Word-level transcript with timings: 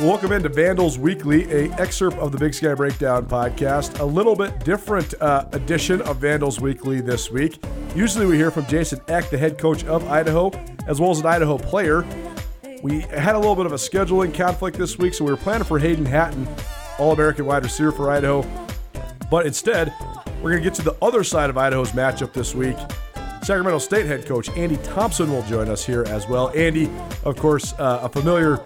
Welcome 0.00 0.32
into 0.32 0.48
Vandals 0.48 0.98
Weekly, 0.98 1.44
a 1.52 1.70
excerpt 1.74 2.16
of 2.16 2.32
the 2.32 2.38
Big 2.38 2.54
Sky 2.54 2.72
Breakdown 2.72 3.26
podcast. 3.26 4.00
A 4.00 4.04
little 4.04 4.34
bit 4.34 4.64
different 4.64 5.12
uh, 5.20 5.44
edition 5.52 6.00
of 6.02 6.16
Vandals 6.16 6.60
Weekly 6.60 7.02
this 7.02 7.30
week. 7.30 7.62
Usually 7.94 8.24
we 8.24 8.36
hear 8.36 8.50
from 8.50 8.64
Jason 8.64 9.02
Eck, 9.08 9.28
the 9.28 9.36
head 9.36 9.58
coach 9.58 9.84
of 9.84 10.08
Idaho, 10.08 10.50
as 10.86 10.98
well 10.98 11.10
as 11.10 11.20
an 11.20 11.26
Idaho 11.26 11.58
player. 11.58 12.06
We 12.82 13.00
had 13.00 13.34
a 13.34 13.38
little 13.38 13.54
bit 13.54 13.66
of 13.66 13.72
a 13.72 13.76
scheduling 13.76 14.34
conflict 14.34 14.78
this 14.78 14.96
week, 14.96 15.12
so 15.12 15.26
we 15.26 15.30
were 15.30 15.36
planning 15.36 15.64
for 15.64 15.78
Hayden 15.78 16.06
Hatten, 16.06 16.48
All 16.98 17.12
American 17.12 17.44
wide 17.44 17.64
receiver 17.64 17.92
for 17.92 18.10
Idaho. 18.10 18.46
But 19.30 19.44
instead, 19.44 19.92
we're 20.42 20.50
going 20.50 20.62
to 20.62 20.68
get 20.68 20.74
to 20.74 20.82
the 20.82 20.96
other 21.02 21.22
side 21.22 21.50
of 21.50 21.58
Idaho's 21.58 21.92
matchup 21.92 22.32
this 22.32 22.54
week. 22.54 22.76
Sacramento 23.42 23.78
State 23.78 24.06
head 24.06 24.26
coach 24.26 24.48
Andy 24.50 24.76
Thompson 24.78 25.30
will 25.30 25.42
join 25.42 25.68
us 25.68 25.84
here 25.84 26.04
as 26.08 26.28
well. 26.28 26.50
Andy, 26.54 26.90
of 27.24 27.36
course, 27.36 27.72
uh, 27.74 28.00
a 28.02 28.08
familiar 28.08 28.58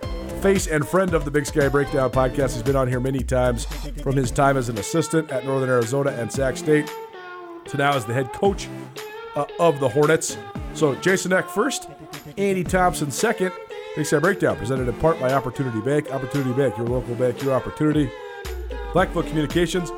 face 0.43 0.67
and 0.67 0.87
friend 0.87 1.15
of 1.15 1.25
the 1.25 1.31
Big 1.31 1.47
Sky 1.47 1.69
Breakdown 1.69 2.11
podcast. 2.11 2.55
He's 2.55 2.63
been 2.63 2.77
on 2.77 2.89
here 2.89 3.01
many 3.01 3.21
times 3.21 3.65
from 4.03 4.15
his 4.15 4.31
time 4.31 4.57
as 4.57 4.69
an 4.69 4.79
assistant 4.79 5.31
at 5.31 5.45
Northern 5.45 5.69
Arizona 5.69 6.11
and 6.11 6.31
Sac 6.31 6.57
State 6.57 6.91
to 7.67 7.77
now 7.77 7.95
as 7.95 8.05
the 8.05 8.13
head 8.13 8.33
coach 8.33 8.69
uh, 9.37 9.47
of 9.59 9.81
the 9.81 9.89
Hornets. 9.89 10.37
So 10.75 10.95
Jason 10.97 11.33
Eck 11.33 11.49
first, 11.49 11.89
Andy 12.37 12.65
Thompson 12.65 13.11
second. 13.11 13.53
Big 13.97 14.07
Sky 14.07 14.19
Breakdown 14.19 14.57
presented 14.57 14.89
in 14.89 14.95
part 14.97 15.21
by 15.21 15.33
Opportunity 15.33 15.81
Bank. 15.81 16.11
Opportunity 16.11 16.53
Bank, 16.53 16.77
your 16.77 16.89
local 16.89 17.15
bank, 17.15 17.41
your 17.43 17.55
opportunity. 17.55 18.11
Blackfoot 18.93 19.27
Communications. 19.27 19.91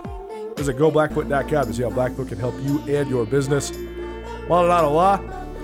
Visit 0.56 0.76
goblackfoot.com 0.76 1.66
to 1.66 1.72
see 1.72 1.82
how 1.82 1.90
Blackfoot 1.90 2.28
can 2.28 2.38
help 2.38 2.54
you 2.62 2.80
and 2.88 3.08
your 3.10 3.26
business. 3.26 3.70
Out 4.50 4.70
of 4.70 4.92
law? 4.92 5.18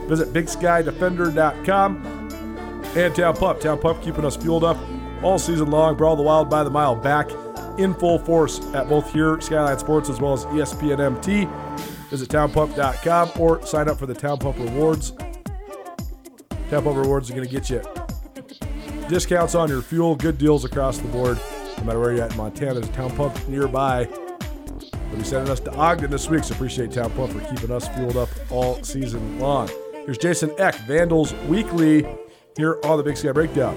Visit 0.06 0.32
BigSkyDefender.com 0.32 2.30
and 2.96 3.14
Town 3.14 3.36
Pump. 3.36 3.60
Town 3.60 3.78
Pump 3.78 4.02
keeping 4.02 4.24
us 4.24 4.36
fueled 4.36 4.64
up 4.64 4.76
all 5.22 5.38
season 5.38 5.70
long. 5.70 5.96
Brawl 5.96 6.16
the 6.16 6.22
Wild 6.22 6.50
by 6.50 6.64
the 6.64 6.70
Mile 6.70 6.96
back 6.96 7.30
in 7.78 7.94
full 7.94 8.18
force 8.18 8.60
at 8.74 8.88
both 8.88 9.10
here, 9.12 9.40
Skyline 9.40 9.78
Sports, 9.78 10.10
as 10.10 10.20
well 10.20 10.34
as 10.34 10.44
ESPN 10.46 11.00
MT. 11.00 11.48
Visit 12.10 12.28
townpump.com 12.28 13.30
or 13.38 13.64
sign 13.64 13.88
up 13.88 13.98
for 13.98 14.06
the 14.06 14.14
Town 14.14 14.38
Pump 14.38 14.58
Rewards. 14.58 15.12
Town 16.70 16.82
Pump 16.82 16.96
Rewards 16.96 17.30
are 17.30 17.34
going 17.34 17.48
to 17.48 17.52
get 17.52 17.70
you 17.70 17.80
discounts 19.08 19.54
on 19.54 19.68
your 19.68 19.82
fuel, 19.82 20.16
good 20.16 20.38
deals 20.38 20.64
across 20.64 20.96
the 20.98 21.08
board. 21.08 21.38
No 21.78 21.84
matter 21.84 22.00
where 22.00 22.14
you're 22.14 22.24
at 22.24 22.30
in 22.30 22.36
Montana, 22.38 22.74
there's 22.74 22.88
a 22.88 22.92
Town 22.92 23.14
Pump 23.14 23.46
nearby. 23.46 24.08
They'll 25.12 25.20
be 25.20 25.26
sending 25.26 25.52
us 25.52 25.60
to 25.60 25.74
Ogden 25.74 26.10
this 26.10 26.30
week, 26.30 26.42
so 26.42 26.54
appreciate 26.54 26.90
Town 26.90 27.10
Pump 27.10 27.34
for 27.34 27.40
keeping 27.54 27.70
us 27.70 27.86
fueled 27.88 28.16
up 28.16 28.30
all 28.50 28.82
season 28.82 29.38
long. 29.38 29.68
Here's 29.92 30.16
Jason 30.16 30.50
Eck, 30.56 30.74
Vandals 30.86 31.34
Weekly 31.48 32.06
here 32.56 32.78
on 32.82 32.96
the 32.96 33.02
Big 33.02 33.18
Sky 33.18 33.30
Breakdown. 33.30 33.76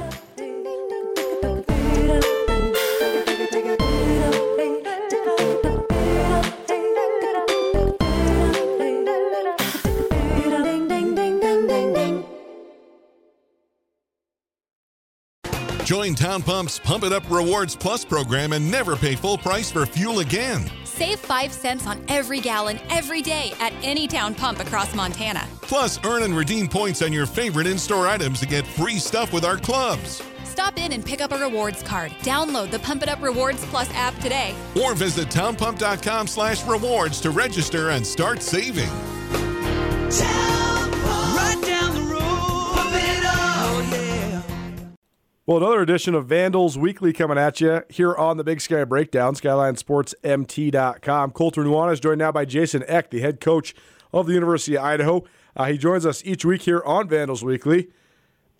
Join 15.83 16.15
Town 16.15 16.41
Pump's 16.41 16.79
Pump 16.79 17.03
It 17.03 17.11
Up 17.11 17.29
Rewards 17.29 17.75
Plus 17.75 18.05
program 18.05 18.53
and 18.53 18.71
never 18.71 18.95
pay 18.95 19.15
full 19.15 19.37
price 19.37 19.69
for 19.69 19.85
fuel 19.85 20.19
again. 20.19 20.71
Save 20.95 21.19
5 21.19 21.51
cents 21.51 21.87
on 21.87 22.01
every 22.07 22.39
gallon 22.39 22.79
every 22.89 23.21
day 23.21 23.51
at 23.59 23.73
any 23.83 24.07
town 24.07 24.33
pump 24.33 24.61
across 24.61 24.95
Montana. 24.95 25.45
Plus, 25.61 25.99
earn 26.05 26.23
and 26.23 26.35
redeem 26.35 26.69
points 26.69 27.01
on 27.01 27.11
your 27.11 27.25
favorite 27.25 27.67
in 27.67 27.77
store 27.77 28.07
items 28.07 28.39
to 28.39 28.45
get 28.45 28.65
free 28.65 28.97
stuff 28.97 29.33
with 29.33 29.43
our 29.43 29.57
clubs. 29.57 30.23
Stop 30.45 30.77
in 30.77 30.93
and 30.93 31.05
pick 31.05 31.19
up 31.19 31.33
a 31.33 31.37
rewards 31.37 31.83
card. 31.83 32.11
Download 32.21 32.71
the 32.71 32.79
Pump 32.79 33.03
It 33.03 33.09
Up 33.09 33.21
Rewards 33.21 33.65
Plus 33.65 33.89
app 33.93 34.15
today. 34.19 34.55
Or 34.81 34.93
visit 34.95 35.27
townpump.com 35.27 36.27
slash 36.27 36.65
rewards 36.65 37.19
to 37.21 37.31
register 37.31 37.89
and 37.89 38.07
start 38.07 38.41
saving. 38.41 38.89
Right 40.07 40.54
Well, 45.47 45.57
another 45.57 45.81
edition 45.81 46.15
of 46.15 46.25
Vandals 46.25 46.75
Weekly 46.75 47.13
coming 47.13 47.37
at 47.37 47.61
you 47.61 47.83
here 47.87 48.15
on 48.15 48.37
the 48.37 48.43
Big 48.43 48.61
Sky 48.61 48.83
Breakdown, 48.83 49.35
SkylineSportsMT.com. 49.35 51.31
Colter 51.33 51.63
Nuanez 51.63 51.93
is 51.93 51.99
joined 51.99 52.17
now 52.17 52.31
by 52.31 52.45
Jason 52.45 52.83
Eck, 52.87 53.11
the 53.11 53.19
head 53.19 53.39
coach 53.39 53.75
of 54.11 54.25
the 54.25 54.33
University 54.33 54.75
of 54.75 54.83
Idaho. 54.83 55.23
Uh, 55.55 55.65
he 55.65 55.77
joins 55.77 56.03
us 56.03 56.25
each 56.25 56.45
week 56.45 56.63
here 56.63 56.81
on 56.83 57.07
Vandals 57.07 57.43
Weekly, 57.43 57.89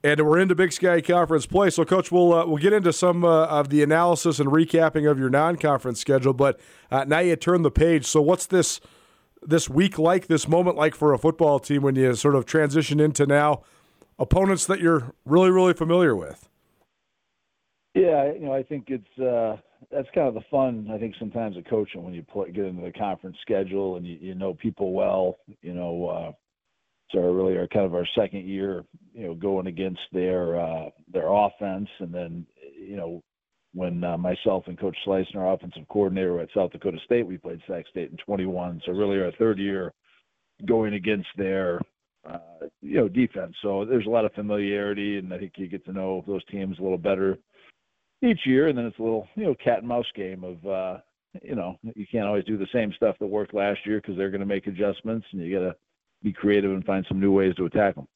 and 0.04 0.24
we're 0.24 0.38
into 0.38 0.54
Big 0.54 0.72
Sky 0.72 1.02
Conference 1.02 1.48
play. 1.48 1.72
So, 1.72 1.86
Coach, 1.86 2.12
we'll 2.12 2.32
uh, 2.32 2.46
we'll 2.46 2.62
get 2.62 2.72
into 2.72 2.94
some 2.94 3.26
uh, 3.26 3.48
of 3.48 3.70
the 3.70 3.82
analysis 3.82 4.40
and 4.40 4.52
recapping 4.52 5.10
of 5.10 5.18
your 5.18 5.32
non-conference 5.32 6.00
schedule. 6.00 6.34
But 6.34 6.60
uh, 6.92 7.04
now 7.06 7.18
you 7.18 7.36
turn 7.36 7.64
the 7.64 7.72
page. 7.72 8.06
So, 8.06 8.22
what's 8.22 8.46
this 8.46 8.80
this 9.42 9.68
week 9.68 9.98
like? 9.98 10.28
This 10.28 10.48
moment 10.48 10.78
like 10.78 10.94
for 10.94 11.14
a 11.14 11.18
football 11.18 11.58
team 11.58 11.82
when 11.82 11.96
you 11.96 12.14
sort 12.14 12.36
of 12.36 12.46
transition 12.46 13.00
into 13.00 13.26
now 13.26 13.64
opponents 14.20 14.68
that 14.68 14.82
you're 14.82 15.16
really 15.26 15.50
really 15.50 15.74
familiar 15.74 16.16
with? 16.16 16.48
Yeah, 17.96 18.34
you 18.34 18.42
know, 18.42 18.54
I 18.54 18.62
think 18.62 18.90
it's 18.90 19.20
uh, 19.20 19.56
that's 19.90 20.10
kind 20.14 20.28
of 20.28 20.34
the 20.34 20.44
fun. 20.52 20.90
I 20.94 20.98
think 20.98 21.16
sometimes 21.18 21.56
of 21.56 21.64
coaching 21.70 22.04
when 22.04 22.14
you 22.14 22.24
play, 22.24 22.52
get 22.52 22.66
into 22.66 22.84
the 22.84 22.92
conference 22.92 23.38
schedule 23.42 23.96
and 23.96 24.06
you, 24.06 24.18
you 24.20 24.36
know 24.36 24.54
people 24.54 24.92
well. 24.92 25.38
You 25.62 25.74
know, 25.74 26.08
uh, 26.08 26.32
so 27.12 27.20
really 27.20 27.58
our 27.58 27.68
kind 27.68 27.86
of 27.86 27.96
our 27.96 28.08
second 28.14 28.46
year, 28.46 28.84
you 29.14 29.28
know, 29.28 29.34
going 29.34 29.68
against 29.68 30.02
their 30.12 30.60
uh, 30.60 30.90
their 31.14 31.30
offense, 31.32 31.88
and 32.00 32.14
then 32.14 32.46
you 32.78 32.98
know 32.98 33.24
when 33.74 34.04
uh, 34.04 34.18
myself 34.18 34.66
and 34.68 34.78
Coach 34.78 34.98
Slice 35.06 35.28
our 35.34 35.54
offensive 35.54 35.88
coordinator 35.88 36.42
at 36.42 36.50
South 36.54 36.74
Dakota 36.74 36.98
State, 37.06 37.26
we 37.26 37.38
played 37.38 37.62
Sac 37.66 37.88
State 37.88 38.12
in 38.12 38.18
21. 38.18 38.82
So 38.86 38.92
really 38.92 39.22
our 39.22 39.32
third 39.40 39.58
year 39.58 39.94
going 40.66 40.96
against 40.96 41.28
their 41.38 41.80
uh, 42.30 42.40
you 42.82 42.98
know 42.98 43.08
defense. 43.08 43.56
So 43.62 43.86
there's 43.86 44.06
a 44.06 44.10
lot 44.10 44.26
of 44.26 44.34
familiarity, 44.34 45.18
and 45.18 45.34
I 45.34 45.38
think 45.38 45.54
you 45.56 45.68
get 45.68 45.86
to 45.86 45.94
know 45.94 46.26
those 46.28 46.44
teams 46.48 46.78
a 46.78 46.82
little 46.82 46.98
better 46.98 47.38
each 48.24 48.40
year, 48.46 48.68
and 48.68 48.78
then 48.78 48.86
it's 48.86 49.00
a 49.00 49.04
little 49.04 49.28
you 49.36 49.46
know 49.46 49.56
cat 49.56 49.80
and 49.80 49.88
mouse 49.88 50.06
game 50.16 50.44
of 50.44 50.66
uh, 50.66 50.98
you 51.42 51.56
know 51.56 51.78
you 51.96 52.06
can't 52.12 52.26
always 52.26 52.46
do 52.46 52.58
the 52.58 52.68
same 52.74 52.94
stuff 52.94 53.16
that 53.20 53.28
worked 53.28 53.54
last 53.54 53.80
year 53.86 54.02
because 54.02 54.18
they're 54.18 54.32
going 54.32 54.42
to 54.42 54.46
make 54.46 54.68
adjustments, 54.68 55.26
and 55.32 55.42
you 55.42 55.58
got 55.58 55.66
to 55.66 55.76
be 56.24 56.34
creative 56.34 56.72
and 56.72 56.86
find 56.86 57.06
some 57.08 57.20
new 57.20 57.32
ways 57.32 57.54
to 57.56 57.66
attack 57.66 57.96
them. 57.96 58.08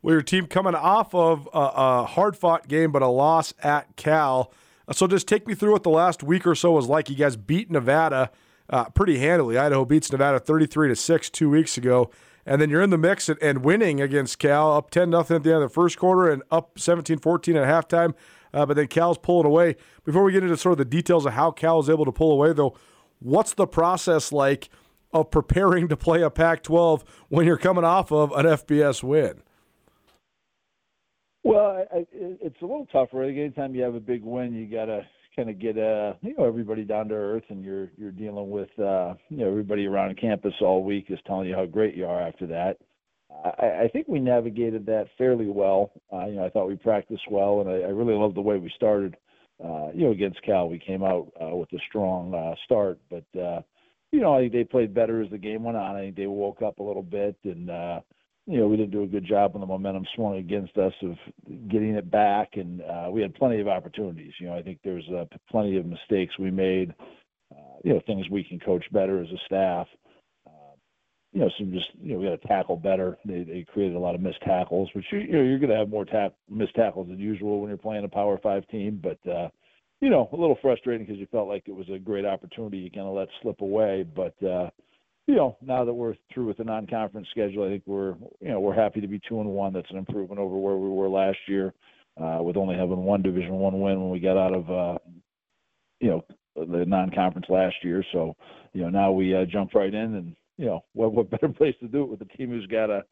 Well, 0.00 0.14
your 0.14 0.22
team 0.22 0.46
coming 0.46 0.74
off 0.74 1.14
of 1.14 1.48
a, 1.52 1.58
a 1.58 2.04
hard 2.04 2.36
fought 2.36 2.68
game, 2.68 2.92
but 2.92 3.02
a 3.02 3.08
loss 3.08 3.52
at 3.62 3.96
Cal. 3.96 4.52
So 4.92 5.06
just 5.06 5.26
take 5.28 5.46
me 5.46 5.54
through 5.54 5.72
what 5.72 5.82
the 5.82 5.90
last 5.90 6.22
week 6.22 6.46
or 6.46 6.54
so 6.54 6.72
was 6.72 6.86
like. 6.86 7.10
You 7.10 7.16
guys 7.16 7.36
beat 7.36 7.70
Nevada 7.70 8.30
uh, 8.70 8.84
pretty 8.90 9.18
handily. 9.18 9.58
Idaho 9.58 9.84
beats 9.84 10.10
Nevada 10.10 10.38
33 10.38 10.88
to 10.88 10.96
6 10.96 11.30
two 11.30 11.50
weeks 11.50 11.76
ago. 11.76 12.10
And 12.48 12.62
then 12.62 12.70
you're 12.70 12.80
in 12.80 12.88
the 12.88 12.96
mix 12.96 13.28
and, 13.28 13.38
and 13.42 13.62
winning 13.62 14.00
against 14.00 14.38
Cal, 14.38 14.72
up 14.72 14.88
10 14.90 15.10
nothing 15.10 15.36
at 15.36 15.42
the 15.42 15.52
end 15.52 15.62
of 15.62 15.68
the 15.68 15.74
first 15.74 15.98
quarter 15.98 16.30
and 16.30 16.42
up 16.50 16.78
17 16.78 17.18
14 17.18 17.56
at 17.56 17.68
halftime. 17.68 18.14
Uh, 18.54 18.64
but 18.64 18.74
then 18.74 18.86
Cal's 18.86 19.18
pulling 19.18 19.44
away. 19.44 19.76
Before 20.02 20.24
we 20.24 20.32
get 20.32 20.42
into 20.42 20.56
sort 20.56 20.72
of 20.72 20.78
the 20.78 20.86
details 20.86 21.26
of 21.26 21.34
how 21.34 21.50
Cal 21.50 21.78
is 21.80 21.90
able 21.90 22.06
to 22.06 22.10
pull 22.10 22.32
away, 22.32 22.54
though, 22.54 22.74
what's 23.18 23.52
the 23.52 23.66
process 23.66 24.32
like 24.32 24.70
of 25.12 25.30
preparing 25.30 25.88
to 25.88 25.96
play 25.96 26.22
a 26.22 26.30
Pac 26.30 26.62
12 26.62 27.04
when 27.28 27.44
you're 27.44 27.58
coming 27.58 27.84
off 27.84 28.10
of 28.10 28.32
an 28.32 28.46
FBS 28.46 29.02
win? 29.02 29.42
Well, 31.44 31.86
I, 31.92 32.06
it's 32.12 32.62
a 32.62 32.64
little 32.64 32.86
tougher. 32.86 33.24
I 33.24 33.26
think 33.26 33.38
anytime 33.38 33.74
you 33.74 33.82
have 33.82 33.94
a 33.94 34.00
big 34.00 34.24
win, 34.24 34.54
you 34.54 34.66
got 34.66 34.86
to 34.86 35.06
kind 35.38 35.50
of 35.50 35.60
get 35.60 35.78
uh 35.78 36.14
you 36.20 36.34
know 36.36 36.44
everybody 36.44 36.82
down 36.82 37.08
to 37.08 37.14
earth, 37.14 37.44
and 37.48 37.64
you're 37.64 37.90
you're 37.96 38.10
dealing 38.10 38.50
with 38.50 38.70
uh 38.78 39.14
you 39.28 39.36
know 39.36 39.48
everybody 39.48 39.86
around 39.86 40.18
campus 40.20 40.54
all 40.60 40.82
week 40.82 41.06
is 41.10 41.18
telling 41.26 41.48
you 41.48 41.54
how 41.54 41.64
great 41.64 41.94
you 41.94 42.04
are 42.04 42.20
after 42.20 42.46
that. 42.46 42.78
I, 43.44 43.84
I 43.84 43.90
think 43.92 44.08
we 44.08 44.18
navigated 44.18 44.84
that 44.86 45.06
fairly 45.16 45.46
well. 45.46 45.92
Uh, 46.12 46.26
you 46.26 46.36
know, 46.36 46.44
I 46.44 46.50
thought 46.50 46.66
we 46.66 46.76
practiced 46.76 47.30
well, 47.30 47.60
and 47.60 47.70
I, 47.70 47.86
I 47.86 47.90
really 47.90 48.14
loved 48.14 48.34
the 48.34 48.40
way 48.40 48.56
we 48.56 48.72
started. 48.74 49.16
Uh, 49.62 49.90
you 49.94 50.04
know, 50.04 50.10
against 50.10 50.42
Cal, 50.42 50.68
we 50.68 50.78
came 50.78 51.04
out 51.04 51.30
uh, 51.40 51.54
with 51.54 51.72
a 51.72 51.78
strong 51.88 52.34
uh, 52.34 52.54
start, 52.64 52.98
but 53.10 53.40
uh, 53.40 53.60
you 54.10 54.20
know, 54.20 54.34
I 54.34 54.40
think 54.40 54.52
they 54.52 54.64
played 54.64 54.94
better 54.94 55.22
as 55.22 55.30
the 55.30 55.38
game 55.38 55.62
went 55.62 55.76
on. 55.76 55.94
I 55.94 56.00
think 56.00 56.16
they 56.16 56.26
woke 56.26 56.62
up 56.62 56.78
a 56.78 56.82
little 56.82 57.02
bit, 57.02 57.36
and 57.44 57.70
uh, 57.70 58.00
you 58.48 58.58
know, 58.58 58.66
we 58.66 58.78
didn't 58.78 58.92
do 58.92 59.02
a 59.02 59.06
good 59.06 59.26
job 59.26 59.52
when 59.52 59.60
the 59.60 59.66
momentum 59.66 60.06
swung 60.14 60.38
against 60.38 60.74
us 60.78 60.94
of 61.02 61.16
getting 61.68 61.94
it 61.94 62.10
back, 62.10 62.52
and 62.54 62.80
uh, 62.80 63.08
we 63.10 63.20
had 63.20 63.34
plenty 63.34 63.60
of 63.60 63.68
opportunities. 63.68 64.32
You 64.40 64.46
know, 64.46 64.56
I 64.56 64.62
think 64.62 64.78
there's 64.82 65.06
uh, 65.10 65.26
plenty 65.50 65.76
of 65.76 65.84
mistakes 65.84 66.32
we 66.38 66.50
made. 66.50 66.94
Uh, 67.54 67.76
you 67.84 67.92
know, 67.92 68.00
things 68.06 68.26
we 68.30 68.42
can 68.42 68.58
coach 68.58 68.84
better 68.90 69.20
as 69.20 69.28
a 69.28 69.38
staff. 69.44 69.86
Uh, 70.46 70.76
you 71.34 71.40
know, 71.40 71.50
some 71.58 71.70
just 71.72 71.88
you 72.00 72.14
know 72.14 72.20
we 72.20 72.24
got 72.26 72.40
to 72.40 72.48
tackle 72.48 72.76
better. 72.76 73.18
They 73.26 73.42
they 73.42 73.66
created 73.70 73.96
a 73.96 74.00
lot 74.00 74.14
of 74.14 74.22
missed 74.22 74.40
tackles, 74.42 74.88
which 74.94 75.04
you, 75.12 75.18
you 75.18 75.32
know 75.32 75.42
you're 75.42 75.58
going 75.58 75.70
to 75.70 75.76
have 75.76 75.90
more 75.90 76.06
tap 76.06 76.32
missed 76.48 76.74
tackles 76.74 77.08
than 77.08 77.18
usual 77.18 77.60
when 77.60 77.68
you're 77.68 77.76
playing 77.76 78.04
a 78.04 78.08
Power 78.08 78.38
Five 78.42 78.66
team, 78.68 78.98
but 79.02 79.30
uh, 79.30 79.48
you 80.00 80.08
know, 80.08 80.26
a 80.32 80.36
little 80.36 80.56
frustrating 80.62 81.04
because 81.06 81.20
you 81.20 81.26
felt 81.30 81.48
like 81.48 81.64
it 81.66 81.74
was 81.74 81.88
a 81.92 81.98
great 81.98 82.24
opportunity 82.24 82.78
you 82.78 82.90
kind 82.90 83.08
of 83.08 83.14
let 83.14 83.28
slip 83.42 83.60
away. 83.60 84.04
But 84.16 84.42
uh, 84.42 84.70
you 85.28 85.34
know, 85.34 85.58
now 85.60 85.84
that 85.84 85.92
we're 85.92 86.14
through 86.32 86.46
with 86.46 86.56
the 86.56 86.64
non-conference 86.64 87.28
schedule, 87.30 87.64
I 87.64 87.68
think 87.68 87.82
we're 87.84 88.14
you 88.40 88.48
know 88.48 88.60
we're 88.60 88.74
happy 88.74 89.02
to 89.02 89.06
be 89.06 89.20
two 89.28 89.40
and 89.40 89.50
one. 89.50 89.74
That's 89.74 89.90
an 89.90 89.98
improvement 89.98 90.40
over 90.40 90.56
where 90.56 90.76
we 90.76 90.88
were 90.88 91.08
last 91.08 91.36
year, 91.46 91.74
uh, 92.18 92.38
with 92.40 92.56
only 92.56 92.76
having 92.76 93.04
one 93.04 93.20
Division 93.20 93.52
One 93.52 93.78
win 93.78 94.00
when 94.00 94.10
we 94.10 94.20
got 94.20 94.38
out 94.38 94.54
of 94.54 94.70
uh, 94.70 94.98
you 96.00 96.08
know 96.08 96.24
the 96.56 96.86
non-conference 96.86 97.46
last 97.50 97.76
year. 97.82 98.02
So 98.10 98.34
you 98.72 98.80
know 98.80 98.88
now 98.88 99.12
we 99.12 99.36
uh, 99.36 99.44
jump 99.44 99.74
right 99.74 99.92
in, 99.92 100.14
and 100.14 100.34
you 100.56 100.64
know 100.64 100.80
what 100.94 101.12
what 101.12 101.30
better 101.30 101.48
place 101.56 101.74
to 101.80 101.88
do 101.88 102.04
it 102.04 102.08
with 102.08 102.22
a 102.22 102.36
team 102.36 102.48
who's 102.48 102.66
got 102.66 102.88
a 102.88 103.04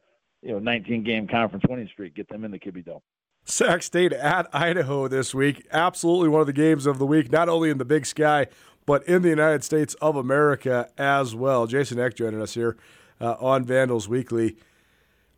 you 0.42 0.52
know 0.52 0.58
19 0.58 1.04
game 1.04 1.28
conference 1.28 1.66
winning 1.68 1.88
streak, 1.92 2.14
get 2.14 2.30
them 2.30 2.44
in 2.44 2.50
the 2.50 2.58
Kibbie 2.58 2.84
Dome. 2.84 3.02
Sac 3.44 3.82
State 3.82 4.12
at 4.12 4.48
Idaho 4.52 5.06
this 5.06 5.34
week. 5.34 5.66
Absolutely 5.70 6.30
one 6.30 6.40
of 6.40 6.48
the 6.48 6.52
games 6.52 6.86
of 6.86 6.98
the 6.98 7.06
week, 7.06 7.30
not 7.30 7.48
only 7.48 7.70
in 7.70 7.78
the 7.78 7.84
Big 7.84 8.06
Sky, 8.06 8.46
but 8.86 9.06
in 9.06 9.22
the 9.22 9.28
United 9.28 9.64
States 9.64 9.94
of 9.94 10.16
America 10.16 10.88
as 10.96 11.34
well. 11.34 11.66
Jason 11.66 11.98
Eck 11.98 12.14
joining 12.14 12.40
us 12.40 12.54
here 12.54 12.76
uh, 13.20 13.34
on 13.40 13.64
Vandals 13.64 14.08
Weekly. 14.08 14.56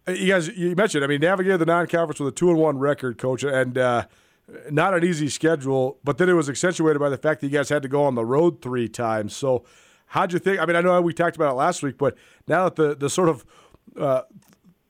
Uh, 0.06 0.12
you 0.12 0.28
guys, 0.28 0.48
you 0.48 0.76
mentioned, 0.76 1.02
I 1.02 1.06
mean, 1.06 1.20
navigated 1.20 1.60
the 1.60 1.66
non-conference 1.66 2.20
with 2.20 2.28
a 2.28 2.36
two 2.36 2.50
and 2.50 2.58
one 2.58 2.78
record, 2.78 3.18
coach, 3.18 3.42
and 3.42 3.76
uh, 3.76 4.06
not 4.70 4.94
an 4.94 5.04
easy 5.04 5.28
schedule. 5.28 5.98
But 6.04 6.18
then 6.18 6.28
it 6.28 6.34
was 6.34 6.48
accentuated 6.48 7.00
by 7.00 7.08
the 7.08 7.18
fact 7.18 7.40
that 7.40 7.48
you 7.48 7.52
guys 7.52 7.68
had 7.68 7.82
to 7.82 7.88
go 7.88 8.04
on 8.04 8.14
the 8.14 8.24
road 8.24 8.62
three 8.62 8.88
times. 8.88 9.34
So, 9.34 9.64
how'd 10.06 10.32
you 10.32 10.38
think? 10.38 10.60
I 10.60 10.66
mean, 10.66 10.76
I 10.76 10.80
know 10.80 11.00
we 11.00 11.12
talked 11.12 11.36
about 11.36 11.52
it 11.52 11.56
last 11.56 11.82
week, 11.82 11.98
but 11.98 12.16
now 12.46 12.64
that 12.64 12.76
the 12.76 12.94
the 12.94 13.10
sort 13.10 13.28
of 13.28 13.44
uh, 13.98 14.22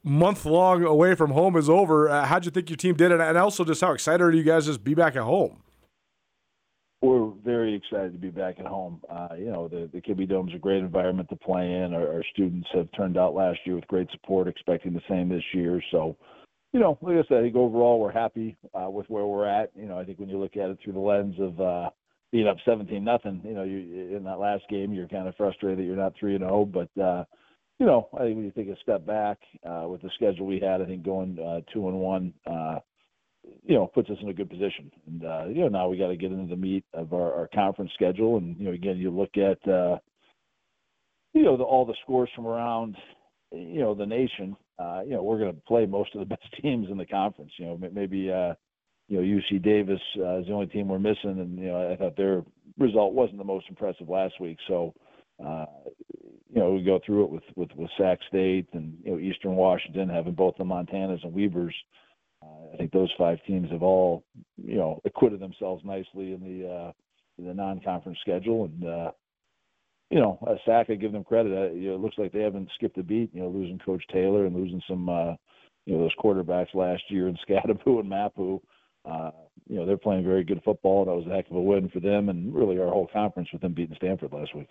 month 0.02 0.44
long 0.44 0.84
away 0.84 1.14
from 1.14 1.31
home 1.32 1.56
is 1.56 1.69
over. 1.69 2.08
Uh, 2.08 2.25
how'd 2.25 2.44
you 2.44 2.50
think 2.50 2.70
your 2.70 2.76
team 2.76 2.94
did 2.94 3.12
it? 3.12 3.20
And 3.20 3.37
also, 3.37 3.64
just 3.64 3.81
how 3.81 3.93
excited 3.93 4.22
are 4.22 4.32
you 4.32 4.43
guys 4.43 4.66
to 4.66 4.78
be 4.78 4.94
back 4.94 5.16
at 5.16 5.22
home? 5.22 5.62
We're 7.00 7.30
very 7.44 7.74
excited 7.74 8.12
to 8.12 8.18
be 8.18 8.30
back 8.30 8.56
at 8.58 8.66
home. 8.66 9.00
Uh, 9.08 9.28
you 9.38 9.50
know, 9.50 9.68
the, 9.68 9.88
the 9.92 10.00
Kibbie 10.00 10.28
Dome's 10.28 10.54
a 10.54 10.58
great 10.58 10.78
environment 10.82 11.28
to 11.28 11.36
play 11.36 11.62
in. 11.62 11.94
Our, 11.94 12.12
our, 12.12 12.24
students 12.32 12.68
have 12.74 12.88
turned 12.96 13.16
out 13.16 13.34
last 13.34 13.60
year 13.64 13.76
with 13.76 13.86
great 13.86 14.10
support, 14.10 14.48
expecting 14.48 14.92
the 14.92 15.00
same 15.08 15.28
this 15.28 15.44
year. 15.54 15.80
So, 15.92 16.16
you 16.72 16.80
know, 16.80 16.98
like 17.00 17.14
I 17.14 17.22
said, 17.28 17.38
I 17.38 17.42
think 17.42 17.54
overall 17.54 18.00
we're 18.00 18.10
happy 18.10 18.56
uh, 18.74 18.90
with 18.90 19.08
where 19.08 19.26
we're 19.26 19.46
at. 19.46 19.70
You 19.76 19.86
know, 19.86 19.96
I 19.96 20.04
think 20.04 20.18
when 20.18 20.28
you 20.28 20.38
look 20.38 20.56
at 20.56 20.70
it 20.70 20.78
through 20.82 20.94
the 20.94 20.98
lens 20.98 21.36
of 21.38 21.60
uh, 21.60 21.90
being 22.32 22.48
up 22.48 22.56
17 22.64 23.02
nothing, 23.04 23.42
you 23.44 23.54
know, 23.54 23.62
you 23.62 24.16
in 24.16 24.24
that 24.24 24.40
last 24.40 24.64
game, 24.68 24.92
you're 24.92 25.06
kind 25.06 25.28
of 25.28 25.36
frustrated 25.36 25.78
that 25.78 25.84
you're 25.84 25.94
not 25.94 26.14
3 26.18 26.34
and 26.34 26.44
0, 26.44 26.64
but 26.64 27.00
uh, 27.00 27.24
you 27.78 27.86
know, 27.86 28.08
I 28.14 28.24
think 28.24 28.36
when 28.36 28.44
you 28.44 28.50
take 28.50 28.68
a 28.68 28.80
step 28.82 29.06
back 29.06 29.38
uh, 29.64 29.86
with 29.86 30.02
the 30.02 30.10
schedule 30.16 30.46
we 30.46 30.58
had, 30.58 30.82
I 30.82 30.84
think 30.84 31.04
going 31.04 31.38
uh, 31.38 31.60
two 31.72 31.88
and 31.88 31.98
one, 31.98 32.34
uh, 32.44 32.80
you 33.64 33.74
know, 33.74 33.86
puts 33.86 34.10
us 34.10 34.16
in 34.22 34.28
a 34.28 34.34
good 34.34 34.50
position. 34.50 34.90
And 35.06 35.24
uh, 35.24 35.44
you 35.48 35.60
know, 35.60 35.68
now 35.68 35.88
we 35.88 35.98
got 35.98 36.08
to 36.08 36.16
get 36.16 36.32
into 36.32 36.48
the 36.48 36.60
meat 36.60 36.84
of 36.94 37.12
our, 37.12 37.32
our 37.34 37.48
conference 37.54 37.90
schedule. 37.94 38.38
And 38.38 38.56
you 38.58 38.66
know, 38.66 38.72
again, 38.72 38.96
you 38.96 39.10
look 39.10 39.36
at 39.36 39.66
uh, 39.70 39.98
you 41.34 41.42
know 41.42 41.56
the, 41.56 41.64
all 41.64 41.84
the 41.84 41.94
scores 42.02 42.30
from 42.34 42.46
around 42.46 42.96
you 43.52 43.80
know 43.80 43.94
the 43.94 44.06
nation. 44.06 44.56
Uh, 44.78 45.02
you 45.04 45.10
know, 45.10 45.22
we're 45.22 45.38
going 45.38 45.54
to 45.54 45.60
play 45.62 45.86
most 45.86 46.14
of 46.14 46.20
the 46.20 46.26
best 46.26 46.46
teams 46.62 46.88
in 46.90 46.96
the 46.96 47.06
conference. 47.06 47.52
You 47.58 47.66
know, 47.66 47.78
maybe 47.92 48.30
uh, 48.30 48.54
you 49.08 49.20
know 49.20 49.22
UC 49.22 49.62
Davis 49.62 50.00
uh, 50.18 50.38
is 50.38 50.46
the 50.46 50.52
only 50.52 50.66
team 50.66 50.88
we're 50.88 50.98
missing, 50.98 51.38
and 51.38 51.58
you 51.58 51.66
know, 51.66 51.92
I 51.92 51.96
thought 51.96 52.16
their 52.16 52.42
result 52.78 53.14
wasn't 53.14 53.38
the 53.38 53.44
most 53.44 53.66
impressive 53.68 54.08
last 54.08 54.40
week. 54.40 54.58
So. 54.66 54.94
Uh, 55.44 55.66
you 56.50 56.60
know, 56.60 56.72
we 56.72 56.82
go 56.82 56.98
through 57.04 57.24
it 57.24 57.30
with 57.30 57.42
with 57.56 57.68
with 57.76 57.90
Sac 57.98 58.18
State 58.28 58.66
and 58.72 58.96
you 59.04 59.12
know 59.12 59.18
Eastern 59.18 59.54
Washington 59.54 60.08
having 60.08 60.32
both 60.32 60.54
the 60.56 60.64
Montanas 60.64 61.22
and 61.22 61.32
Webers. 61.32 61.74
Uh, 61.74 61.98
I 62.72 62.76
think 62.76 62.92
those 62.92 63.12
five 63.18 63.38
teams 63.46 63.70
have 63.70 63.82
all 63.82 64.24
you 64.56 64.76
know 64.76 65.00
acquitted 65.04 65.40
themselves 65.40 65.84
nicely 65.84 66.32
in 66.32 66.40
the 66.40 66.68
uh, 66.68 66.92
in 67.38 67.46
the 67.46 67.54
non-conference 67.54 68.18
schedule, 68.20 68.64
and 68.64 68.84
uh, 68.84 69.10
you 70.10 70.20
know 70.20 70.38
uh, 70.46 70.54
Sac, 70.64 70.90
I 70.90 70.94
give 70.94 71.12
them 71.12 71.24
credit. 71.24 71.52
Uh, 71.52 71.74
you 71.74 71.88
know, 71.88 71.96
it 71.96 72.00
looks 72.00 72.18
like 72.18 72.32
they 72.32 72.42
haven't 72.42 72.70
skipped 72.74 72.98
a 72.98 73.02
beat. 73.02 73.30
You 73.32 73.42
know, 73.42 73.48
losing 73.48 73.78
Coach 73.78 74.04
Taylor 74.12 74.46
and 74.46 74.54
losing 74.54 74.82
some 74.88 75.08
uh, 75.08 75.34
you 75.86 75.94
know 75.94 76.00
those 76.00 76.14
quarterbacks 76.22 76.74
last 76.74 77.02
year 77.08 77.28
in 77.28 77.38
Scadaboo 77.48 78.00
and 78.00 78.08
Mapu. 78.08 78.60
Uh, 79.04 79.30
you 79.68 79.76
know, 79.76 79.86
they're 79.86 79.96
playing 79.96 80.24
very 80.24 80.44
good 80.44 80.60
football. 80.64 81.04
That 81.04 81.14
was 81.14 81.26
a 81.26 81.34
heck 81.34 81.48
of 81.50 81.56
a 81.56 81.60
win 81.60 81.88
for 81.88 82.00
them, 82.00 82.28
and 82.28 82.54
really 82.54 82.78
our 82.78 82.90
whole 82.90 83.08
conference 83.12 83.48
with 83.52 83.62
them 83.62 83.72
beating 83.72 83.96
Stanford 83.96 84.32
last 84.32 84.54
week. 84.54 84.68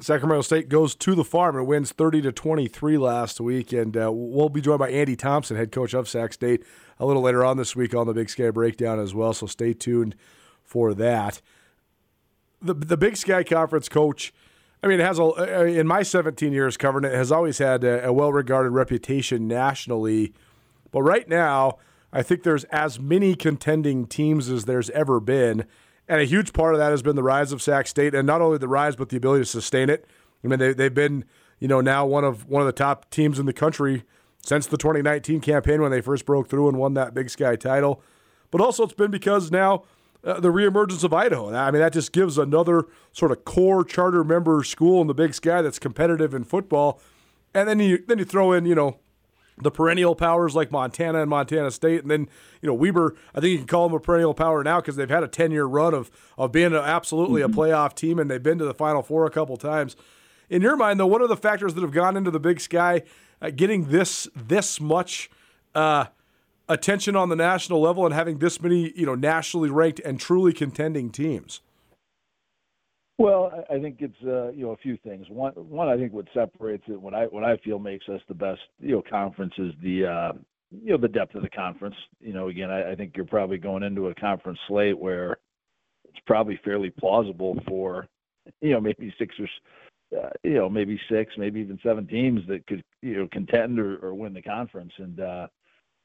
Sacramento 0.00 0.42
State 0.42 0.68
goes 0.68 0.94
to 0.96 1.14
the 1.14 1.24
farm 1.24 1.56
and 1.56 1.66
wins 1.66 1.92
30 1.92 2.22
to 2.22 2.32
23 2.32 2.98
last 2.98 3.40
week. 3.40 3.72
And 3.72 3.96
uh, 3.96 4.10
we'll 4.12 4.48
be 4.48 4.60
joined 4.60 4.80
by 4.80 4.90
Andy 4.90 5.16
Thompson, 5.16 5.56
head 5.56 5.72
coach 5.72 5.94
of 5.94 6.08
Sac 6.08 6.32
State, 6.32 6.64
a 6.98 7.06
little 7.06 7.22
later 7.22 7.44
on 7.44 7.56
this 7.56 7.76
week 7.76 7.94
on 7.94 8.06
the 8.06 8.14
Big 8.14 8.28
Sky 8.30 8.50
Breakdown 8.50 8.98
as 8.98 9.14
well. 9.14 9.32
So 9.32 9.46
stay 9.46 9.72
tuned 9.72 10.16
for 10.62 10.94
that. 10.94 11.40
The, 12.60 12.74
the 12.74 12.96
Big 12.96 13.16
Sky 13.16 13.42
Conference 13.42 13.88
coach, 13.88 14.34
I 14.82 14.86
mean, 14.86 15.00
it 15.00 15.06
has 15.06 15.18
a, 15.18 15.64
in 15.64 15.86
my 15.86 16.02
17 16.02 16.52
years 16.52 16.76
covering 16.76 17.04
it, 17.04 17.14
has 17.14 17.32
always 17.32 17.58
had 17.58 17.84
a, 17.84 18.06
a 18.06 18.12
well 18.12 18.32
regarded 18.32 18.70
reputation 18.70 19.48
nationally. 19.48 20.34
But 20.90 21.02
right 21.02 21.28
now, 21.28 21.78
I 22.12 22.22
think 22.22 22.42
there's 22.42 22.64
as 22.64 22.98
many 22.98 23.34
contending 23.34 24.06
teams 24.06 24.50
as 24.50 24.64
there's 24.64 24.90
ever 24.90 25.20
been. 25.20 25.64
And 26.10 26.20
a 26.20 26.24
huge 26.24 26.52
part 26.52 26.74
of 26.74 26.80
that 26.80 26.90
has 26.90 27.02
been 27.02 27.14
the 27.14 27.22
rise 27.22 27.52
of 27.52 27.62
Sac 27.62 27.86
State, 27.86 28.16
and 28.16 28.26
not 28.26 28.40
only 28.42 28.58
the 28.58 28.66
rise, 28.66 28.96
but 28.96 29.10
the 29.10 29.16
ability 29.16 29.42
to 29.42 29.46
sustain 29.48 29.88
it. 29.88 30.04
I 30.42 30.48
mean, 30.48 30.58
they, 30.58 30.72
they've 30.72 30.92
been, 30.92 31.24
you 31.60 31.68
know, 31.68 31.80
now 31.80 32.04
one 32.04 32.24
of 32.24 32.48
one 32.48 32.60
of 32.60 32.66
the 32.66 32.72
top 32.72 33.08
teams 33.10 33.38
in 33.38 33.46
the 33.46 33.52
country 33.52 34.02
since 34.42 34.66
the 34.66 34.76
2019 34.76 35.40
campaign 35.40 35.80
when 35.80 35.92
they 35.92 36.00
first 36.00 36.26
broke 36.26 36.48
through 36.48 36.68
and 36.68 36.78
won 36.78 36.94
that 36.94 37.14
Big 37.14 37.30
Sky 37.30 37.54
title. 37.54 38.02
But 38.50 38.60
also, 38.60 38.82
it's 38.82 38.92
been 38.92 39.12
because 39.12 39.52
now 39.52 39.84
uh, 40.24 40.40
the 40.40 40.48
reemergence 40.48 41.04
of 41.04 41.14
Idaho. 41.14 41.54
I 41.54 41.70
mean, 41.70 41.80
that 41.80 41.92
just 41.92 42.10
gives 42.10 42.38
another 42.38 42.86
sort 43.12 43.30
of 43.30 43.44
core 43.44 43.84
charter 43.84 44.24
member 44.24 44.64
school 44.64 45.00
in 45.00 45.06
the 45.06 45.14
Big 45.14 45.32
Sky 45.32 45.62
that's 45.62 45.78
competitive 45.78 46.34
in 46.34 46.42
football. 46.42 47.00
And 47.54 47.68
then 47.68 47.78
you 47.78 48.02
then 48.04 48.18
you 48.18 48.24
throw 48.24 48.50
in, 48.50 48.66
you 48.66 48.74
know, 48.74 48.98
the 49.62 49.70
perennial 49.70 50.14
powers 50.14 50.54
like 50.54 50.70
Montana 50.70 51.20
and 51.20 51.30
Montana 51.30 51.70
State, 51.70 52.02
and 52.02 52.10
then 52.10 52.28
you 52.60 52.66
know 52.66 52.74
Weber. 52.74 53.14
I 53.34 53.40
think 53.40 53.52
you 53.52 53.58
can 53.58 53.66
call 53.66 53.88
them 53.88 53.96
a 53.96 54.00
perennial 54.00 54.34
power 54.34 54.62
now 54.62 54.80
because 54.80 54.96
they've 54.96 55.08
had 55.08 55.22
a 55.22 55.28
ten 55.28 55.50
year 55.50 55.64
run 55.64 55.94
of 55.94 56.10
of 56.38 56.52
being 56.52 56.74
absolutely 56.74 57.42
mm-hmm. 57.42 57.52
a 57.52 57.56
playoff 57.56 57.94
team, 57.94 58.18
and 58.18 58.30
they've 58.30 58.42
been 58.42 58.58
to 58.58 58.64
the 58.64 58.74
Final 58.74 59.02
Four 59.02 59.26
a 59.26 59.30
couple 59.30 59.56
times. 59.56 59.96
In 60.48 60.62
your 60.62 60.76
mind, 60.76 60.98
though, 60.98 61.06
what 61.06 61.22
are 61.22 61.28
the 61.28 61.36
factors 61.36 61.74
that 61.74 61.82
have 61.82 61.92
gone 61.92 62.16
into 62.16 62.30
the 62.30 62.40
Big 62.40 62.60
Sky 62.60 63.02
uh, 63.40 63.50
getting 63.50 63.86
this 63.86 64.28
this 64.34 64.80
much 64.80 65.30
uh, 65.74 66.06
attention 66.68 67.16
on 67.16 67.28
the 67.28 67.36
national 67.36 67.80
level 67.80 68.04
and 68.04 68.14
having 68.14 68.38
this 68.38 68.60
many 68.60 68.92
you 68.96 69.06
know 69.06 69.14
nationally 69.14 69.70
ranked 69.70 70.00
and 70.00 70.18
truly 70.18 70.52
contending 70.52 71.10
teams? 71.10 71.60
Well, 73.20 73.52
I 73.68 73.78
think 73.78 73.98
it's 74.00 74.16
uh, 74.24 74.50
you 74.52 74.64
know 74.64 74.70
a 74.70 74.78
few 74.78 74.96
things. 75.04 75.26
One, 75.28 75.52
one 75.52 75.90
I 75.90 75.98
think 75.98 76.14
what 76.14 76.24
separates 76.32 76.84
it, 76.88 76.98
what 76.98 77.12
I 77.12 77.24
what 77.24 77.44
I 77.44 77.58
feel 77.58 77.78
makes 77.78 78.08
us 78.08 78.22
the 78.28 78.34
best 78.34 78.62
you 78.80 78.92
know 78.92 79.02
conference 79.10 79.52
is 79.58 79.74
the 79.82 80.06
uh, 80.06 80.32
you 80.70 80.92
know 80.92 80.96
the 80.96 81.06
depth 81.06 81.34
of 81.34 81.42
the 81.42 81.50
conference. 81.50 81.96
You 82.18 82.32
know, 82.32 82.48
again, 82.48 82.70
I, 82.70 82.92
I 82.92 82.94
think 82.94 83.12
you're 83.14 83.26
probably 83.26 83.58
going 83.58 83.82
into 83.82 84.06
a 84.06 84.14
conference 84.14 84.58
slate 84.66 84.98
where 84.98 85.32
it's 86.08 86.18
probably 86.26 86.58
fairly 86.64 86.88
plausible 86.88 87.58
for 87.68 88.06
you 88.62 88.70
know 88.70 88.80
maybe 88.80 89.12
six 89.18 89.34
or 89.38 90.18
uh, 90.18 90.30
you 90.42 90.54
know 90.54 90.70
maybe 90.70 90.98
six, 91.10 91.34
maybe 91.36 91.60
even 91.60 91.78
seven 91.82 92.06
teams 92.06 92.40
that 92.48 92.66
could 92.66 92.82
you 93.02 93.18
know 93.18 93.28
contend 93.30 93.78
or, 93.78 93.98
or 93.98 94.14
win 94.14 94.32
the 94.32 94.40
conference. 94.40 94.92
And 94.96 95.20
uh, 95.20 95.46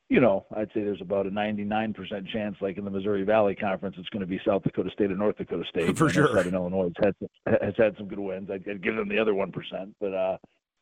you 0.10 0.20
know, 0.20 0.46
I'd 0.56 0.68
say 0.68 0.84
there's 0.84 1.02
about 1.02 1.26
a 1.26 1.32
99% 1.32 1.96
chance, 2.32 2.56
like 2.62 2.78
in 2.78 2.86
the 2.86 2.92
Missouri 2.92 3.24
Valley 3.24 3.56
Conference, 3.56 3.96
it's 3.98 4.10
going 4.10 4.22
to 4.22 4.28
be 4.28 4.40
South 4.46 4.64
Dakota 4.64 4.90
State 4.92 5.12
or 5.12 5.18
North 5.18 5.38
Dakota 5.38 5.64
State. 5.68 5.98
For 5.98 6.10
sure. 6.10 6.28
Southern 6.28 6.54
Illinois 6.54 6.92
has 7.02 7.06
had 7.06 7.16
some, 7.20 7.58
has 7.62 7.74
had 7.78 7.98
some 7.98 8.08
good 8.08 8.20
wins. 8.20 8.50
I'd, 8.52 8.68
I'd 8.70 8.84
give 8.84 8.96
them 8.96 9.10
the 9.10 9.20
other 9.20 9.34
one 9.34 9.52
percent, 9.52 9.96
but 10.00 10.14
uh, 10.14 10.38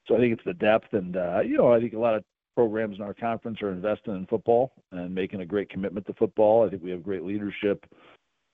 so 0.07 0.15
I 0.15 0.19
think 0.19 0.33
it's 0.33 0.43
the 0.45 0.53
depth, 0.53 0.93
and 0.93 1.15
uh, 1.15 1.39
you 1.39 1.57
know, 1.57 1.71
I 1.71 1.79
think 1.79 1.93
a 1.93 1.99
lot 1.99 2.15
of 2.15 2.23
programs 2.55 2.97
in 2.97 3.01
our 3.01 3.13
conference 3.13 3.61
are 3.61 3.71
investing 3.71 4.15
in 4.15 4.25
football 4.27 4.73
and 4.91 5.15
making 5.15 5.41
a 5.41 5.45
great 5.45 5.69
commitment 5.69 6.05
to 6.07 6.13
football. 6.13 6.65
I 6.65 6.69
think 6.69 6.83
we 6.83 6.91
have 6.91 7.03
great 7.03 7.23
leadership 7.23 7.85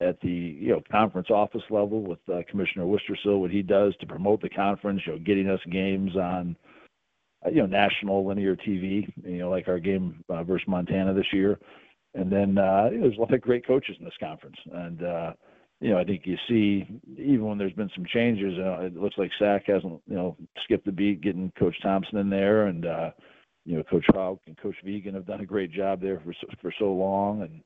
at 0.02 0.20
the 0.22 0.30
you 0.30 0.70
know 0.70 0.82
conference 0.92 1.30
office 1.30 1.64
level 1.70 2.02
with 2.02 2.20
uh, 2.32 2.42
Commissioner 2.50 2.86
Wistrcill, 2.86 3.40
what 3.40 3.52
he 3.52 3.64
does 3.64 3.96
to 3.98 4.06
promote 4.06 4.42
the 4.42 4.50
conference, 4.50 5.02
you 5.06 5.14
know, 5.14 5.20
getting 5.20 5.50
us 5.50 5.60
games 5.72 6.16
on 6.16 6.56
you 7.46 7.62
know 7.62 7.66
national 7.66 8.26
linear 8.26 8.56
TV, 8.56 9.12
you 9.24 9.40
know 9.40 9.50
like 9.50 9.68
our 9.68 9.80
game 9.80 10.24
uh, 10.30 10.44
versus 10.44 10.68
Montana 10.68 11.14
this 11.14 11.32
year, 11.32 11.58
and 12.14 12.32
then 12.32 12.58
uh, 12.58 12.90
there's 12.92 13.18
a 13.18 13.20
lot 13.20 13.34
of 13.34 13.42
great 13.42 13.66
coaches 13.66 13.96
in 14.00 14.06
this 14.06 14.14
conference, 14.20 14.58
and 14.74 15.04
uh, 15.04 15.34
you 15.80 15.90
know 15.90 16.00
I 16.00 16.04
think 16.04 16.24
you 16.26 16.38
see 16.48 16.86
even 17.18 17.46
when 17.46 17.58
there's 17.58 17.74
been 17.74 17.92
some 17.96 18.06
changes, 18.06 18.58
uh, 18.60 18.82
it 18.82 18.98
looks 18.98 19.18
like 19.18 19.32
Sac 19.40 19.68
hasn't 19.68 20.02
you 20.08 20.16
know 20.16 20.36
skipped 20.64 20.86
the 20.86 20.92
beat 20.92 21.22
getting 21.22 21.52
Coach 21.58 21.76
Thompson 21.82 22.18
in 22.18 22.30
there, 22.30 22.68
and 22.68 22.86
uh, 22.86 23.12
you 23.66 23.78
know 23.78 23.84
Coach 23.84 24.06
Hauck 24.10 24.40
and 24.48 24.58
Coach 24.58 24.76
Vigen 24.86 25.14
have 25.14 25.28
done 25.28 25.42
a 25.42 25.46
great 25.46 25.72
job 25.72 26.02
there 26.02 26.22
for 26.26 26.34
for 26.62 26.74
so 26.78 26.92
long, 26.92 27.44
and 27.44 27.62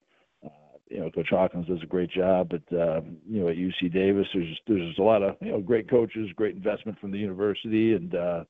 uh, 0.45 0.77
you 0.89 0.99
know 0.99 1.09
Coach 1.09 1.29
Hawkins 1.31 1.67
does 1.67 1.81
a 1.81 1.87
great 1.87 2.11
job, 2.11 2.49
but 2.51 2.77
uh, 2.77 3.01
you 3.27 3.41
know 3.41 3.47
at 3.47 3.57
UC 3.57 3.91
Davis 3.91 4.27
there's 4.35 4.59
there's 4.67 4.97
a 4.99 5.03
lot 5.03 5.23
of 5.23 5.35
you 5.41 5.51
know 5.51 5.61
great 5.61 5.89
coaches, 5.89 6.29
great 6.35 6.55
investment 6.55 6.99
from 6.99 7.11
the 7.11 7.17
university, 7.17 7.93
and 7.93 8.13
uh, 8.13 8.43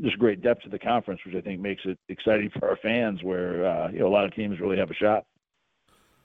just 0.00 0.18
great 0.18 0.42
depth 0.42 0.62
to 0.62 0.68
the 0.68 0.78
conference, 0.78 1.20
which 1.24 1.34
I 1.34 1.40
think 1.40 1.60
makes 1.60 1.82
it 1.84 1.98
exciting 2.08 2.50
for 2.50 2.68
our 2.68 2.76
fans. 2.76 3.22
Where 3.22 3.66
uh, 3.66 3.90
you 3.90 4.00
know 4.00 4.06
a 4.06 4.14
lot 4.14 4.24
of 4.24 4.34
teams 4.34 4.60
really 4.60 4.78
have 4.78 4.90
a 4.90 4.94
shot. 4.94 5.24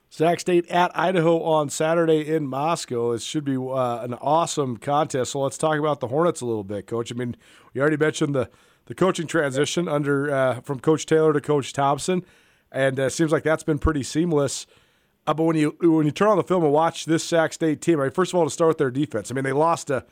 Sac 0.09 0.41
State 0.41 0.67
at 0.69 0.91
Idaho 0.93 1.41
on 1.41 1.69
Saturday 1.69 2.27
in 2.27 2.45
Moscow. 2.45 3.13
It 3.13 3.21
should 3.21 3.45
be 3.45 3.55
uh, 3.55 4.03
an 4.03 4.13
awesome 4.15 4.75
contest. 4.75 5.31
So 5.31 5.39
let's 5.39 5.57
talk 5.57 5.79
about 5.79 6.01
the 6.01 6.09
Hornets 6.09 6.41
a 6.41 6.45
little 6.45 6.65
bit, 6.65 6.85
Coach. 6.85 7.13
I 7.13 7.15
mean, 7.15 7.37
we 7.73 7.79
already 7.79 7.97
mentioned 7.97 8.35
the 8.35 8.49
the 8.87 8.95
coaching 8.95 9.25
transition 9.25 9.87
under 9.87 10.29
uh, 10.33 10.59
from 10.61 10.81
Coach 10.81 11.05
Taylor 11.05 11.31
to 11.31 11.39
Coach 11.39 11.71
Thompson, 11.71 12.25
and 12.73 12.99
it 12.99 13.03
uh, 13.03 13.09
seems 13.09 13.31
like 13.31 13.43
that's 13.43 13.63
been 13.63 13.79
pretty 13.79 14.03
seamless. 14.03 14.67
Uh, 15.25 15.33
but 15.33 15.43
when 15.43 15.55
you 15.55 15.77
when 15.79 16.05
you 16.05 16.11
turn 16.11 16.27
on 16.27 16.35
the 16.37 16.43
film 16.43 16.63
and 16.63 16.73
watch 16.73 17.05
this 17.05 17.23
Sac 17.23 17.53
State 17.53 17.81
team, 17.81 17.99
I 18.01 18.03
mean, 18.03 18.11
first 18.11 18.33
of 18.33 18.39
all, 18.39 18.43
to 18.43 18.49
start 18.49 18.67
with 18.67 18.79
their 18.79 18.91
defense. 18.91 19.31
I 19.31 19.33
mean, 19.33 19.45
they 19.45 19.53
lost 19.53 19.89
a 19.89 20.03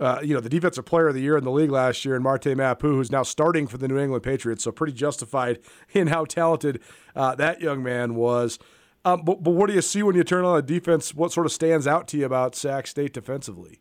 uh, 0.00 0.20
you 0.22 0.34
know, 0.34 0.40
the 0.40 0.48
defensive 0.48 0.84
player 0.84 1.08
of 1.08 1.14
the 1.14 1.20
year 1.20 1.36
in 1.36 1.44
the 1.44 1.50
league 1.50 1.70
last 1.70 2.04
year, 2.04 2.14
and 2.14 2.22
Marte 2.22 2.56
Mapu, 2.56 2.94
who's 2.94 3.10
now 3.10 3.22
starting 3.22 3.66
for 3.66 3.78
the 3.78 3.88
New 3.88 3.98
England 3.98 4.22
Patriots. 4.22 4.64
So 4.64 4.72
pretty 4.72 4.92
justified 4.92 5.58
in 5.92 6.08
how 6.08 6.24
talented 6.24 6.80
uh, 7.16 7.34
that 7.36 7.60
young 7.60 7.82
man 7.82 8.14
was. 8.14 8.58
Um, 9.04 9.22
but, 9.22 9.42
but 9.42 9.52
what 9.52 9.68
do 9.68 9.74
you 9.74 9.82
see 9.82 10.02
when 10.02 10.16
you 10.16 10.24
turn 10.24 10.44
on 10.44 10.56
the 10.56 10.62
defense? 10.62 11.14
What 11.14 11.32
sort 11.32 11.46
of 11.46 11.52
stands 11.52 11.86
out 11.86 12.08
to 12.08 12.18
you 12.18 12.26
about 12.26 12.54
Sac 12.54 12.86
State 12.86 13.12
defensively? 13.12 13.80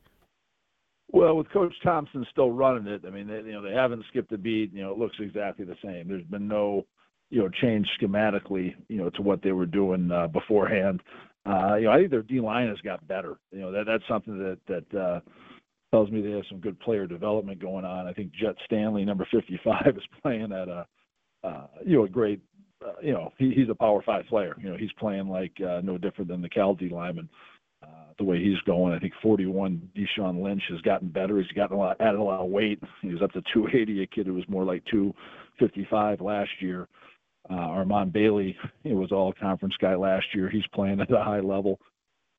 Well, 1.10 1.38
with 1.38 1.50
Coach 1.50 1.74
Thompson 1.84 2.26
still 2.32 2.52
running 2.52 2.88
it, 2.88 3.04
I 3.06 3.10
mean, 3.10 3.28
they, 3.28 3.38
you 3.38 3.54
know, 3.54 3.62
they 3.62 3.74
haven't 3.74 4.06
skipped 4.10 4.32
a 4.34 4.38
beat. 4.38 4.74
You 4.74 4.84
know, 4.84 4.92
it 4.92 4.98
looks 4.98 5.16
exactly 5.20 5.66
the 5.66 5.78
same. 5.84 6.08
There's 6.08 6.26
been 6.26 6.48
no, 6.48 6.86
you 7.30 7.42
know, 7.42 7.50
change 7.62 7.88
schematically, 8.00 8.76
you 8.90 8.98
know, 8.98 9.10
to 9.12 9.22
what 9.22 9.42
they 9.42 9.54
were 9.54 9.66
doing 9.66 10.12
uh, 10.12 10.28
beforehand. 10.28 11.02
Uh, 11.46 11.76
you 11.76 11.86
know, 11.86 11.92
I 11.92 12.00
think 12.00 12.12
their 12.12 12.24
D 12.24 12.42
line 12.42 12.68
has 12.68 12.80
got 12.84 13.08
better. 13.08 13.38
You 13.52 13.60
know, 13.60 13.72
that 13.72 13.86
that's 13.86 14.04
something 14.08 14.38
that 14.38 14.60
that 14.68 15.00
uh, 15.00 15.20
tells 15.98 16.12
me 16.12 16.22
they 16.22 16.32
have 16.32 16.46
some 16.50 16.60
good 16.60 16.80
player 16.80 17.08
development 17.08 17.60
going 17.60 17.86
on. 17.86 18.08
I 18.08 18.14
think 18.14 18.32
Jet 18.32 18.56
Stanley, 18.66 19.04
number 19.04 19.28
55, 19.32 19.88
is 19.98 20.04
playing 20.22 20.52
at 20.52 20.68
a, 20.68 20.86
uh, 21.44 21.68
you 21.86 21.98
know, 21.98 22.04
a 22.04 22.10
great 22.10 22.40
uh, 22.86 22.92
you 23.02 23.12
know, 23.12 23.34
he, 23.40 23.52
he's 23.56 23.70
a 23.70 23.76
power 23.76 24.04
five 24.06 24.26
player. 24.28 24.56
You 24.62 24.70
know, 24.70 24.78
he's 24.78 24.92
playing 25.00 25.28
like 25.28 25.54
uh, 25.60 25.82
no 25.84 25.98
different 25.98 26.30
than 26.30 26.42
the 26.42 26.50
Cal 26.50 26.76
D 26.76 26.90
lineman. 26.90 27.28
Uh, 27.82 28.12
the 28.20 28.24
way 28.24 28.44
he's 28.44 28.60
going, 28.66 28.94
I 28.94 29.00
think 29.00 29.14
41 29.22 29.90
Deshaun 29.96 30.44
Lynch 30.44 30.62
has 30.70 30.82
gotten 30.82 31.10
better. 31.10 31.40
He's 31.40 31.52
gotten 31.54 31.76
a 31.76 31.80
lot, 31.80 32.00
added 32.00 32.20
a 32.20 32.24
lot 32.24 32.42
of 32.42 32.52
weight. 32.52 32.80
He 33.02 33.10
was 33.10 33.22
up 33.24 33.32
to 33.32 33.42
280. 33.54 34.04
A 34.04 34.08
kid 34.08 34.28
who 34.28 34.34
was 34.34 34.48
more 34.48 34.64
like 34.64 34.84
255 34.92 36.22
last 36.22 36.50
year. 36.60 36.88
Uh, 37.50 37.54
Armand 37.54 38.14
Bailey, 38.14 38.56
he 38.84 38.94
was 38.94 39.12
all 39.12 39.34
conference 39.34 39.76
guy 39.80 39.96
last 39.96 40.26
year. 40.36 40.50
He's 40.50 40.68
playing 40.74 41.00
at 41.02 41.12
a 41.12 41.24
high 41.24 41.40
level, 41.40 41.80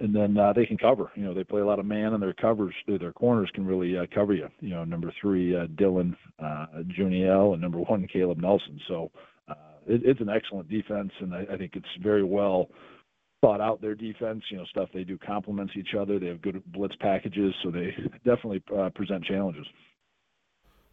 and 0.01 0.15
then 0.15 0.37
uh, 0.37 0.53
they 0.53 0.67
can 0.67 0.79
cover. 0.79 1.11
You 1.15 1.25
know, 1.25 1.35
they 1.35 1.45
play 1.45 1.61
a 1.61 1.67
lot 1.67 1.79
of 1.79 1.87
man, 1.87 2.15
and 2.15 2.23
their 2.23 2.33
covers, 2.33 2.75
their 2.87 3.13
corners 3.13 3.51
can 3.55 3.67
really 3.67 3.97
uh, 3.97 4.07
cover 4.15 4.33
you. 4.33 4.49
You 4.61 4.71
know, 4.71 4.85
number 4.85 5.13
three 5.21 5.57
uh, 5.57 5.67
Dylan 5.67 6.17
uh, 6.43 6.67
Juniel, 6.89 7.53
and 7.53 7.63
number 7.63 7.79
one 7.79 8.07
Caleb 8.13 8.39
Nelson. 8.39 8.81
So 8.87 9.11
it, 9.89 10.03
it's 10.05 10.21
an 10.21 10.29
excellent 10.29 10.69
defense, 10.69 11.11
and 11.21 11.35
I, 11.35 11.47
I 11.53 11.57
think 11.57 11.73
it's 11.75 11.87
very 12.03 12.23
well 12.23 12.69
thought 13.41 13.61
out 13.61 13.81
their 13.81 13.95
defense. 13.95 14.43
You 14.51 14.59
know, 14.59 14.65
stuff 14.67 14.89
they 14.93 15.05
do 15.05 15.19
complements 15.19 15.73
each 15.77 15.95
other. 15.99 16.19
They 16.19 16.27
have 16.27 16.43
good 16.43 16.63
blitz 16.73 16.95
packages, 17.01 17.55
so 17.63 17.71
they 17.71 17.95
definitely 18.25 18.63
uh, 18.77 18.91
present 18.95 19.25
challenges. 19.25 19.67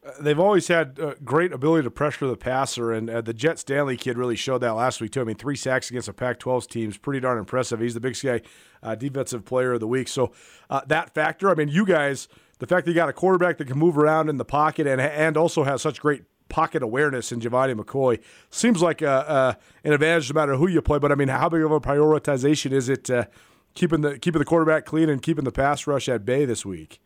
Uh, 0.06 0.12
they've 0.20 0.40
always 0.40 0.68
had 0.68 1.00
uh, 1.00 1.16
great 1.24 1.52
ability 1.52 1.84
to 1.84 1.92
pressure 1.92 2.28
the 2.28 2.38
passer, 2.38 2.92
and 2.92 3.10
uh, 3.10 3.22
the 3.22 3.34
Jet 3.34 3.58
Stanley 3.58 3.98
kid 3.98 4.18
really 4.18 4.36
showed 4.36 4.60
that 4.60 4.72
last 4.72 5.02
week 5.02 5.12
too. 5.12 5.22
I 5.22 5.24
mean, 5.24 5.36
three 5.36 5.56
sacks 5.56 5.90
against 5.90 6.08
a 6.08 6.14
Pac-12 6.14 6.68
team 6.68 6.90
is 6.90 6.98
pretty 6.98 7.20
darn 7.20 7.40
impressive. 7.40 7.80
He's 7.80 7.96
the 7.96 8.00
Big 8.00 8.16
Sky 8.16 8.42
uh, 8.84 8.96
Defensive 8.96 9.46
Player 9.46 9.74
of 9.74 9.80
the 9.80 9.88
Week. 9.88 10.08
So 10.08 10.32
uh, 10.70 10.82
that 10.88 11.14
factor, 11.14 11.50
I 11.50 11.56
mean, 11.56 11.70
you 11.70 11.86
guys, 11.86 12.28
the 12.60 12.68
fact 12.68 12.86
that 12.86 12.92
you 12.92 12.96
got 12.96 13.10
a 13.10 13.14
quarterback 13.14 13.58
that 13.58 13.66
can 13.66 13.80
move 13.80 13.98
around 13.98 14.30
in 14.30 14.38
the 14.38 14.46
pocket 14.46 14.86
and 14.86 15.02
and 15.02 15.38
also 15.38 15.64
has 15.64 15.82
such 15.82 16.00
great 16.00 16.24
pocket 16.50 16.84
awareness 16.84 17.32
in 17.32 17.40
Gevani 17.40 17.74
McCoy 17.74 18.22
seems 18.52 18.82
like 18.82 19.02
a, 19.02 19.08
a, 19.08 19.58
an 19.84 19.94
advantage 19.94 20.32
no 20.32 20.40
matter 20.40 20.56
who 20.56 20.68
you 20.68 20.82
play. 20.82 21.00
But 21.00 21.12
I 21.12 21.16
mean, 21.16 21.30
how 21.30 21.50
big 21.50 21.64
of 21.64 21.72
a 21.72 21.82
prioritization 21.82 22.72
is 22.72 22.90
it 22.90 23.10
uh, 23.10 23.26
keeping 23.74 24.02
the 24.02 24.20
keeping 24.20 24.40
the 24.40 24.46
quarterback 24.46 24.86
clean 24.86 25.10
and 25.10 25.22
keeping 25.22 25.46
the 25.46 25.52
pass 25.52 25.88
rush 25.88 26.08
at 26.08 26.26
bay 26.26 26.46
this 26.46 26.64
week? 26.66 27.02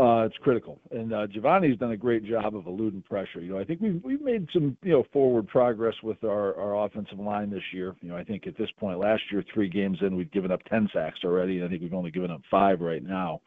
Uh, 0.00 0.24
it's 0.24 0.36
critical, 0.38 0.80
and 0.92 1.12
uh, 1.12 1.26
Gevani's 1.26 1.78
done 1.78 1.90
a 1.90 1.96
great 1.96 2.24
job 2.24 2.56
of 2.56 2.66
eluding 2.66 3.02
pressure. 3.02 3.40
You 3.40 3.52
know, 3.52 3.58
I 3.58 3.64
think 3.64 3.82
we've 3.82 4.00
we've 4.02 4.22
made 4.22 4.48
some 4.52 4.76
you 4.82 4.92
know 4.92 5.04
forward 5.12 5.46
progress 5.48 5.94
with 6.02 6.22
our 6.24 6.58
our 6.58 6.86
offensive 6.86 7.18
line 7.18 7.50
this 7.50 7.62
year. 7.72 7.94
You 8.00 8.08
know, 8.08 8.16
I 8.16 8.24
think 8.24 8.46
at 8.46 8.56
this 8.56 8.70
point 8.78 8.98
last 8.98 9.22
year, 9.30 9.44
three 9.52 9.68
games 9.68 9.98
in, 10.00 10.16
we've 10.16 10.30
given 10.30 10.50
up 10.50 10.62
ten 10.70 10.88
sacks 10.92 11.18
already, 11.22 11.58
and 11.58 11.66
I 11.66 11.68
think 11.68 11.82
we've 11.82 11.92
only 11.92 12.10
given 12.10 12.30
up 12.30 12.40
five 12.50 12.80
right 12.80 13.02
now. 13.02 13.42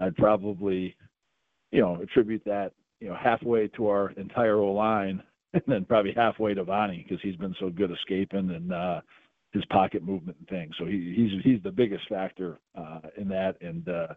I'd 0.00 0.16
probably, 0.16 0.96
you 1.70 1.82
know, 1.82 2.00
attribute 2.00 2.44
that 2.46 2.72
you 3.00 3.10
know, 3.10 3.16
halfway 3.22 3.68
to 3.68 3.88
our 3.88 4.10
entire 4.12 4.56
O 4.56 4.72
line, 4.72 5.22
and 5.52 5.62
then 5.66 5.84
probably 5.84 6.12
halfway 6.16 6.54
to 6.54 6.64
Vonnie 6.64 7.04
because 7.06 7.22
he's 7.22 7.36
been 7.36 7.54
so 7.60 7.68
good 7.68 7.90
escaping 7.90 8.50
and 8.50 8.72
uh, 8.72 9.00
his 9.52 9.64
pocket 9.66 10.02
movement 10.02 10.38
and 10.38 10.48
things. 10.48 10.74
So 10.78 10.86
he, 10.86 11.12
he's 11.14 11.44
he's 11.44 11.62
the 11.62 11.70
biggest 11.70 12.08
factor 12.08 12.58
uh, 12.74 13.00
in 13.18 13.28
that, 13.28 13.56
and 13.60 13.86
uh, 13.86 14.14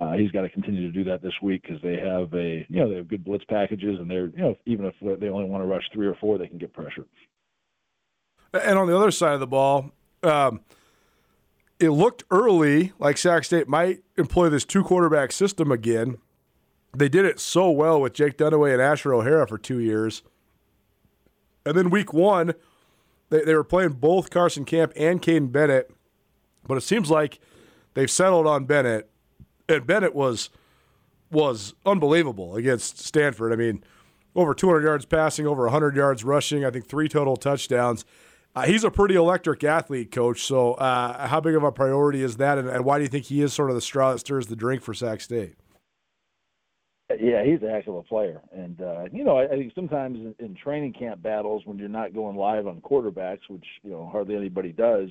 uh, 0.00 0.12
he's 0.12 0.30
got 0.30 0.42
to 0.42 0.48
continue 0.48 0.90
to 0.90 0.92
do 0.92 1.04
that 1.10 1.22
this 1.22 1.34
week 1.42 1.62
because 1.62 1.80
they 1.82 1.96
have 1.96 2.32
a 2.34 2.66
you 2.68 2.76
know 2.80 2.88
they 2.88 2.96
have 2.96 3.08
good 3.08 3.24
blitz 3.24 3.44
packages, 3.44 3.98
and 3.98 4.10
they're 4.10 4.28
you 4.28 4.42
know 4.42 4.56
even 4.66 4.86
if 4.86 5.20
they 5.20 5.28
only 5.28 5.48
want 5.48 5.62
to 5.62 5.66
rush 5.66 5.84
three 5.92 6.06
or 6.06 6.14
four, 6.20 6.38
they 6.38 6.46
can 6.46 6.58
get 6.58 6.72
pressure. 6.72 7.06
And 8.52 8.78
on 8.78 8.86
the 8.86 8.96
other 8.96 9.10
side 9.10 9.34
of 9.34 9.40
the 9.40 9.46
ball. 9.46 9.92
Um, 10.22 10.60
it 11.78 11.88
looked 11.92 12.24
early 12.30 12.92
like 12.98 13.16
Sac 13.16 13.42
State 13.42 13.66
might 13.66 14.02
employ 14.18 14.50
this 14.50 14.66
two 14.66 14.84
quarterback 14.84 15.32
system 15.32 15.72
again 15.72 16.18
they 16.96 17.08
did 17.08 17.24
it 17.24 17.38
so 17.38 17.70
well 17.70 18.00
with 18.00 18.14
Jake 18.14 18.36
Dunniway 18.36 18.72
and 18.72 18.82
Asher 18.82 19.14
O'Hara 19.14 19.46
for 19.46 19.58
two 19.58 19.78
years. 19.78 20.22
And 21.64 21.76
then 21.76 21.90
week 21.90 22.12
one, 22.12 22.54
they, 23.28 23.44
they 23.44 23.54
were 23.54 23.64
playing 23.64 23.90
both 23.90 24.30
Carson 24.30 24.64
Camp 24.64 24.92
and 24.96 25.22
Caden 25.22 25.52
Bennett, 25.52 25.90
but 26.66 26.76
it 26.76 26.82
seems 26.82 27.10
like 27.10 27.38
they've 27.94 28.10
settled 28.10 28.46
on 28.46 28.64
Bennett. 28.64 29.09
And 29.70 29.86
Bennett 29.86 30.14
was 30.14 30.50
was 31.30 31.74
unbelievable 31.86 32.56
against 32.56 32.98
Stanford. 32.98 33.52
I 33.52 33.56
mean, 33.56 33.84
over 34.34 34.52
200 34.52 34.82
yards 34.82 35.04
passing, 35.04 35.46
over 35.46 35.62
100 35.64 35.94
yards 35.94 36.24
rushing, 36.24 36.64
I 36.64 36.70
think 36.70 36.86
three 36.86 37.08
total 37.08 37.36
touchdowns. 37.36 38.04
Uh, 38.54 38.62
he's 38.62 38.82
a 38.82 38.90
pretty 38.90 39.14
electric 39.14 39.62
athlete, 39.62 40.10
coach. 40.10 40.42
So, 40.42 40.74
uh, 40.74 41.28
how 41.28 41.40
big 41.40 41.54
of 41.54 41.62
a 41.62 41.70
priority 41.70 42.22
is 42.22 42.36
that, 42.38 42.58
and, 42.58 42.68
and 42.68 42.84
why 42.84 42.98
do 42.98 43.04
you 43.04 43.08
think 43.08 43.26
he 43.26 43.42
is 43.42 43.52
sort 43.52 43.70
of 43.70 43.76
the 43.76 43.80
straw 43.80 44.12
that 44.12 44.18
stirs 44.18 44.48
the 44.48 44.56
drink 44.56 44.82
for 44.82 44.92
Sac 44.92 45.20
State? 45.20 45.54
Yeah, 47.20 47.44
he's 47.44 47.62
a 47.62 47.70
heck 47.70 47.86
of 47.86 47.94
a 47.94 48.02
player, 48.02 48.40
and 48.52 48.80
uh, 48.80 49.04
you 49.12 49.24
know, 49.24 49.36
I, 49.36 49.44
I 49.44 49.48
think 49.50 49.72
sometimes 49.74 50.18
in, 50.18 50.34
in 50.44 50.54
training 50.54 50.92
camp 50.92 51.22
battles, 51.22 51.62
when 51.64 51.76
you're 51.78 51.88
not 51.88 52.14
going 52.14 52.36
live 52.36 52.66
on 52.66 52.80
quarterbacks, 52.80 53.48
which 53.48 53.64
you 53.82 53.90
know 53.90 54.08
hardly 54.10 54.36
anybody 54.36 54.70
does, 54.72 55.10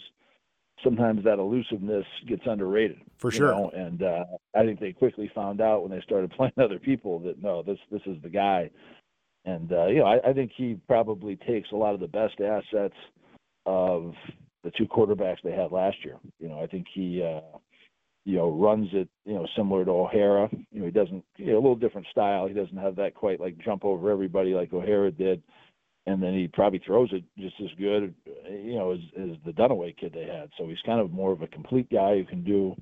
sometimes 0.84 1.24
that 1.24 1.40
elusiveness 1.40 2.06
gets 2.28 2.44
underrated. 2.46 3.02
For 3.18 3.32
sure. 3.32 3.52
Know? 3.52 3.72
And 3.74 4.04
uh, 4.04 4.24
I 4.56 4.64
think 4.64 4.80
they 4.80 4.94
quickly 4.94 5.32
found 5.34 5.62
out 5.62 5.82
when 5.82 5.92
they 5.92 6.04
started 6.04 6.32
playing 6.38 6.54
other 6.58 6.80
people 6.80 7.20
that 7.20 7.42
no, 7.42 7.64
this 7.64 7.80
this 7.92 8.02
is 8.06 8.22
the 8.22 8.30
guy. 8.30 8.70
And 9.46 9.72
uh, 9.72 9.88
you 9.88 10.00
know, 10.00 10.06
I, 10.06 10.30
I 10.30 10.34
think 10.34 10.52
he 10.56 10.78
probably 10.88 11.36
takes 11.36 11.72
a 11.72 11.76
lot 11.76 11.94
of 11.94 12.00
the 12.00 12.08
best 12.08 12.40
assets 12.42 12.96
of 13.66 14.14
the 14.64 14.72
two 14.72 14.86
quarterbacks 14.86 15.38
they 15.44 15.52
had 15.52 15.72
last 15.72 15.98
year. 16.04 16.18
You 16.40 16.50
know, 16.50 16.62
I 16.62 16.68
think 16.68 16.88
he 16.94 17.24
uh, 17.24 17.58
you 18.26 18.36
know, 18.36 18.52
runs 18.52 18.88
it, 18.94 19.10
you 19.26 19.34
know, 19.34 19.48
similar 19.56 19.86
to 19.86 19.92
O'Hara. 19.92 20.50
You 20.72 20.82
know, 20.82 20.86
he 20.86 20.92
doesn't, 20.92 21.24
you 21.38 21.48
know, 21.48 21.54
a 21.54 21.62
little 21.62 21.76
different 21.76 22.08
style. 22.12 22.48
He 22.48 22.54
doesn't 22.54 22.78
have 22.78 22.96
that 22.98 23.16
quite 23.16 23.40
like 23.40 23.58
jump 23.58 23.86
over 23.86 24.12
everybody 24.12 24.54
like 24.54 24.72
O'Hara 24.74 25.12
did. 25.12 25.42
And 26.06 26.24
then 26.24 26.34
he 26.34 26.48
probably 26.48 26.82
throws 26.86 27.10
it 27.12 27.24
just 27.38 27.56
as 27.62 27.70
good, 27.78 28.16
you 28.50 28.76
know, 28.76 28.92
as, 28.92 29.00
as 29.20 29.38
the 29.46 29.52
Dunniway 29.52 29.96
kid 29.98 30.14
they 30.14 30.26
had. 30.26 30.50
So 30.58 30.68
he's 30.68 30.82
kind 30.86 31.00
of 31.00 31.12
more 31.12 31.32
of 31.32 31.42
a 31.42 31.48
complete 31.48 31.90
guy 31.92 32.18
who 32.18 32.26
can 32.26 32.44
do 32.44 32.76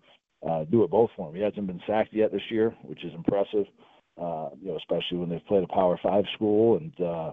uh, 0.47 0.63
do 0.65 0.83
it 0.83 0.91
both 0.91 1.09
for 1.15 1.29
him. 1.29 1.35
He 1.35 1.41
hasn't 1.41 1.67
been 1.67 1.81
sacked 1.87 2.13
yet 2.13 2.31
this 2.31 2.43
year, 2.49 2.75
which 2.83 3.03
is 3.03 3.13
impressive. 3.13 3.65
Uh, 4.21 4.49
you 4.61 4.69
know, 4.69 4.77
especially 4.77 5.17
when 5.17 5.29
they've 5.29 5.45
played 5.45 5.63
a 5.63 5.67
Power 5.67 5.99
Five 6.01 6.25
school, 6.35 6.77
and 6.77 6.93
uh, 7.01 7.31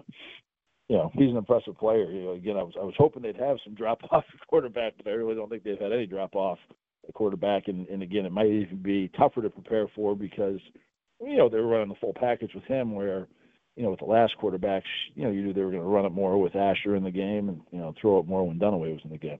you 0.87 0.97
know, 0.97 1.11
he's 1.13 1.31
an 1.31 1.37
impressive 1.37 1.77
player. 1.77 2.11
You 2.11 2.23
know, 2.23 2.31
again, 2.31 2.57
I 2.57 2.63
was 2.63 2.73
I 2.79 2.83
was 2.83 2.93
hoping 2.97 3.21
they'd 3.21 3.35
have 3.37 3.57
some 3.63 3.75
drop 3.75 3.99
off 4.11 4.23
quarterback, 4.47 4.93
but 4.97 5.07
I 5.07 5.13
really 5.13 5.35
don't 5.35 5.49
think 5.49 5.63
they've 5.63 5.79
had 5.79 5.91
any 5.91 6.05
drop 6.05 6.35
off 6.35 6.59
a 7.07 7.13
quarterback, 7.13 7.67
and, 7.67 7.87
and 7.87 8.01
again, 8.01 8.25
it 8.25 8.31
might 8.31 8.47
even 8.47 8.81
be 8.81 9.09
tougher 9.17 9.41
to 9.41 9.49
prepare 9.49 9.87
for 9.95 10.15
because 10.15 10.59
you 11.21 11.37
know 11.37 11.49
they 11.49 11.57
were 11.57 11.67
running 11.67 11.89
the 11.89 11.95
full 12.01 12.13
package 12.13 12.51
with 12.53 12.65
him, 12.65 12.93
where 12.93 13.27
you 13.75 13.83
know 13.83 13.89
with 13.89 13.99
the 13.99 14.05
last 14.05 14.35
quarterbacks, 14.41 14.83
you 15.15 15.23
know 15.23 15.31
you 15.31 15.41
knew 15.41 15.53
they 15.53 15.61
were 15.61 15.71
going 15.71 15.83
to 15.83 15.89
run 15.89 16.05
it 16.05 16.11
more 16.11 16.39
with 16.41 16.55
Asher 16.55 16.95
in 16.95 17.03
the 17.03 17.11
game, 17.11 17.49
and 17.49 17.61
you 17.71 17.79
know 17.79 17.93
throw 17.99 18.19
it 18.19 18.27
more 18.27 18.45
when 18.47 18.59
Dunniway 18.59 18.93
was 18.93 19.01
in 19.03 19.11
the 19.11 19.17
game. 19.17 19.39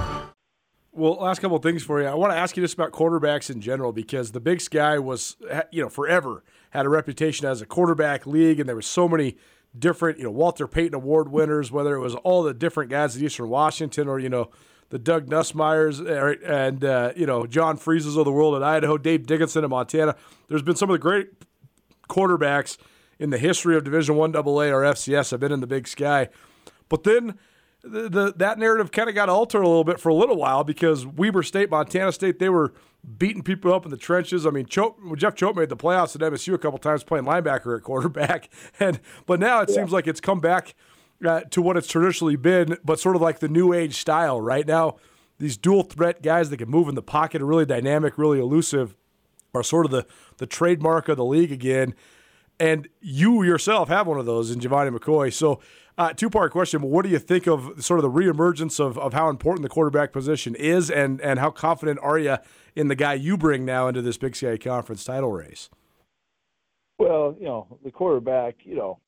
Well, 0.93 1.13
last 1.13 1.39
couple 1.39 1.55
of 1.55 1.63
things 1.63 1.83
for 1.83 2.01
you. 2.01 2.07
I 2.07 2.15
want 2.15 2.33
to 2.33 2.37
ask 2.37 2.57
you 2.57 2.63
just 2.63 2.73
about 2.73 2.91
quarterbacks 2.91 3.49
in 3.49 3.61
general 3.61 3.93
because 3.93 4.33
the 4.33 4.41
Big 4.41 4.59
Sky 4.59 4.99
was, 4.99 5.37
you 5.71 5.81
know, 5.81 5.87
forever 5.87 6.43
had 6.71 6.85
a 6.85 6.89
reputation 6.89 7.47
as 7.47 7.61
a 7.61 7.65
quarterback 7.65 8.25
league, 8.25 8.59
and 8.59 8.67
there 8.67 8.75
was 8.75 8.87
so 8.87 9.07
many 9.07 9.37
different, 9.77 10.17
you 10.17 10.25
know, 10.25 10.31
Walter 10.31 10.67
Payton 10.67 10.93
Award 10.93 11.29
winners, 11.29 11.71
whether 11.71 11.95
it 11.95 12.01
was 12.01 12.15
all 12.15 12.43
the 12.43 12.53
different 12.53 12.89
guys 12.89 13.15
at 13.15 13.21
Eastern 13.21 13.47
Washington 13.47 14.09
or 14.09 14.19
you 14.19 14.27
know 14.27 14.49
the 14.89 14.99
Doug 14.99 15.27
Nussmeiers 15.27 15.99
and 16.45 16.83
uh, 16.83 17.13
you 17.15 17.25
know 17.25 17.47
John 17.47 17.77
Frieses 17.77 18.17
of 18.17 18.25
the 18.25 18.31
world 18.31 18.55
at 18.55 18.63
Idaho, 18.63 18.97
Dave 18.97 19.25
Dickenson 19.25 19.63
in 19.63 19.69
Montana. 19.69 20.15
There's 20.49 20.61
been 20.61 20.75
some 20.75 20.89
of 20.89 20.93
the 20.93 20.99
great 20.99 21.29
quarterbacks 22.09 22.77
in 23.17 23.29
the 23.29 23.37
history 23.37 23.77
of 23.77 23.85
Division 23.85 24.17
One 24.17 24.35
AA 24.35 24.41
or 24.41 24.83
FCS 24.83 25.31
have 25.31 25.39
been 25.39 25.53
in 25.53 25.61
the 25.61 25.67
Big 25.67 25.87
Sky, 25.87 26.27
but 26.89 27.03
then 27.03 27.39
the, 27.83 28.09
the 28.09 28.33
that 28.37 28.59
narrative 28.59 28.91
kind 28.91 29.09
of 29.09 29.15
got 29.15 29.29
altered 29.29 29.63
a 29.63 29.67
little 29.67 29.83
bit 29.83 29.99
for 29.99 30.09
a 30.09 30.13
little 30.13 30.35
while 30.35 30.63
because 30.63 31.05
Weber 31.05 31.43
State, 31.43 31.69
Montana 31.69 32.11
State, 32.11 32.39
they 32.39 32.49
were 32.49 32.73
beating 33.17 33.41
people 33.41 33.73
up 33.73 33.85
in 33.85 33.91
the 33.91 33.97
trenches. 33.97 34.45
I 34.45 34.51
mean, 34.51 34.65
Choate, 34.65 34.95
Jeff 35.17 35.35
Choate 35.35 35.55
made 35.55 35.69
the 35.69 35.77
playoffs 35.77 36.15
at 36.15 36.21
MSU 36.21 36.53
a 36.53 36.57
couple 36.57 36.77
times 36.77 37.03
playing 37.03 37.25
linebacker 37.25 37.75
at 37.75 37.83
quarterback, 37.83 38.49
and 38.79 38.99
but 39.25 39.39
now 39.39 39.61
it 39.61 39.69
yeah. 39.69 39.75
seems 39.75 39.91
like 39.91 40.07
it's 40.07 40.21
come 40.21 40.39
back 40.39 40.75
uh, 41.25 41.41
to 41.49 41.61
what 41.61 41.77
it's 41.77 41.87
traditionally 41.87 42.35
been, 42.35 42.77
but 42.83 42.99
sort 42.99 43.15
of 43.15 43.21
like 43.21 43.39
the 43.39 43.49
new 43.49 43.73
age 43.73 43.95
style. 43.95 44.39
Right 44.39 44.67
now, 44.67 44.97
these 45.39 45.57
dual 45.57 45.83
threat 45.83 46.21
guys 46.21 46.49
that 46.51 46.57
can 46.57 46.69
move 46.69 46.87
in 46.87 46.95
the 46.95 47.01
pocket, 47.01 47.41
are 47.41 47.45
really 47.45 47.65
dynamic, 47.65 48.17
really 48.17 48.39
elusive, 48.39 48.95
are 49.53 49.63
sort 49.63 49.85
of 49.85 49.91
the 49.91 50.05
the 50.37 50.45
trademark 50.45 51.09
of 51.09 51.17
the 51.17 51.25
league 51.25 51.51
again. 51.51 51.95
And 52.59 52.87
you 53.01 53.41
yourself 53.41 53.89
have 53.89 54.05
one 54.05 54.19
of 54.19 54.27
those 54.27 54.51
in 54.51 54.59
Gevani 54.59 54.95
McCoy. 54.95 55.33
So 55.33 55.59
uh, 56.01 56.13
two 56.13 56.31
part 56.31 56.51
question. 56.51 56.81
What 56.81 57.03
do 57.03 57.09
you 57.09 57.19
think 57.19 57.47
of 57.47 57.83
sort 57.83 57.99
of 57.99 58.03
the 58.03 58.09
reemergence 58.09 58.79
of, 58.79 58.97
of 58.97 59.13
how 59.13 59.29
important 59.29 59.61
the 59.61 59.69
quarterback 59.69 60.11
position 60.11 60.55
is, 60.55 60.89
and, 60.89 61.21
and 61.21 61.37
how 61.37 61.51
confident 61.51 61.99
are 62.01 62.17
you 62.17 62.37
in 62.75 62.87
the 62.87 62.95
guy 62.95 63.13
you 63.13 63.37
bring 63.37 63.65
now 63.65 63.87
into 63.87 64.01
this 64.01 64.17
Big 64.17 64.35
Sky 64.35 64.57
Conference 64.57 65.03
title 65.03 65.31
race? 65.31 65.69
Well, 66.97 67.35
you 67.39 67.45
know, 67.45 67.77
the 67.83 67.91
quarterback, 67.91 68.55
you 68.63 68.75
know, 68.75 68.99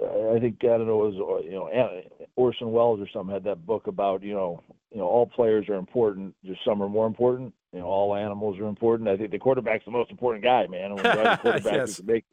I 0.00 0.38
think 0.38 0.58
I 0.62 0.66
don't 0.66 0.86
know 0.86 1.06
it 1.06 1.14
was 1.14 1.44
you 1.44 1.52
know 1.52 2.02
Orson 2.36 2.70
Welles 2.70 3.00
or 3.00 3.08
something 3.12 3.32
had 3.32 3.44
that 3.44 3.66
book 3.66 3.88
about 3.88 4.22
you 4.22 4.32
know 4.32 4.62
you 4.92 4.98
know 4.98 5.06
all 5.06 5.26
players 5.26 5.68
are 5.68 5.74
important, 5.74 6.34
just 6.44 6.60
some 6.64 6.82
are 6.82 6.88
more 6.88 7.06
important. 7.06 7.52
You 7.72 7.80
know, 7.80 7.86
all 7.86 8.14
animals 8.14 8.58
are 8.60 8.68
important. 8.68 9.08
I 9.08 9.16
think 9.16 9.30
the 9.30 9.38
quarterback's 9.38 9.84
the 9.86 9.90
most 9.90 10.10
important 10.10 10.44
guy, 10.44 10.66
man. 10.66 10.92
And 10.92 10.96
when 10.96 11.04
you 11.04 11.24
have 11.24 11.38
a 11.38 11.42
quarterback 11.42 11.72
yes. 11.72 11.96
who 11.96 12.02
can 12.02 12.12
make 12.12 12.24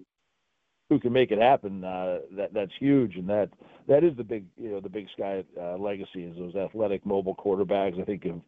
who 0.90 1.00
can 1.00 1.14
make 1.14 1.32
it 1.32 1.40
happen, 1.40 1.84
uh, 1.84 2.20
that 2.38 2.54
that's 2.54 2.72
huge, 2.80 3.16
and 3.16 3.28
that 3.30 3.50
that 3.88 4.04
is 4.04 4.16
the 4.18 4.24
big 4.24 4.46
you 4.58 4.70
know 4.70 4.80
the 4.80 4.90
Big 4.90 5.08
Sky 5.16 5.44
uh, 5.60 5.78
legacy 5.78 6.24
is 6.24 6.38
those 6.38 6.56
athletic, 6.56 7.06
mobile 7.06 7.36
quarterbacks. 7.36 8.00
I 8.00 8.06
think 8.06 8.26
of 8.26 8.42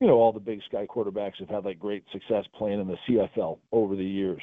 you 0.00 0.06
know 0.06 0.14
all 0.14 0.32
the 0.32 0.40
Big 0.40 0.60
Sky 0.68 0.86
quarterbacks 0.88 1.38
have 1.40 1.48
had 1.48 1.64
like 1.64 1.78
great 1.78 2.04
success 2.12 2.44
playing 2.56 2.80
in 2.80 2.88
the 2.88 2.96
CFL 3.08 3.58
over 3.72 3.96
the 3.96 4.04
years, 4.04 4.42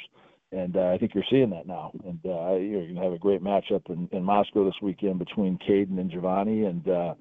and 0.51 0.77
uh, 0.77 0.91
I 0.91 0.97
think 0.97 1.15
you're 1.15 1.23
seeing 1.29 1.49
that 1.49 1.67
now. 1.67 1.91
And 2.05 2.19
uh, 2.25 2.55
you're 2.55 2.83
going 2.83 2.95
to 2.95 3.01
have 3.01 3.13
a 3.13 3.17
great 3.17 3.43
matchup 3.43 3.89
in, 3.89 4.07
in 4.11 4.23
Moscow 4.23 4.65
this 4.65 4.81
weekend 4.81 5.17
between 5.17 5.57
Caden 5.67 5.99
and 5.99 6.11
Gevani, 6.11 6.67
and 6.67 6.87
uh, 6.87 7.13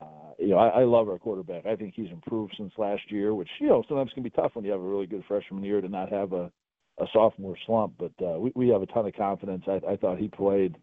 uh, 0.00 0.32
you 0.40 0.48
know 0.48 0.58
I, 0.58 0.80
I 0.80 0.84
love 0.84 1.08
our 1.08 1.18
quarterback. 1.18 1.66
I 1.66 1.76
think 1.76 1.94
he's 1.94 2.10
improved 2.10 2.54
since 2.56 2.72
last 2.78 3.02
year, 3.10 3.32
which 3.32 3.48
you 3.60 3.68
know 3.68 3.84
sometimes 3.88 4.10
can 4.12 4.24
be 4.24 4.30
tough 4.30 4.52
when 4.54 4.64
you 4.64 4.72
have 4.72 4.80
a 4.80 4.84
really 4.84 5.06
good 5.06 5.22
freshman 5.28 5.62
year 5.62 5.80
to 5.80 5.88
not 5.88 6.10
have 6.10 6.32
a 6.32 6.50
a 6.98 7.06
sophomore 7.12 7.56
slump, 7.66 7.94
but 7.98 8.12
uh, 8.24 8.38
we, 8.38 8.52
we 8.54 8.68
have 8.68 8.82
a 8.82 8.86
ton 8.86 9.06
of 9.06 9.14
confidence. 9.14 9.64
I, 9.66 9.80
I 9.88 9.96
thought 9.96 10.18
he 10.18 10.28
played, 10.28 10.76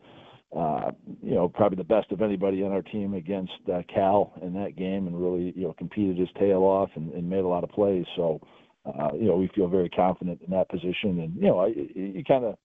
uh, 0.55 0.91
you 1.21 1.35
know, 1.35 1.47
probably 1.47 1.77
the 1.77 1.83
best 1.83 2.11
of 2.11 2.21
anybody 2.21 2.63
on 2.63 2.71
our 2.71 2.81
team 2.81 3.13
against 3.13 3.53
uh, 3.71 3.81
Cal 3.93 4.33
in 4.41 4.53
that 4.53 4.75
game, 4.75 5.07
and 5.07 5.21
really, 5.21 5.53
you 5.55 5.63
know, 5.63 5.75
competed 5.77 6.17
his 6.17 6.29
tail 6.39 6.63
off 6.63 6.89
and, 6.95 7.11
and 7.13 7.29
made 7.29 7.43
a 7.43 7.47
lot 7.47 7.63
of 7.63 7.69
plays. 7.69 8.05
So, 8.15 8.41
uh, 8.85 9.09
you 9.13 9.27
know, 9.27 9.35
we 9.35 9.49
feel 9.53 9.67
very 9.67 9.89
confident 9.89 10.41
in 10.41 10.51
that 10.51 10.69
position. 10.69 11.19
And 11.19 11.35
you 11.35 11.47
know, 11.47 11.59
I, 11.59 11.67
you 11.67 12.23
kind 12.27 12.45
of 12.45 12.55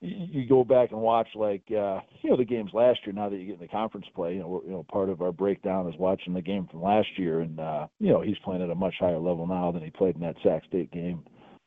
you 0.00 0.46
go 0.46 0.64
back 0.64 0.92
and 0.92 1.00
watch 1.00 1.28
like 1.34 1.62
uh, 1.70 2.00
you 2.22 2.30
know 2.30 2.36
the 2.36 2.44
games 2.44 2.70
last 2.72 3.00
year. 3.04 3.14
Now 3.14 3.28
that 3.28 3.36
you 3.36 3.46
get 3.46 3.54
in 3.54 3.60
the 3.60 3.68
conference 3.68 4.06
play, 4.14 4.34
you 4.34 4.40
know, 4.40 4.62
you 4.64 4.72
know 4.72 4.86
part 4.90 5.08
of 5.08 5.22
our 5.22 5.32
breakdown 5.32 5.88
is 5.88 5.98
watching 5.98 6.34
the 6.34 6.42
game 6.42 6.66
from 6.70 6.82
last 6.82 7.08
year, 7.16 7.40
and 7.40 7.58
uh, 7.58 7.86
you 7.98 8.10
know 8.10 8.20
he's 8.20 8.38
playing 8.44 8.62
at 8.62 8.70
a 8.70 8.74
much 8.74 8.94
higher 8.98 9.18
level 9.18 9.46
now 9.46 9.72
than 9.72 9.82
he 9.82 9.90
played 9.90 10.14
in 10.14 10.20
that 10.22 10.36
Sac 10.42 10.64
State 10.66 10.90
game 10.92 11.24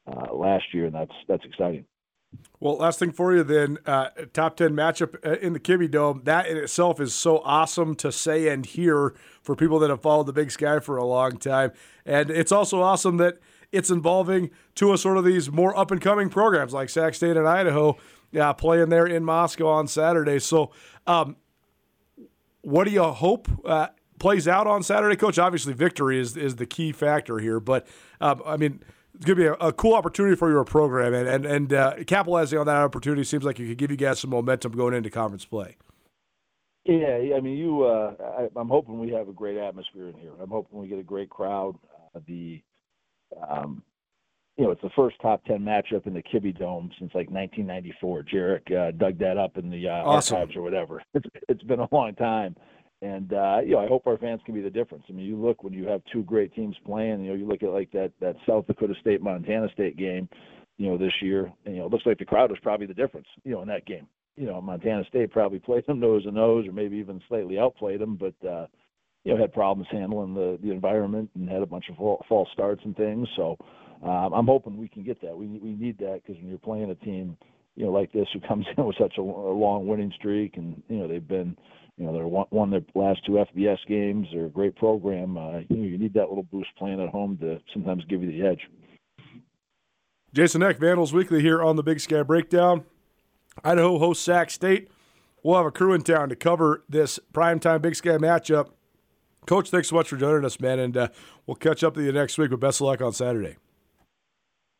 uh, 0.08 0.34
last 0.34 0.74
year, 0.74 0.86
and 0.86 0.96
that's 0.96 1.14
that's 1.28 1.46
exciting. 1.46 1.86
Well, 2.60 2.78
last 2.78 3.00
thing 3.00 3.12
for 3.12 3.34
you 3.34 3.44
then, 3.44 3.78
uh, 3.86 4.10
top 4.34 4.58
10 4.58 4.72
matchup 4.72 5.16
uh, 5.26 5.38
in 5.40 5.54
the 5.54 5.60
Kibbie 5.60 5.90
Dome. 5.90 6.22
That 6.26 6.48
in 6.48 6.58
itself 6.58 7.00
is 7.00 7.14
so 7.14 7.40
awesome 7.40 7.96
to 7.96 8.12
say 8.12 8.50
and 8.50 8.66
hear 8.66 9.16
for 9.42 9.56
people 9.56 9.80
that 9.80 9.90
have 9.90 10.02
followed 10.02 10.26
the 10.26 10.34
Big 10.34 10.52
Sky 10.52 10.80
for 10.80 10.98
a 10.98 11.06
long 11.06 11.38
time. 11.38 11.72
And 12.06 12.30
it's 12.30 12.52
also 12.52 12.82
awesome 12.82 13.18
that 13.18 13.40
it's 13.72 13.90
involving 13.90 14.50
two 14.76 14.92
of 14.92 15.00
sort 15.00 15.18
of 15.18 15.24
these 15.24 15.50
more 15.50 15.78
up 15.78 15.90
and 15.90 16.02
coming 16.02 16.30
programs 16.30 16.74
like 16.74 16.90
Sac 16.90 17.16
State 17.16 17.38
and 17.38 17.48
Idaho 17.48 17.98
yeah, 18.32 18.54
playing 18.54 18.90
there 18.90 19.08
in 19.08 19.24
Moscow 19.24 19.68
on 19.68 19.88
Saturday. 19.88 20.40
So, 20.40 20.72
um, 21.06 21.38
what 22.62 22.84
do 22.84 22.92
you 22.92 23.04
hope 23.04 23.48
uh, 23.66 23.88
plays 24.20 24.48
out 24.48 24.68
on 24.68 24.84
Saturday, 24.84 25.16
Coach? 25.16 25.40
Obviously, 25.40 25.74
victory 25.74 26.20
is, 26.20 26.36
is 26.36 26.58
the 26.58 26.66
key 26.66 26.92
factor 26.92 27.40
here. 27.40 27.60
But, 27.60 27.88
um, 28.20 28.42
I 28.46 28.58
mean, 28.58 28.84
it's 29.18 29.26
going 29.26 29.38
to 29.38 29.44
be 29.44 29.48
a, 29.48 29.54
a, 29.54 29.74
cool 29.74 29.96
opportunity 29.96 30.36
for 30.36 30.52
your 30.52 30.64
program, 30.64 31.14
and 31.14 31.28
and, 31.28 31.46
and 31.46 31.74
uh, 31.74 31.96
capitalizing 32.06 32.60
on 32.60 32.68
that 32.68 32.78
opportunity 32.78 33.24
seems 33.24 33.44
like 33.44 33.60
it 33.60 33.68
could 33.68 33.78
give 33.78 33.90
you 33.90 33.98
guys 33.98 34.20
some 34.20 34.30
momentum 34.30 34.74
going 34.74 34.94
into 34.94 35.10
conference 35.10 35.44
play. 35.44 35.76
Yeah, 36.86 37.36
I 37.36 37.42
mean, 37.42 37.58
you. 37.58 37.84
Uh, 37.84 38.14
I, 38.56 38.60
am 38.60 38.70
hoping 38.70 39.00
we 39.00 39.12
have 39.12 39.28
a 39.28 39.34
great 39.34 39.58
atmosphere 39.58 40.08
in 40.08 40.16
here. 40.16 40.32
I'm 40.40 40.50
hoping 40.50 40.80
we 40.80 40.88
get 40.88 41.00
a 41.00 41.04
great 41.04 41.30
crowd. 41.30 41.76
Uh, 42.16 42.20
the, 42.28 42.62
um, 43.50 43.84
you 44.56 44.66
know, 44.66 44.72
it's 44.72 44.82
the 44.84 44.92
first 44.96 45.18
top 45.20 45.44
ten 45.46 45.60
matchup 45.60 46.06
in 46.06 46.14
the 46.14 46.22
Kibbie 46.22 46.58
Dome 46.58 46.92
since 47.00 47.12
like 47.16 47.30
1994. 47.32 48.24
Jarek 48.24 48.72
uh, 48.72 48.92
dug 48.92 49.18
that 49.18 49.38
up 49.38 49.58
in 49.58 49.72
the 49.72 49.90
uh, 49.90 50.04
awesome. 50.06 50.38
archives 50.38 50.56
or 50.56 50.62
whatever. 50.62 51.02
It's 51.16 51.28
it's 51.50 51.64
been 51.64 51.80
a 51.80 51.88
long 51.92 52.14
time, 52.16 52.56
and 53.02 53.32
uh, 53.34 53.60
you 53.64 53.74
know, 53.74 53.80
I 53.80 53.88
hope 53.88 54.08
our 54.08 54.18
fans 54.18 54.42
can 54.46 54.56
be 54.56 54.62
the 54.62 54.70
difference. 54.70 55.04
I 55.10 55.14
mean, 55.14 55.26
you 55.26 55.38
look 55.38 55.64
when 55.64 55.74
you 55.74 55.88
have 55.88 56.02
two 56.12 56.24
great 56.24 56.54
teams 56.56 56.76
playing. 56.86 57.24
You 57.24 57.30
know, 57.30 57.36
you 57.36 57.48
look 57.48 57.62
at 57.62 57.70
like 57.70 57.92
that 57.92 58.12
that 58.22 58.36
South 58.48 58.66
Dakota 58.66 58.96
State 59.00 59.22
Montana 59.22 59.68
State 59.74 59.98
game, 59.98 60.28
you 60.78 60.88
know, 60.88 60.98
this 60.98 61.14
year. 61.22 61.52
And, 61.66 61.76
you 61.76 61.82
know, 61.82 61.88
it 61.88 61.92
looks 61.92 62.06
like 62.06 62.18
the 62.18 62.26
crowd 62.26 62.50
was 62.50 62.60
probably 62.62 62.88
the 62.88 62.94
difference. 62.94 63.28
You 63.44 63.54
know, 63.54 63.62
in 63.62 63.68
that 63.68 63.86
game. 63.86 64.08
You 64.36 64.46
know, 64.46 64.62
Montana 64.62 65.04
State 65.10 65.32
probably 65.32 65.60
played 65.66 65.86
them 65.86 66.00
nose 66.00 66.24
to 66.24 66.32
nose, 66.32 66.68
or 66.68 66.72
maybe 66.72 66.98
even 66.98 67.22
slightly 67.28 67.60
outplayed 67.60 68.00
them, 68.00 68.16
but 68.16 68.48
uh, 68.48 68.66
you 69.24 69.34
know, 69.34 69.40
had 69.40 69.54
problems 69.54 69.88
handling 69.92 70.34
the 70.34 70.58
the 70.64 70.72
environment 70.72 71.30
and 71.36 71.50
had 71.50 71.62
a 71.62 71.68
bunch 71.68 71.86
of 71.90 71.98
false 72.28 72.50
starts 72.54 72.82
and 72.84 72.96
things. 72.96 73.28
So 73.36 73.58
um, 74.04 74.34
I'm 74.34 74.48
hoping 74.48 74.78
we 74.78 74.88
can 74.88 75.04
get 75.04 75.22
that. 75.22 75.38
We 75.38 75.48
we 75.48 75.74
need 75.74 76.00
that 76.00 76.22
because 76.24 76.42
when 76.42 76.50
you're 76.50 76.58
playing 76.58 76.90
a 76.90 76.96
team, 76.96 77.38
you 77.76 77.86
know, 77.86 77.92
like 77.92 78.12
this 78.12 78.28
who 78.34 78.40
comes 78.40 78.66
in 78.78 78.86
with 78.86 78.96
such 79.00 79.14
a, 79.18 79.22
a 79.22 79.24
long 79.24 79.86
winning 79.86 80.14
streak, 80.18 80.58
and 80.58 80.82
you 80.90 80.98
know, 80.98 81.08
they've 81.08 81.28
been 81.28 81.56
you 81.98 82.06
know, 82.06 82.14
they're 82.14 82.28
won, 82.28 82.46
won 82.52 82.70
their 82.70 82.82
last 82.94 83.26
two 83.26 83.34
FBS 83.34 83.78
games. 83.88 84.28
They're 84.32 84.46
a 84.46 84.50
great 84.50 84.76
program. 84.76 85.38
Uh, 85.38 85.60
you 85.70 85.78
know, 85.78 85.84
you 85.84 85.98
need 85.98 86.14
that 86.14 86.30
little 86.30 86.44
boost 86.44 86.70
playing 86.78 87.02
at 87.02 87.10
home 87.10 87.38
to 87.42 87.60
sometimes 87.74 88.04
give 88.08 88.22
you 88.22 88.32
the 88.32 88.48
edge. 88.48 88.62
Jason 90.34 90.62
Eck, 90.62 90.78
Vandals 90.78 91.14
Weekly 91.14 91.42
here 91.42 91.64
on 91.64 91.76
the 91.76 91.84
Big 91.84 92.00
Sky 92.00 92.22
Breakdown. 92.22 92.84
Idaho 93.64 93.98
hosts 93.98 94.24
Sac 94.24 94.52
State. 94.52 94.92
We'll 95.42 95.58
have 95.58 95.66
a 95.66 95.72
crew 95.72 95.94
in 95.94 96.02
town 96.02 96.30
to 96.30 96.36
cover 96.36 96.84
this 96.88 97.20
primetime 97.34 97.82
Big 97.82 97.96
Sky 97.96 98.18
matchup. 98.18 98.70
Coach, 99.48 99.72
thanks 99.72 99.88
so 99.88 99.96
much 99.96 100.10
for 100.10 100.18
joining 100.18 100.46
us, 100.46 100.60
man, 100.60 100.78
and 100.78 100.98
uh, 100.98 101.08
we'll 101.46 101.56
catch 101.56 101.84
up 101.84 101.96
with 101.96 102.06
you 102.06 102.12
next 102.12 102.38
week. 102.38 102.52
But 102.52 102.60
best 102.60 102.82
of 102.82 102.88
luck 102.88 103.02
on 103.02 103.14
Saturday. 103.14 103.56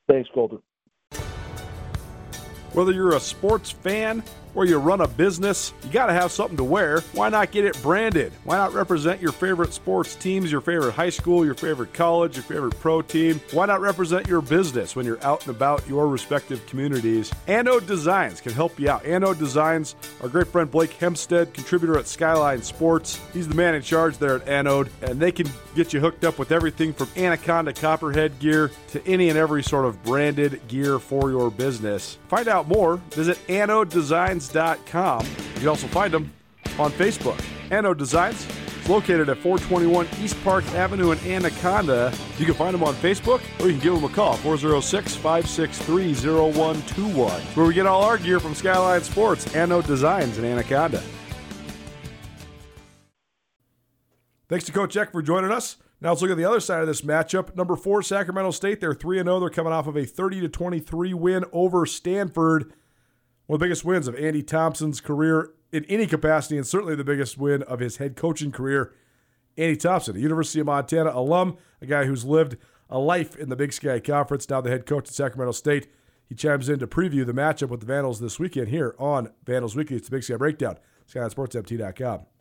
Thanks, 0.08 0.30
Colter. 0.34 0.58
Whether 2.78 2.92
you're 2.92 3.16
a 3.16 3.20
sports 3.20 3.72
fan 3.72 4.22
or 4.54 4.66
you 4.66 4.78
run 4.78 5.02
a 5.02 5.08
business, 5.08 5.74
you 5.84 5.92
got 5.92 6.08
to 6.08 6.14
have 6.14 6.32
something 6.32 6.58
to 6.58 6.64
wear. 6.64 7.02
Why 7.14 7.30
not 7.30 7.52
get 7.52 7.64
it 7.64 7.80
branded? 7.84 8.34
Why 8.44 8.58
not 8.58 8.74
represent 8.74 9.22
your 9.22 9.32
favorite 9.32 9.72
sports 9.72 10.16
teams, 10.16 10.52
your 10.52 10.62
favorite 10.62 10.94
high 10.94 11.12
school, 11.12 11.46
your 11.46 11.54
favorite 11.54 11.94
college, 11.94 12.36
your 12.36 12.44
favorite 12.44 12.80
pro 12.80 13.04
team? 13.04 13.40
Why 13.52 13.68
not 13.68 13.82
represent 13.82 14.28
your 14.28 14.42
business 14.42 14.96
when 14.96 15.06
you're 15.06 15.24
out 15.24 15.46
and 15.46 15.56
about 15.56 15.88
your 15.88 16.08
respective 16.08 16.66
communities? 16.66 17.32
Anode 17.48 17.86
Designs 17.86 18.42
can 18.42 18.52
help 18.52 18.80
you 18.80 18.90
out. 18.90 19.06
Anode 19.06 19.38
Designs, 19.38 19.96
our 20.22 20.30
great 20.30 20.48
friend 20.48 20.70
Blake 20.72 20.94
Hempstead, 20.94 21.54
contributor 21.54 21.98
at 21.98 22.08
Skyline 22.08 22.64
Sports, 22.64 23.20
he's 23.34 23.48
the 23.48 23.56
man 23.56 23.76
in 23.76 23.84
charge 23.84 24.18
there 24.18 24.36
at 24.38 24.48
Anode, 24.48 24.90
and 25.04 25.20
they 25.20 25.32
can 25.32 25.48
get 25.76 25.94
you 25.94 26.00
hooked 26.00 26.24
up 26.24 26.40
with 26.40 26.52
everything 26.52 26.94
from 26.94 27.10
Anaconda 27.16 27.74
Copperhead 27.74 28.40
gear 28.40 28.72
to 28.90 29.08
any 29.08 29.30
and 29.30 29.38
every 29.38 29.62
sort 29.62 29.86
of 29.86 30.02
branded 30.04 30.68
gear 30.68 30.98
for 30.98 31.30
your 31.30 31.52
business. 31.52 32.18
Find 32.28 32.48
out 32.48 32.67
more, 32.68 32.98
visit 33.12 33.38
anodedesigns.com. 33.48 35.26
You 35.26 35.60
can 35.60 35.68
also 35.68 35.88
find 35.88 36.14
them 36.14 36.32
on 36.80 36.92
Facebook. 36.92 37.42
Anode 37.72 37.98
Designs 37.98 38.48
is 38.82 38.90
located 38.90 39.30
at 39.30 39.38
421 39.38 40.08
East 40.22 40.42
Park 40.44 40.66
Avenue 40.74 41.12
in 41.12 41.20
Anaconda. 41.20 42.14
You 42.38 42.46
can 42.46 42.54
find 42.54 42.74
them 42.74 42.84
on 42.84 42.94
Facebook 42.96 43.42
or 43.60 43.68
you 43.68 43.74
can 43.74 43.82
give 43.82 43.94
them 43.94 44.04
a 44.04 44.10
call 44.10 44.36
406 44.38 45.16
563 45.16 46.14
0121. 46.14 47.42
Where 47.42 47.66
we 47.66 47.74
get 47.74 47.86
all 47.86 48.04
our 48.04 48.18
gear 48.18 48.40
from 48.40 48.56
Skyline 48.56 49.02
Sports, 49.02 49.56
Anode 49.56 49.88
Designs 49.88 50.38
in 50.38 50.46
Anaconda. 50.46 51.04
Thanks 54.50 54.66
to 54.66 54.72
Coach 54.72 54.96
Eck 54.96 55.12
for 55.12 55.22
joining 55.22 55.52
us. 55.52 55.78
Now 56.00 56.10
let's 56.10 56.22
look 56.22 56.32
at 56.32 56.38
the 56.38 56.46
other 56.46 56.60
side 56.60 56.82
of 56.82 56.88
this 56.88 57.02
matchup. 57.02 57.56
Number 57.56 57.76
four, 57.76 58.04
Sacramento 58.04 58.52
State. 58.52 58.80
They're 58.80 58.94
3 58.94 59.18
0. 59.18 59.40
They're 59.40 59.50
coming 59.50 59.74
off 59.74 59.88
of 59.88 59.98
a 59.98 60.06
30 60.06 60.42
to 60.42 60.50
23 60.50 61.14
win 61.14 61.46
over 61.52 61.86
Stanford. 61.86 62.74
One 63.48 63.56
of 63.56 63.60
the 63.60 63.66
biggest 63.66 63.86
wins 63.86 64.08
of 64.08 64.16
Andy 64.16 64.44
Thompson's 64.44 65.02
career 65.02 65.52
in 65.72 65.86
any 65.86 66.06
capacity, 66.06 66.58
and 66.58 66.68
certainly 66.68 66.96
the 66.96 67.04
biggest 67.04 67.38
win 67.38 67.64
of 67.64 67.80
his 67.80 67.98
head 67.98 68.16
coaching 68.16 68.52
career. 68.52 68.94
Andy 69.58 69.76
Thompson, 69.76 70.16
a 70.16 70.20
University 70.20 70.60
of 70.60 70.68
Montana 70.68 71.12
alum, 71.14 71.58
a 71.82 71.88
guy 71.88 72.06
who's 72.06 72.24
lived 72.24 72.58
a 72.90 73.00
life 73.00 73.36
in 73.36 73.50
the 73.50 73.56
Big 73.56 73.74
Sky 73.74 74.00
Conference, 74.00 74.48
now 74.50 74.62
the 74.62 74.70
head 74.70 74.86
coach 74.86 75.08
at 75.08 75.14
Sacramento 75.14 75.52
State. 75.52 75.88
He 76.30 76.36
chimes 76.36 76.70
in 76.70 76.80
to 76.80 76.88
preview 76.88 77.26
the 77.26 77.34
matchup 77.34 77.70
with 77.70 77.80
the 77.80 77.86
Vandals 77.86 78.20
this 78.20 78.40
weekend 78.40 78.68
here 78.68 78.96
on 79.00 79.32
Vandals 79.46 79.76
Weekly. 79.76 79.96
It's 79.98 80.10
the 80.10 80.16
Big 80.16 80.24
Sky 80.24 80.36
Breakdown, 80.36 80.78
SkylineSportsMT.com. 81.12 82.37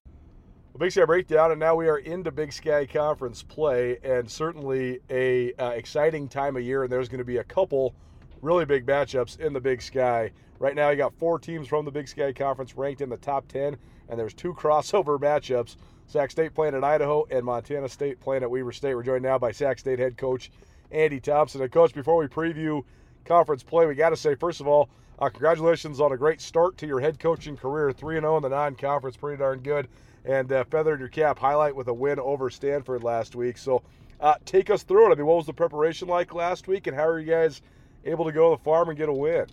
Well, 0.76 0.84
Big 0.84 0.92
Sky 0.92 1.06
Breakdown, 1.06 1.52
and 1.52 1.58
now 1.58 1.74
we 1.74 1.88
are 1.88 1.96
into 1.96 2.30
Big 2.30 2.52
Sky 2.52 2.84
Conference 2.84 3.42
play, 3.42 3.96
and 4.04 4.30
certainly 4.30 5.00
a 5.08 5.54
uh, 5.54 5.70
exciting 5.70 6.28
time 6.28 6.54
of 6.54 6.64
year. 6.64 6.82
And 6.82 6.92
there's 6.92 7.08
going 7.08 7.16
to 7.16 7.24
be 7.24 7.38
a 7.38 7.44
couple 7.44 7.94
really 8.42 8.66
big 8.66 8.84
matchups 8.84 9.40
in 9.40 9.54
the 9.54 9.60
Big 9.60 9.80
Sky. 9.80 10.32
Right 10.58 10.74
now, 10.74 10.90
you 10.90 10.98
got 10.98 11.14
four 11.14 11.38
teams 11.38 11.66
from 11.66 11.86
the 11.86 11.90
Big 11.90 12.08
Sky 12.08 12.30
Conference 12.30 12.76
ranked 12.76 13.00
in 13.00 13.08
the 13.08 13.16
top 13.16 13.48
10, 13.48 13.78
and 14.10 14.20
there's 14.20 14.34
two 14.34 14.52
crossover 14.60 15.18
matchups. 15.18 15.76
Sac 16.08 16.30
State 16.30 16.52
playing 16.52 16.74
at 16.74 16.84
Idaho 16.84 17.24
and 17.30 17.42
Montana 17.46 17.88
State 17.88 18.20
playing 18.20 18.42
at 18.42 18.50
Weber 18.50 18.72
State. 18.72 18.94
We're 18.94 19.02
joined 19.02 19.22
now 19.22 19.38
by 19.38 19.52
Sac 19.52 19.78
State 19.78 19.98
head 19.98 20.18
coach 20.18 20.50
Andy 20.90 21.20
Thompson. 21.20 21.62
And, 21.62 21.72
coach, 21.72 21.94
before 21.94 22.18
we 22.18 22.26
preview 22.26 22.84
conference 23.24 23.62
play, 23.62 23.86
we 23.86 23.94
got 23.94 24.10
to 24.10 24.16
say, 24.16 24.34
first 24.34 24.60
of 24.60 24.66
all, 24.66 24.90
uh, 25.20 25.30
congratulations 25.30 26.02
on 26.02 26.12
a 26.12 26.18
great 26.18 26.42
start 26.42 26.76
to 26.76 26.86
your 26.86 27.00
head 27.00 27.18
coaching 27.18 27.56
career. 27.56 27.92
3 27.92 28.18
and 28.18 28.24
0 28.24 28.36
in 28.36 28.42
the 28.42 28.50
non 28.50 28.74
conference, 28.74 29.16
pretty 29.16 29.38
darn 29.38 29.60
good. 29.60 29.88
And 30.26 30.50
uh, 30.50 30.64
feathered 30.64 30.98
your 30.98 31.08
cap 31.08 31.38
highlight 31.38 31.76
with 31.76 31.86
a 31.86 31.94
win 31.94 32.18
over 32.18 32.50
Stanford 32.50 33.04
last 33.04 33.36
week. 33.36 33.56
So, 33.58 33.82
uh, 34.20 34.34
take 34.44 34.70
us 34.70 34.82
through 34.82 35.10
it. 35.10 35.12
I 35.12 35.14
mean, 35.14 35.26
what 35.26 35.36
was 35.36 35.46
the 35.46 35.52
preparation 35.52 36.08
like 36.08 36.34
last 36.34 36.66
week, 36.66 36.86
and 36.86 36.96
how 36.96 37.06
are 37.06 37.20
you 37.20 37.30
guys 37.30 37.62
able 38.04 38.24
to 38.24 38.32
go 38.32 38.50
to 38.50 38.56
the 38.56 38.64
farm 38.64 38.88
and 38.88 38.98
get 38.98 39.08
a 39.08 39.12
win? 39.12 39.46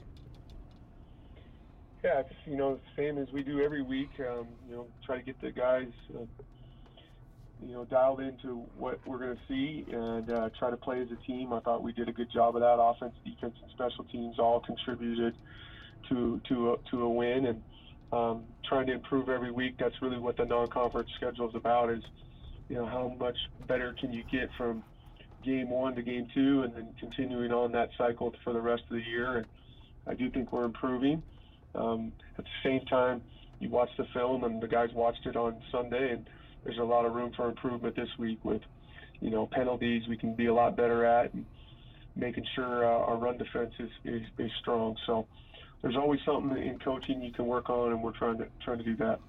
Yeah, 2.03 2.19
it's, 2.21 2.33
you 2.45 2.57
know, 2.57 2.79
same 2.97 3.17
as 3.17 3.27
we 3.31 3.43
do 3.43 3.61
every 3.61 3.81
week. 3.81 4.09
Um, 4.19 4.47
you 4.67 4.75
know, 4.75 4.87
try 5.05 5.17
to 5.17 5.23
get 5.23 5.39
the 5.41 5.51
guys, 5.51 5.87
uh, 6.15 6.25
you 7.65 7.73
know, 7.73 7.85
dialed 7.85 8.19
into 8.19 8.65
what 8.77 8.99
we're 9.05 9.19
going 9.19 9.35
to 9.35 9.41
see 9.47 9.85
and 9.91 10.29
uh, 10.29 10.49
try 10.57 10.69
to 10.69 10.77
play 10.77 11.01
as 11.01 11.07
a 11.11 11.25
team. 11.25 11.53
I 11.53 11.59
thought 11.61 11.83
we 11.83 11.93
did 11.93 12.09
a 12.09 12.13
good 12.13 12.31
job 12.31 12.55
of 12.55 12.61
that. 12.61 12.81
Offense, 12.81 13.13
defense, 13.23 13.55
and 13.61 13.71
special 13.71 14.05
teams 14.05 14.39
all 14.39 14.59
contributed 14.59 15.35
to 16.09 16.41
to 16.49 16.73
a, 16.73 16.77
to 16.91 17.03
a 17.03 17.09
win, 17.09 17.45
and 17.45 17.61
um, 18.13 18.43
trying 18.69 18.85
to 18.87 18.93
improve 18.93 19.29
every 19.29 19.51
week. 19.51 19.75
That's 19.79 19.95
really 20.01 20.19
what 20.19 20.37
the 20.37 20.45
non-conference 20.45 21.09
schedule 21.17 21.49
is 21.49 21.55
about. 21.55 21.89
Is 21.89 22.03
you 22.69 22.75
know 22.75 22.85
how 22.85 23.15
much 23.19 23.37
better 23.67 23.95
can 23.99 24.13
you 24.13 24.23
get 24.31 24.49
from 24.57 24.83
game 25.43 25.69
one 25.69 25.95
to 25.95 26.01
game 26.01 26.27
two, 26.33 26.63
and 26.63 26.73
then 26.75 26.87
continuing 26.99 27.51
on 27.51 27.71
that 27.73 27.89
cycle 27.97 28.33
for 28.43 28.53
the 28.53 28.61
rest 28.61 28.83
of 28.83 28.97
the 28.97 29.03
year. 29.03 29.37
And 29.37 29.45
I 30.07 30.13
do 30.13 30.29
think 30.29 30.53
we're 30.53 30.65
improving. 30.65 31.23
Um, 31.75 32.11
at 32.37 32.45
the 32.45 32.69
same 32.69 32.85
time, 32.85 33.21
you 33.59 33.69
watch 33.69 33.89
the 33.97 34.05
film, 34.13 34.43
and 34.43 34.61
the 34.61 34.67
guys 34.67 34.89
watched 34.93 35.25
it 35.25 35.35
on 35.35 35.55
Sunday, 35.71 36.11
and 36.11 36.29
there's 36.63 36.77
a 36.77 36.83
lot 36.83 37.05
of 37.05 37.13
room 37.13 37.31
for 37.35 37.49
improvement 37.49 37.95
this 37.95 38.09
week 38.17 38.43
with, 38.43 38.61
you 39.21 39.29
know, 39.29 39.47
penalties 39.47 40.03
we 40.07 40.17
can 40.17 40.35
be 40.35 40.47
a 40.47 40.53
lot 40.53 40.77
better 40.77 41.05
at, 41.05 41.33
and 41.33 41.45
making 42.15 42.45
sure 42.55 42.85
uh, 42.85 43.05
our 43.05 43.17
run 43.17 43.37
defense 43.37 43.73
is, 43.79 43.89
is, 44.05 44.21
is 44.37 44.51
strong. 44.61 44.95
So 45.07 45.27
there's 45.83 45.97
always 45.97 46.21
something 46.25 46.57
in 46.57 46.79
coaching 46.79 47.21
you 47.21 47.31
can 47.31 47.45
work 47.45 47.69
on, 47.69 47.91
and 47.91 48.01
we're 48.01 48.17
trying 48.17 48.37
to 48.39 48.47
trying 48.63 48.79
to 48.79 48.83
do 48.83 48.95
that. 48.95 49.19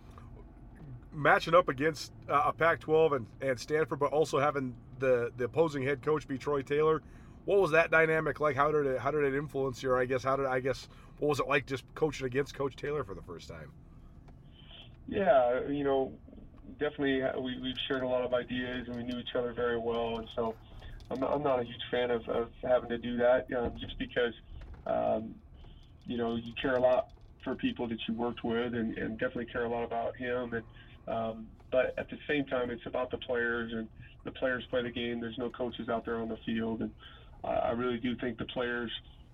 Matching 1.12 1.54
up 1.54 1.68
against 1.68 2.12
uh, 2.28 2.44
a 2.46 2.52
Pac-12 2.52 3.16
and, 3.16 3.26
and 3.40 3.58
Stanford, 3.58 3.98
but 3.98 4.12
also 4.12 4.38
having 4.38 4.74
the 5.00 5.32
the 5.36 5.44
opposing 5.44 5.82
head 5.82 6.00
coach 6.00 6.26
be 6.26 6.38
Troy 6.38 6.62
Taylor. 6.62 7.02
What 7.44 7.60
was 7.60 7.72
that 7.72 7.90
dynamic 7.90 8.40
like? 8.40 8.56
How 8.56 8.70
did 8.70 8.86
it 8.86 9.00
how 9.00 9.10
did 9.10 9.24
it 9.24 9.36
influence 9.36 9.82
your? 9.82 10.00
I 10.00 10.06
guess 10.06 10.22
how 10.22 10.36
did 10.36 10.46
I 10.46 10.60
guess 10.60 10.88
what 11.18 11.28
was 11.28 11.40
it 11.40 11.48
like 11.48 11.66
just 11.66 11.84
coaching 11.96 12.26
against 12.26 12.54
Coach 12.54 12.76
Taylor 12.76 13.02
for 13.02 13.14
the 13.14 13.22
first 13.22 13.48
time? 13.48 13.72
Yeah, 15.08 15.66
you 15.68 15.84
know, 15.84 16.12
definitely 16.78 17.22
uh, 17.22 17.38
we, 17.38 17.60
we've 17.60 17.76
shared 17.88 18.02
a 18.04 18.08
lot 18.08 18.22
of 18.22 18.32
ideas 18.32 18.86
and 18.86 18.96
we 18.96 19.02
knew 19.02 19.18
each 19.18 19.34
other 19.36 19.52
very 19.52 19.78
well, 19.78 20.18
and 20.18 20.28
so 20.34 20.54
I'm 21.10 21.20
not, 21.20 21.32
I'm 21.32 21.42
not 21.42 21.60
a 21.60 21.64
huge 21.64 21.82
fan 21.90 22.10
of, 22.10 22.26
of 22.28 22.48
having 22.62 22.88
to 22.88 22.98
do 22.98 23.18
that 23.18 23.46
um, 23.58 23.72
just 23.78 23.98
because 23.98 24.32
um, 24.86 25.34
you 26.06 26.16
know 26.16 26.36
you 26.36 26.52
care 26.60 26.74
a 26.74 26.80
lot 26.80 27.08
for 27.42 27.54
people 27.54 27.86
that 27.88 27.98
you 28.08 28.14
worked 28.14 28.42
with 28.42 28.74
and, 28.74 28.96
and 28.96 29.18
definitely 29.18 29.46
care 29.46 29.64
a 29.64 29.68
lot 29.68 29.84
about 29.84 30.16
him 30.16 30.54
and 30.54 30.64
um, 31.06 31.46
but 31.70 31.94
at 31.98 32.08
the 32.08 32.18
same 32.26 32.44
time 32.46 32.70
it's 32.70 32.86
about 32.86 33.10
the 33.10 33.18
players 33.18 33.72
and 33.72 33.88
the 34.24 34.30
players 34.30 34.64
play 34.70 34.82
the 34.82 34.90
game. 34.90 35.20
There's 35.20 35.36
no 35.36 35.50
coaches 35.50 35.90
out 35.90 36.06
there 36.06 36.16
on 36.16 36.28
the 36.28 36.38
field 36.46 36.80
and 36.80 36.90
I 37.44 37.72
really 37.72 37.98
do 37.98 38.16
think 38.16 38.38
the 38.38 38.46
players 38.46 38.90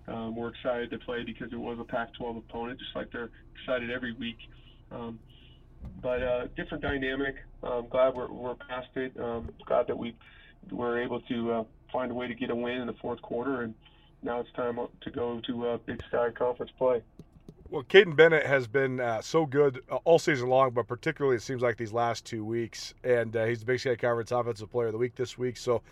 um, 0.09 0.35
were 0.35 0.49
excited 0.49 0.91
to 0.91 0.99
play 0.99 1.23
because 1.25 1.53
it 1.53 1.59
was 1.59 1.79
a 1.79 1.85
Pac-12 1.85 2.39
opponent, 2.39 2.79
just 2.79 2.95
like 2.97 3.13
they're 3.13 3.31
excited 3.55 3.91
every 3.91 4.13
week. 4.13 4.39
Um, 4.91 5.19
but 6.03 6.23
uh, 6.23 6.47
different 6.57 6.83
dynamic. 6.83 7.37
I'm 7.63 7.89
glad 7.89 8.15
we're, 8.15 8.31
we're 8.31 8.55
past 8.55 8.89
it. 8.97 9.13
Um, 9.19 9.51
glad 9.67 9.87
that 9.87 9.97
we 9.97 10.17
were 10.71 11.01
able 11.01 11.21
to 11.23 11.53
uh, 11.53 11.65
find 11.93 12.11
a 12.11 12.15
way 12.15 12.27
to 12.27 12.35
get 12.35 12.51
a 12.51 12.55
win 12.55 12.81
in 12.81 12.87
the 12.87 12.97
fourth 13.01 13.23
quarter, 13.23 13.63
and 13.63 13.75
now 14.23 14.41
it's 14.41 14.53
time 14.53 14.79
to 15.01 15.11
go 15.11 15.41
to 15.41 15.69
uh, 15.69 15.79
Big 15.87 16.03
Sky 16.09 16.31
Conference 16.31 16.73
play. 16.77 17.03
Well, 17.71 17.85
Caden 17.85 18.17
Bennett 18.17 18.47
has 18.47 18.67
been 18.67 18.99
uh, 18.99 19.21
so 19.21 19.47
good 19.47 19.83
uh, 19.91 19.97
all 20.05 20.19
season 20.19 20.49
long, 20.49 20.73
but 20.73 20.89
particularly 20.89 21.37
it 21.37 21.43
seems 21.43 21.63
like 21.63 21.77
these 21.77 21.93
last 21.93 22.25
two 22.25 22.45
weeks. 22.45 22.95
And 23.05 23.37
uh, 23.37 23.45
he's 23.45 23.61
the 23.61 23.67
Big 23.67 23.79
Sky 23.79 23.95
Conference 23.95 24.33
Offensive 24.33 24.71
Player 24.71 24.89
of 24.89 24.93
the 24.93 24.99
Week 24.99 25.15
this 25.15 25.39
week. 25.39 25.57
So 25.57 25.83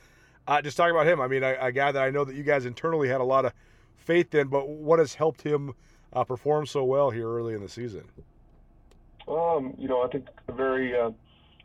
uh, 0.48 0.60
just 0.60 0.76
talking 0.76 0.94
about 0.94 1.06
him, 1.06 1.20
I 1.20 1.28
mean, 1.28 1.44
a, 1.44 1.56
a, 1.60 1.70
guy 1.70 1.92
that 1.92 2.02
I 2.02 2.10
know 2.10 2.24
that 2.24 2.34
you 2.34 2.42
guys 2.42 2.64
internally 2.66 3.08
had 3.08 3.20
a 3.20 3.24
lot 3.24 3.44
of 3.44 3.52
faith 3.96 4.34
in, 4.34 4.48
but 4.48 4.68
what 4.68 4.98
has 4.98 5.14
helped 5.14 5.42
him 5.42 5.74
uh, 6.12 6.24
perform 6.24 6.66
so 6.66 6.82
well 6.82 7.10
here 7.10 7.28
early 7.28 7.54
in 7.54 7.60
the 7.60 7.68
season? 7.68 8.04
Um, 9.28 9.74
you 9.78 9.86
know, 9.88 10.02
I 10.02 10.08
think 10.08 10.26
a 10.48 10.52
very 10.52 10.98
uh, 10.98 11.10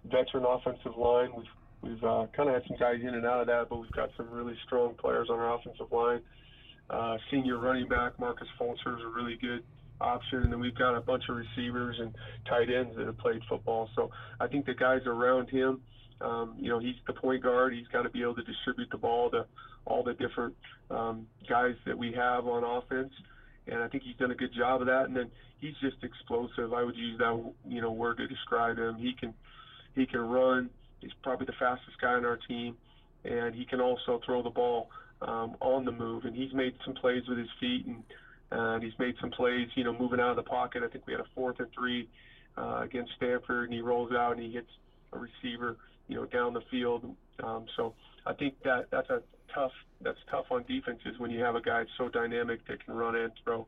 veteran 0.05 0.43
offensive 0.45 0.97
line. 0.97 1.29
We've 1.35 1.45
we've 1.81 2.03
uh, 2.03 2.27
kind 2.35 2.49
of 2.49 2.55
had 2.55 2.63
some 2.67 2.77
guys 2.77 2.99
in 3.01 3.15
and 3.15 3.25
out 3.25 3.41
of 3.41 3.47
that, 3.47 3.69
but 3.69 3.79
we've 3.79 3.91
got 3.91 4.11
some 4.17 4.29
really 4.29 4.57
strong 4.65 4.93
players 4.95 5.29
on 5.29 5.39
our 5.39 5.55
offensive 5.55 5.91
line. 5.91 6.21
Uh, 6.89 7.17
senior 7.31 7.57
running 7.57 7.87
back 7.87 8.19
Marcus 8.19 8.47
Fulcher 8.57 8.97
is 8.97 9.03
a 9.03 9.07
really 9.07 9.37
good 9.41 9.63
option, 10.01 10.43
and 10.43 10.51
then 10.51 10.59
we've 10.59 10.77
got 10.77 10.95
a 10.95 11.01
bunch 11.01 11.23
of 11.29 11.35
receivers 11.35 11.97
and 11.99 12.13
tight 12.47 12.69
ends 12.69 12.95
that 12.97 13.05
have 13.05 13.17
played 13.17 13.41
football. 13.47 13.89
So 13.95 14.11
I 14.39 14.47
think 14.47 14.65
the 14.65 14.73
guys 14.73 15.01
around 15.05 15.49
him 15.49 15.81
um, 16.23 16.55
you 16.57 16.69
know, 16.69 16.79
he's 16.79 16.95
the 17.05 17.13
point 17.13 17.43
guard. 17.43 17.73
He's 17.73 17.87
got 17.87 18.03
to 18.03 18.09
be 18.09 18.21
able 18.21 18.35
to 18.35 18.43
distribute 18.43 18.89
the 18.91 18.97
ball 18.97 19.29
to 19.31 19.45
all 19.85 20.03
the 20.03 20.13
different 20.13 20.55
um, 20.89 21.27
guys 21.49 21.75
that 21.85 21.97
we 21.97 22.13
have 22.13 22.47
on 22.47 22.63
offense. 22.63 23.11
And 23.67 23.81
I 23.81 23.87
think 23.87 24.03
he's 24.03 24.15
done 24.15 24.31
a 24.31 24.35
good 24.35 24.53
job 24.57 24.81
of 24.81 24.87
that. 24.87 25.05
And 25.05 25.15
then 25.15 25.29
he's 25.59 25.75
just 25.81 25.97
explosive. 26.01 26.73
I 26.73 26.83
would 26.83 26.95
use 26.95 27.17
that, 27.19 27.53
you 27.67 27.81
know, 27.81 27.91
word 27.91 28.17
to 28.17 28.27
describe 28.27 28.77
him. 28.77 28.95
He 28.95 29.13
can, 29.19 29.33
he 29.95 30.05
can 30.05 30.21
run. 30.21 30.69
He's 31.01 31.11
probably 31.21 31.45
the 31.45 31.53
fastest 31.59 31.99
guy 32.01 32.13
on 32.13 32.23
our 32.23 32.39
team, 32.47 32.77
and 33.25 33.53
he 33.53 33.65
can 33.65 33.81
also 33.81 34.21
throw 34.25 34.41
the 34.41 34.49
ball 34.49 34.89
um, 35.23 35.55
on 35.61 35.85
the 35.85 35.91
move. 35.91 36.25
And 36.25 36.35
he's 36.35 36.53
made 36.53 36.75
some 36.85 36.93
plays 36.93 37.23
with 37.27 37.37
his 37.37 37.49
feet, 37.59 37.85
and 37.85 38.03
uh, 38.51 38.79
he's 38.79 38.97
made 38.99 39.15
some 39.19 39.31
plays, 39.31 39.67
you 39.75 39.83
know, 39.83 39.97
moving 39.97 40.19
out 40.19 40.29
of 40.29 40.35
the 40.35 40.43
pocket. 40.43 40.83
I 40.83 40.87
think 40.87 41.07
we 41.07 41.13
had 41.13 41.21
a 41.21 41.29
fourth 41.35 41.59
and 41.59 41.67
three 41.73 42.09
uh, 42.57 42.81
against 42.83 43.11
Stanford, 43.17 43.65
and 43.65 43.73
he 43.73 43.81
rolls 43.81 44.11
out 44.11 44.33
and 44.33 44.41
he 44.41 44.51
hits 44.51 44.69
a 45.11 45.19
receiver 45.19 45.77
you 46.07 46.15
know, 46.15 46.25
down 46.25 46.53
the 46.53 46.61
field. 46.69 47.15
Um, 47.43 47.65
so 47.75 47.93
I 48.25 48.33
think 48.33 48.55
that 48.63 48.87
that's 48.91 49.09
a 49.09 49.21
tough 49.53 49.71
that's 50.01 50.19
tough 50.29 50.45
on 50.51 50.63
defenses 50.67 51.17
when 51.17 51.31
you 51.31 51.41
have 51.43 51.55
a 51.55 51.61
guy 51.61 51.85
so 51.97 52.09
dynamic 52.09 52.65
that 52.67 52.83
can 52.83 52.93
run 52.95 53.15
and 53.15 53.31
throw. 53.43 53.65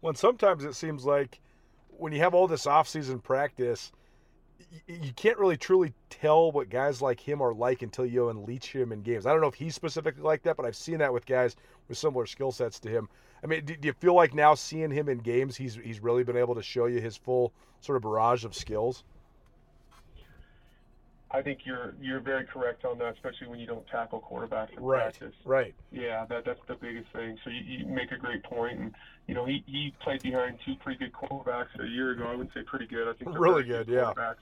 when 0.00 0.14
sometimes 0.14 0.64
it 0.64 0.74
seems 0.74 1.04
like 1.04 1.40
when 1.88 2.12
you 2.12 2.18
have 2.20 2.34
all 2.34 2.46
this 2.46 2.66
off-season 2.66 3.20
practice, 3.20 3.92
you 4.86 5.12
can't 5.14 5.38
really 5.38 5.56
truly 5.56 5.92
tell 6.08 6.52
what 6.52 6.68
guys 6.68 7.00
like 7.00 7.20
him 7.20 7.40
are 7.40 7.54
like 7.54 7.82
until 7.82 8.06
you 8.06 8.28
unleash 8.28 8.74
him 8.74 8.92
in 8.92 9.02
games. 9.02 9.26
I 9.26 9.32
don't 9.32 9.40
know 9.40 9.48
if 9.48 9.54
he's 9.54 9.74
specifically 9.74 10.22
like 10.22 10.42
that, 10.42 10.56
but 10.56 10.66
I've 10.66 10.76
seen 10.76 10.98
that 10.98 11.12
with 11.12 11.26
guys 11.26 11.56
with 11.88 11.98
similar 11.98 12.26
skill 12.26 12.52
sets 12.52 12.78
to 12.80 12.88
him. 12.88 13.08
I 13.42 13.46
mean, 13.46 13.64
do, 13.64 13.76
do, 13.76 13.88
you 13.88 13.92
feel 13.94 14.14
like 14.14 14.34
now 14.34 14.54
seeing 14.54 14.90
him 14.90 15.08
in 15.08 15.18
games, 15.18 15.56
he's 15.56 15.76
he's 15.76 16.00
really 16.00 16.24
been 16.24 16.36
able 16.36 16.54
to 16.54 16.62
show 16.62 16.86
you 16.86 17.00
his 17.00 17.16
full 17.16 17.52
sort 17.80 17.96
of 17.96 18.02
barrage 18.02 18.44
of 18.44 18.54
skills? 18.54 19.04
I 21.32 21.42
think 21.42 21.60
you're 21.64 21.94
you're 22.00 22.20
very 22.20 22.44
correct 22.44 22.84
on 22.84 22.98
that, 22.98 23.14
especially 23.14 23.46
when 23.46 23.60
you 23.60 23.66
don't 23.66 23.86
tackle 23.86 24.20
quarterbacks 24.20 24.76
in 24.76 24.82
right, 24.82 25.02
practice. 25.02 25.34
Right. 25.44 25.74
Yeah, 25.92 26.26
that 26.26 26.44
that's 26.44 26.60
the 26.66 26.74
biggest 26.74 27.06
thing. 27.12 27.38
So 27.44 27.50
you, 27.50 27.60
you 27.78 27.86
make 27.86 28.10
a 28.10 28.16
great 28.16 28.42
point, 28.42 28.80
and 28.80 28.94
you 29.28 29.34
know 29.34 29.44
he, 29.44 29.62
he 29.66 29.94
played 30.02 30.22
behind 30.22 30.58
two 30.66 30.74
pretty 30.82 30.98
good 30.98 31.12
quarterbacks 31.12 31.68
a 31.78 31.86
year 31.86 32.12
ago. 32.12 32.24
I 32.24 32.32
wouldn't 32.32 32.52
say 32.52 32.62
pretty 32.62 32.86
good. 32.86 33.08
I 33.08 33.12
think 33.12 33.38
really 33.38 33.62
good, 33.62 33.86
good 33.86 33.94
yeah. 33.94 34.34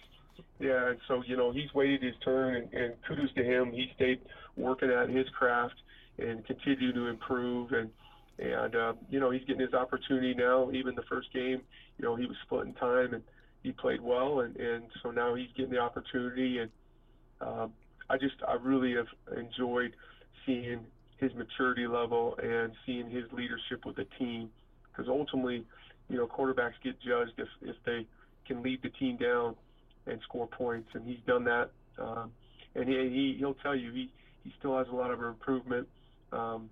Yeah, 0.61 0.91
and 0.91 0.99
so 1.07 1.23
you 1.27 1.37
know 1.37 1.53
he's 1.53 1.73
waited 1.75 2.03
his 2.03 2.15
turn, 2.25 2.55
and, 2.55 2.73
and 2.73 2.95
kudos 3.07 3.35
to 3.35 3.45
him. 3.45 3.71
He 3.71 3.91
stayed 3.95 4.21
working 4.57 4.91
at 4.91 5.11
his 5.11 5.29
craft 5.31 5.75
and 6.19 6.45
continued 6.47 6.95
to 6.95 7.07
improve, 7.09 7.73
and 7.73 7.91
and 8.39 8.75
uh, 8.75 8.95
you 9.11 9.21
know 9.21 9.31
he's 9.31 9.45
getting 9.45 9.61
his 9.61 9.75
opportunity 9.75 10.33
now. 10.33 10.71
Even 10.73 10.95
the 10.95 11.03
first 11.03 11.33
game, 11.35 11.61
you 11.99 12.05
know 12.05 12.17
he 12.17 12.25
was 12.25 12.37
splitting 12.45 12.73
time 12.75 13.13
and 13.13 13.23
he 13.63 13.73
played 13.73 14.01
well, 14.01 14.41
and 14.41 14.57
and 14.57 14.85
so 15.03 15.11
now 15.11 15.35
he's 15.35 15.49
getting 15.57 15.73
the 15.73 15.79
opportunity, 15.79 16.59
and 16.59 16.71
um, 17.41 17.73
I 18.11 18.17
just 18.17 18.37
I 18.47 18.55
really 18.55 18.95
have 18.95 19.09
enjoyed 19.37 19.95
seeing 20.47 20.81
his 21.19 21.35
maturity 21.35 21.87
level 21.87 22.39
and 22.43 22.73
seeing 22.87 23.11
his 23.11 23.25
leadership 23.33 23.85
with 23.85 23.97
the 23.97 24.07
team, 24.19 24.51
because 24.91 25.09
ultimately, 25.09 25.65
you 26.09 26.17
know, 26.17 26.27
quarterbacks 26.27 26.75
get 26.83 27.01
judged 27.01 27.33
if 27.39 27.49
if 27.63 27.77
they 27.85 28.07
can 28.47 28.63
lead 28.63 28.83
the 28.83 28.91
team 28.91 29.17
down 29.17 29.55
and 30.07 30.21
score 30.23 30.47
points, 30.47 30.89
and 30.95 31.07
he's 31.07 31.21
done 31.27 31.45
that. 31.45 31.71
Um, 31.99 32.33
and 32.75 32.89
he, 32.89 32.95
he 32.95 33.37
he'll 33.39 33.55
tell 33.55 33.77
you 33.77 33.93
he 33.93 34.11
he 34.45 34.53
still 34.59 34.79
has 34.79 34.87
a 34.89 34.95
lot 34.95 35.11
of 35.11 35.23
improvement, 35.23 35.89
um, 36.33 36.71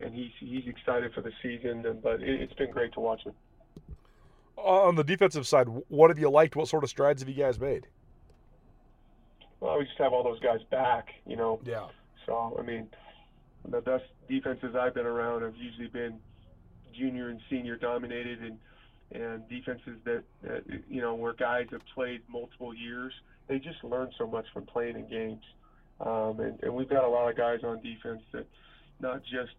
and 0.00 0.14
he's 0.14 0.30
he's 0.38 0.66
excited 0.66 1.12
for 1.12 1.20
the 1.20 1.32
season. 1.42 1.84
And, 1.84 2.02
but 2.02 2.22
it, 2.22 2.40
it's 2.40 2.54
been 2.54 2.70
great 2.70 2.92
to 2.94 3.00
watch 3.00 3.22
him. 3.24 3.34
On 4.56 4.94
the 4.94 5.04
defensive 5.04 5.46
side, 5.46 5.66
what 5.88 6.10
have 6.10 6.18
you 6.18 6.30
liked? 6.30 6.56
What 6.56 6.68
sort 6.68 6.84
of 6.84 6.90
strides 6.90 7.20
have 7.20 7.28
you 7.28 7.34
guys 7.34 7.58
made? 7.58 7.88
Well, 9.64 9.78
we 9.78 9.86
just 9.86 9.96
have 9.96 10.12
all 10.12 10.22
those 10.22 10.40
guys 10.40 10.60
back, 10.70 11.08
you 11.26 11.36
know. 11.36 11.58
Yeah. 11.64 11.86
So 12.26 12.54
I 12.58 12.62
mean, 12.62 12.86
the 13.66 13.80
best 13.80 14.04
defenses 14.28 14.76
I've 14.78 14.92
been 14.92 15.06
around 15.06 15.40
have 15.40 15.56
usually 15.56 15.88
been 15.88 16.18
junior 16.92 17.30
and 17.30 17.40
senior 17.48 17.76
dominated, 17.76 18.40
and 18.42 18.58
and 19.12 19.48
defenses 19.48 19.96
that, 20.04 20.22
that 20.42 20.64
you 20.90 21.00
know 21.00 21.14
where 21.14 21.32
guys 21.32 21.68
have 21.70 21.80
played 21.94 22.20
multiple 22.28 22.74
years. 22.74 23.14
They 23.48 23.58
just 23.58 23.82
learn 23.82 24.10
so 24.18 24.26
much 24.26 24.44
from 24.52 24.66
playing 24.66 24.96
in 24.96 25.08
games, 25.08 25.44
um, 26.00 26.40
and, 26.40 26.62
and 26.62 26.74
we've 26.74 26.90
got 26.90 27.04
a 27.04 27.08
lot 27.08 27.30
of 27.30 27.36
guys 27.36 27.60
on 27.64 27.80
defense 27.82 28.20
that 28.32 28.46
not 29.00 29.22
just 29.22 29.54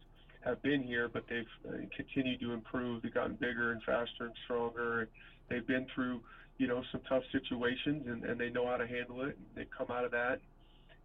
have 0.45 0.61
been 0.61 0.83
here, 0.83 1.09
but 1.11 1.23
they've 1.27 1.45
uh, 1.67 1.77
continued 1.95 2.39
to 2.41 2.53
improve. 2.53 3.01
They've 3.01 3.13
gotten 3.13 3.35
bigger 3.35 3.71
and 3.71 3.81
faster 3.81 4.25
and 4.25 4.33
stronger. 4.43 5.01
And 5.01 5.07
they've 5.49 5.65
been 5.65 5.87
through, 5.93 6.21
you 6.57 6.67
know, 6.67 6.83
some 6.91 7.01
tough 7.07 7.23
situations, 7.31 8.05
and, 8.07 8.23
and 8.23 8.39
they 8.39 8.49
know 8.49 8.67
how 8.67 8.77
to 8.77 8.87
handle 8.87 9.21
it. 9.21 9.37
And 9.37 9.45
they've 9.55 9.69
come 9.77 9.87
out 9.89 10.05
of 10.05 10.11
that, 10.11 10.39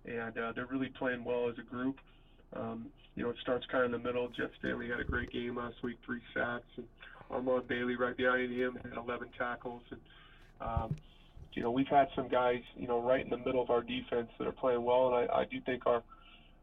and 0.04 0.36
uh, 0.38 0.52
they're 0.52 0.66
really 0.66 0.90
playing 0.98 1.24
well 1.24 1.48
as 1.48 1.56
a 1.58 1.62
group. 1.62 1.96
Um, 2.54 2.86
you 3.14 3.24
know, 3.24 3.30
it 3.30 3.36
starts 3.42 3.66
kind 3.70 3.84
of 3.84 3.92
in 3.92 4.02
the 4.02 4.06
middle. 4.06 4.28
Jeff 4.28 4.50
Stanley 4.58 4.88
had 4.88 5.00
a 5.00 5.04
great 5.04 5.30
game 5.32 5.56
last 5.56 5.82
week, 5.82 5.98
three 6.06 6.20
sacks, 6.34 6.66
and 6.76 6.86
Armand 7.30 7.68
Bailey 7.68 7.96
right 7.96 8.16
behind 8.16 8.52
him 8.52 8.78
had 8.82 8.96
11 8.96 9.28
tackles. 9.36 9.82
And, 9.90 10.00
um, 10.60 10.96
you 11.52 11.62
know, 11.62 11.70
we've 11.70 11.88
had 11.88 12.08
some 12.14 12.28
guys, 12.28 12.62
you 12.76 12.86
know, 12.86 13.00
right 13.02 13.22
in 13.24 13.30
the 13.30 13.36
middle 13.36 13.60
of 13.60 13.70
our 13.70 13.82
defense 13.82 14.28
that 14.38 14.46
are 14.46 14.52
playing 14.52 14.84
well, 14.84 15.08
and 15.08 15.30
I, 15.30 15.40
I 15.40 15.44
do 15.44 15.60
think 15.60 15.86
our 15.86 16.02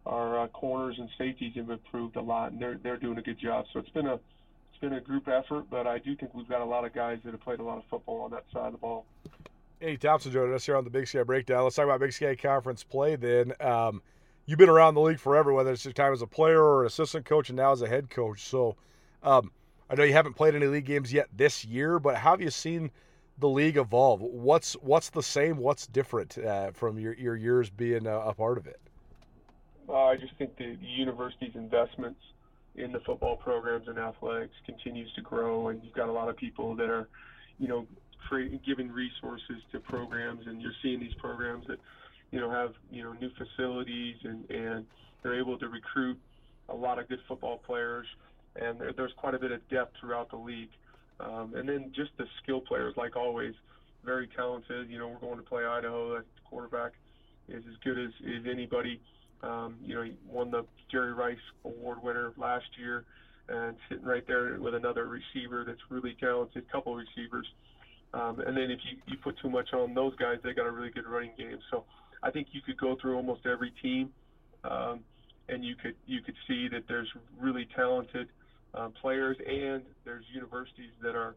our 0.06 0.44
uh, 0.44 0.48
corners 0.48 0.96
and 0.98 1.10
safeties 1.18 1.54
have 1.58 1.70
improved 1.70 2.16
a 2.16 2.22
lot, 2.22 2.54
and 2.54 2.62
they're 2.62 2.80
they're 2.82 2.98
doing 2.98 3.18
a 3.18 3.22
good 3.22 3.40
job. 3.40 3.66
So 3.74 3.80
it's 3.80 3.90
been 3.90 4.08
a 4.08 4.20
it's 4.78 4.82
been 4.82 4.94
a 4.94 5.02
group 5.02 5.28
effort, 5.28 5.66
but 5.72 5.88
I 5.88 5.98
do 5.98 6.16
think 6.16 6.36
we've 6.36 6.48
got 6.48 6.62
a 6.62 6.66
lot 6.66 6.86
of 6.86 6.94
guys 6.94 7.18
that 7.24 7.32
have 7.32 7.42
played 7.42 7.60
a 7.60 7.64
lot 7.64 7.80
of 7.80 7.84
football 7.90 8.22
on 8.22 8.32
that 8.32 8.44
side 8.54 8.68
of 8.68 8.74
the 8.74 8.78
ball. 8.78 9.06
Hey, 9.80 9.98
Thompson 9.98 10.32
joining 10.32 10.54
us 10.54 10.66
here 10.68 10.76
on 10.76 10.84
the 10.84 10.90
Big 10.92 11.08
Sky 11.08 11.24
Breakdown. 11.24 11.64
Let's 11.64 11.76
talk 11.76 11.86
about 11.86 12.00
Big 12.00 12.14
Sky 12.14 12.36
Conference 12.36 12.84
play 12.84 13.16
then. 13.16 13.54
Um, 13.60 14.04
you've 14.46 14.60
been 14.60 14.70
around 14.70 14.94
the 14.94 15.02
league 15.02 15.20
forever, 15.20 15.52
whether 15.52 15.72
it's 15.72 15.84
your 15.84 15.94
time 15.94 16.14
as 16.14 16.22
a 16.22 16.28
player 16.28 16.62
or 16.62 16.82
an 16.82 16.88
assistant 16.88 17.26
coach 17.26 17.50
and 17.50 17.58
now 17.58 17.72
as 17.72 17.82
a 17.82 17.88
head 17.88 18.12
coach. 18.12 18.44
So 18.44 18.76
um, 19.24 19.52
I 19.90 19.96
know 19.96 20.04
you 20.04 20.14
haven't 20.14 20.34
played 20.34 20.54
any 20.54 20.68
league 20.68 20.86
games 20.86 21.12
yet 21.12 21.28
this 21.36 21.66
year, 21.66 21.98
but 21.98 22.16
how 22.16 22.32
have 22.32 22.42
you 22.42 22.52
seen 22.52 22.92
the 23.40 23.50
league 23.50 23.78
evolve? 23.78 24.22
What's 24.22 24.74
what's 24.74 25.10
the 25.10 25.24
same? 25.24 25.58
What's 25.58 25.88
different 25.88 26.38
uh, 26.38 26.70
from 26.72 27.00
your, 27.00 27.14
your 27.16 27.36
years 27.36 27.72
being 27.72 28.06
a, 28.06 28.20
a 28.20 28.34
part 28.34 28.60
of 28.60 28.68
it? 28.68 28.80
Uh, 29.90 30.04
I 30.06 30.18
just 30.18 30.36
think 30.38 30.56
the, 30.58 30.76
the 30.76 30.88
university's 30.88 31.56
investments 31.56 32.20
in 32.78 32.92
the 32.92 33.00
football 33.02 33.36
programs 33.36 33.88
and 33.88 33.98
athletics 33.98 34.54
continues 34.66 35.12
to 35.16 35.22
grow, 35.22 35.70
and 35.70 35.84
you've 35.84 35.94
got 35.94 36.10
a 36.10 36.12
lot 36.12 36.30
of 36.30 36.38
people 36.38 36.76
that 36.76 36.90
are, 36.90 37.08
you 37.60 37.68
know, 37.68 37.88
creating, 38.28 38.60
giving 38.66 38.92
resources 38.92 39.58
to 39.72 39.80
programs, 39.80 40.46
and 40.48 40.62
you're 40.62 40.74
seeing 40.82 41.00
these 41.00 41.14
programs 41.16 41.66
that, 41.68 41.80
you 42.32 42.40
know, 42.40 42.50
have 42.52 42.74
you 42.92 43.04
know 43.04 43.14
new 43.14 43.30
facilities 43.38 44.16
and 44.24 44.50
and 44.50 44.86
they're 45.24 45.40
able 45.40 45.58
to 45.58 45.68
recruit 45.68 46.18
a 46.70 46.76
lot 46.76 47.00
of 47.00 47.08
good 47.10 47.20
football 47.28 47.58
players 47.58 48.06
and 48.60 48.80
there, 48.80 48.92
there's 48.96 49.14
quite 49.18 49.34
a 49.34 49.40
bit 49.40 49.52
of 49.52 49.68
depth 49.70 49.96
throughout 50.00 50.30
the 50.30 50.38
league. 50.38 50.70
Um, 51.20 51.54
and 51.56 51.68
then 51.68 51.92
just 51.96 52.12
the 52.18 52.26
skill 52.44 52.62
players, 52.62 52.94
like 52.98 53.16
always, 53.16 53.54
very 54.06 54.28
talented. 54.36 54.90
You 54.90 55.00
know, 55.00 55.08
we're 55.08 55.20
going 55.20 55.38
to 55.38 55.44
play 55.44 55.66
Idaho. 55.66 56.16
That 56.16 56.26
quarterback 56.50 56.94
is 57.50 57.64
as 57.68 57.76
good 57.84 57.98
as, 57.98 58.12
as 58.22 58.44
anybody. 58.50 59.02
Um, 59.44 59.76
you 59.84 59.96
know, 59.96 60.04
he 60.04 60.14
won 60.28 60.52
the 60.52 60.66
Jerry 60.92 61.14
Rice 61.14 61.38
Award 61.64 62.02
winner 62.02 62.34
last 62.38 62.66
year, 62.80 63.06
and 63.50 63.78
sitting 63.90 64.06
right 64.06 64.26
there 64.28 64.58
with 64.60 64.76
another 64.76 65.06
receiver 65.08 65.64
that's 65.66 65.80
really 65.90 66.16
talented, 66.20 66.70
couple 66.72 66.96
receivers. 66.96 67.48
Um, 68.14 68.40
and 68.40 68.56
then 68.58 68.72
if 68.72 68.80
you, 68.90 68.98
you 69.06 69.18
put 69.24 69.38
too 69.40 69.50
much 69.50 69.74
on 69.74 69.94
those 69.94 70.16
guys, 70.16 70.38
they 70.44 70.54
got 70.54 70.66
a 70.66 70.72
really 70.72 70.90
good 70.90 71.06
running 71.08 71.34
game. 71.38 71.60
So 71.72 71.84
I 72.24 72.32
think 72.32 72.48
you 72.52 72.62
could 72.62 72.78
go 72.78 72.98
through 73.00 73.16
almost 73.16 73.46
every 73.46 73.72
team, 73.82 74.10
um, 74.64 75.02
and 75.50 75.64
you 75.64 75.76
could 75.76 75.96
you 76.06 76.22
could 76.22 76.36
see 76.48 76.68
that 76.70 76.84
there's 76.88 77.10
really 77.40 77.68
talented 77.76 78.30
uh, 78.74 78.90
players, 79.02 79.38
and 79.46 79.84
there's 80.04 80.26
universities 80.34 80.92
that 81.02 81.16
are 81.16 81.36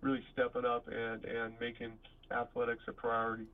really 0.00 0.22
stepping 0.32 0.64
up 0.64 0.86
and, 0.88 1.24
and 1.24 1.54
making 1.60 1.92
athletics 2.30 2.82
a 2.88 2.92
priority. 2.92 3.46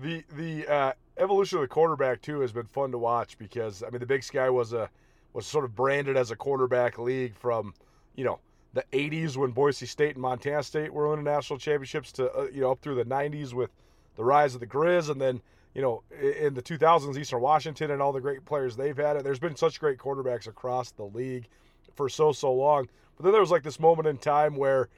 The 0.00 0.24
the 0.36 0.66
uh, 0.66 0.92
evolution 1.18 1.58
of 1.58 1.62
the 1.62 1.68
quarterback 1.68 2.20
too 2.22 2.40
has 2.40 2.52
been 2.52 2.66
fun 2.66 2.90
to 2.92 2.98
watch 2.98 3.38
because 3.38 3.82
I 3.82 3.90
mean 3.90 4.00
the 4.00 4.06
Big 4.06 4.22
Sky 4.22 4.50
was 4.50 4.72
a 4.72 4.90
was 5.32 5.46
sort 5.46 5.64
of 5.64 5.74
branded 5.74 6.16
as 6.16 6.30
a 6.30 6.36
quarterback 6.36 6.98
league 6.98 7.36
from 7.36 7.74
you 8.14 8.24
know 8.24 8.40
the 8.72 8.84
80s 8.92 9.36
when 9.36 9.52
Boise 9.52 9.86
State 9.86 10.14
and 10.16 10.22
Montana 10.22 10.62
State 10.62 10.92
were 10.92 11.08
winning 11.08 11.24
national 11.24 11.58
championships 11.58 12.10
to 12.12 12.32
uh, 12.32 12.46
you 12.52 12.60
know 12.60 12.72
up 12.72 12.80
through 12.80 12.96
the 12.96 13.04
90s 13.04 13.52
with 13.52 13.70
the 14.16 14.24
rise 14.24 14.54
of 14.54 14.60
the 14.60 14.66
Grizz 14.66 15.10
and 15.10 15.20
then 15.20 15.40
you 15.74 15.82
know 15.82 16.02
in 16.20 16.54
the 16.54 16.62
2000s 16.62 17.16
Eastern 17.16 17.40
Washington 17.40 17.90
and 17.90 18.02
all 18.02 18.12
the 18.12 18.20
great 18.20 18.44
players 18.44 18.76
they've 18.76 18.96
had. 18.96 19.22
There's 19.22 19.38
been 19.38 19.56
such 19.56 19.78
great 19.78 19.98
quarterbacks 19.98 20.48
across 20.48 20.90
the 20.90 21.04
league 21.04 21.48
for 21.94 22.08
so 22.08 22.32
so 22.32 22.52
long. 22.52 22.88
But 23.16 23.24
then 23.24 23.32
there 23.32 23.40
was 23.40 23.50
like 23.50 23.62
this 23.62 23.78
moment 23.78 24.08
in 24.08 24.18
time 24.18 24.56
where 24.56 24.88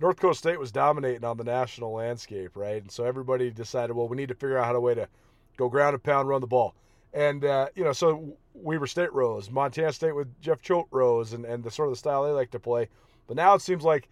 North 0.00 0.16
Dakota 0.16 0.34
State 0.34 0.58
was 0.58 0.72
dominating 0.72 1.24
on 1.24 1.36
the 1.36 1.44
national 1.44 1.92
landscape, 1.92 2.56
right? 2.56 2.82
And 2.82 2.90
so 2.90 3.04
everybody 3.04 3.50
decided, 3.50 3.94
well, 3.94 4.08
we 4.08 4.16
need 4.16 4.28
to 4.28 4.34
figure 4.34 4.58
out 4.58 4.66
how 4.66 4.72
to 4.72 4.80
way 4.80 4.94
to 4.94 5.08
go 5.56 5.68
ground 5.68 5.94
and 5.94 6.02
pound, 6.02 6.28
run 6.28 6.40
the 6.40 6.46
ball. 6.46 6.74
And 7.14 7.44
uh, 7.44 7.68
you 7.74 7.84
know, 7.84 7.92
so 7.92 8.36
Weber 8.54 8.86
State 8.86 9.12
rose, 9.12 9.50
Montana 9.50 9.92
State 9.92 10.14
with 10.14 10.40
Jeff 10.40 10.62
Choate 10.62 10.86
rose, 10.90 11.32
and, 11.32 11.44
and 11.44 11.62
the 11.62 11.70
sort 11.70 11.88
of 11.88 11.92
the 11.92 11.98
style 11.98 12.24
they 12.24 12.30
like 12.30 12.50
to 12.52 12.58
play. 12.58 12.88
But 13.26 13.36
now 13.36 13.54
it 13.54 13.62
seems 13.62 13.84
like 13.84 14.08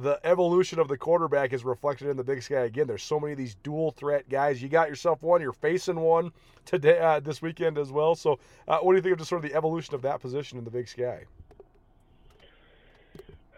the 0.00 0.20
evolution 0.24 0.78
of 0.78 0.88
the 0.88 0.96
quarterback 0.96 1.52
is 1.52 1.64
reflected 1.64 2.08
in 2.08 2.16
the 2.16 2.24
Big 2.24 2.42
Sky 2.42 2.60
again. 2.60 2.86
There's 2.86 3.02
so 3.02 3.18
many 3.18 3.32
of 3.32 3.38
these 3.38 3.54
dual 3.56 3.92
threat 3.92 4.28
guys. 4.28 4.62
You 4.62 4.68
got 4.68 4.88
yourself 4.88 5.22
one. 5.22 5.40
You're 5.40 5.52
facing 5.52 5.98
one 5.98 6.32
today, 6.64 6.98
uh, 6.98 7.20
this 7.20 7.42
weekend 7.42 7.78
as 7.78 7.90
well. 7.90 8.14
So, 8.14 8.38
uh, 8.68 8.78
what 8.78 8.92
do 8.92 8.96
you 8.96 9.02
think 9.02 9.12
of 9.12 9.18
just 9.18 9.30
sort 9.30 9.44
of 9.44 9.50
the 9.50 9.56
evolution 9.56 9.94
of 9.94 10.02
that 10.02 10.20
position 10.20 10.58
in 10.58 10.64
the 10.64 10.70
Big 10.70 10.88
Sky? 10.88 11.24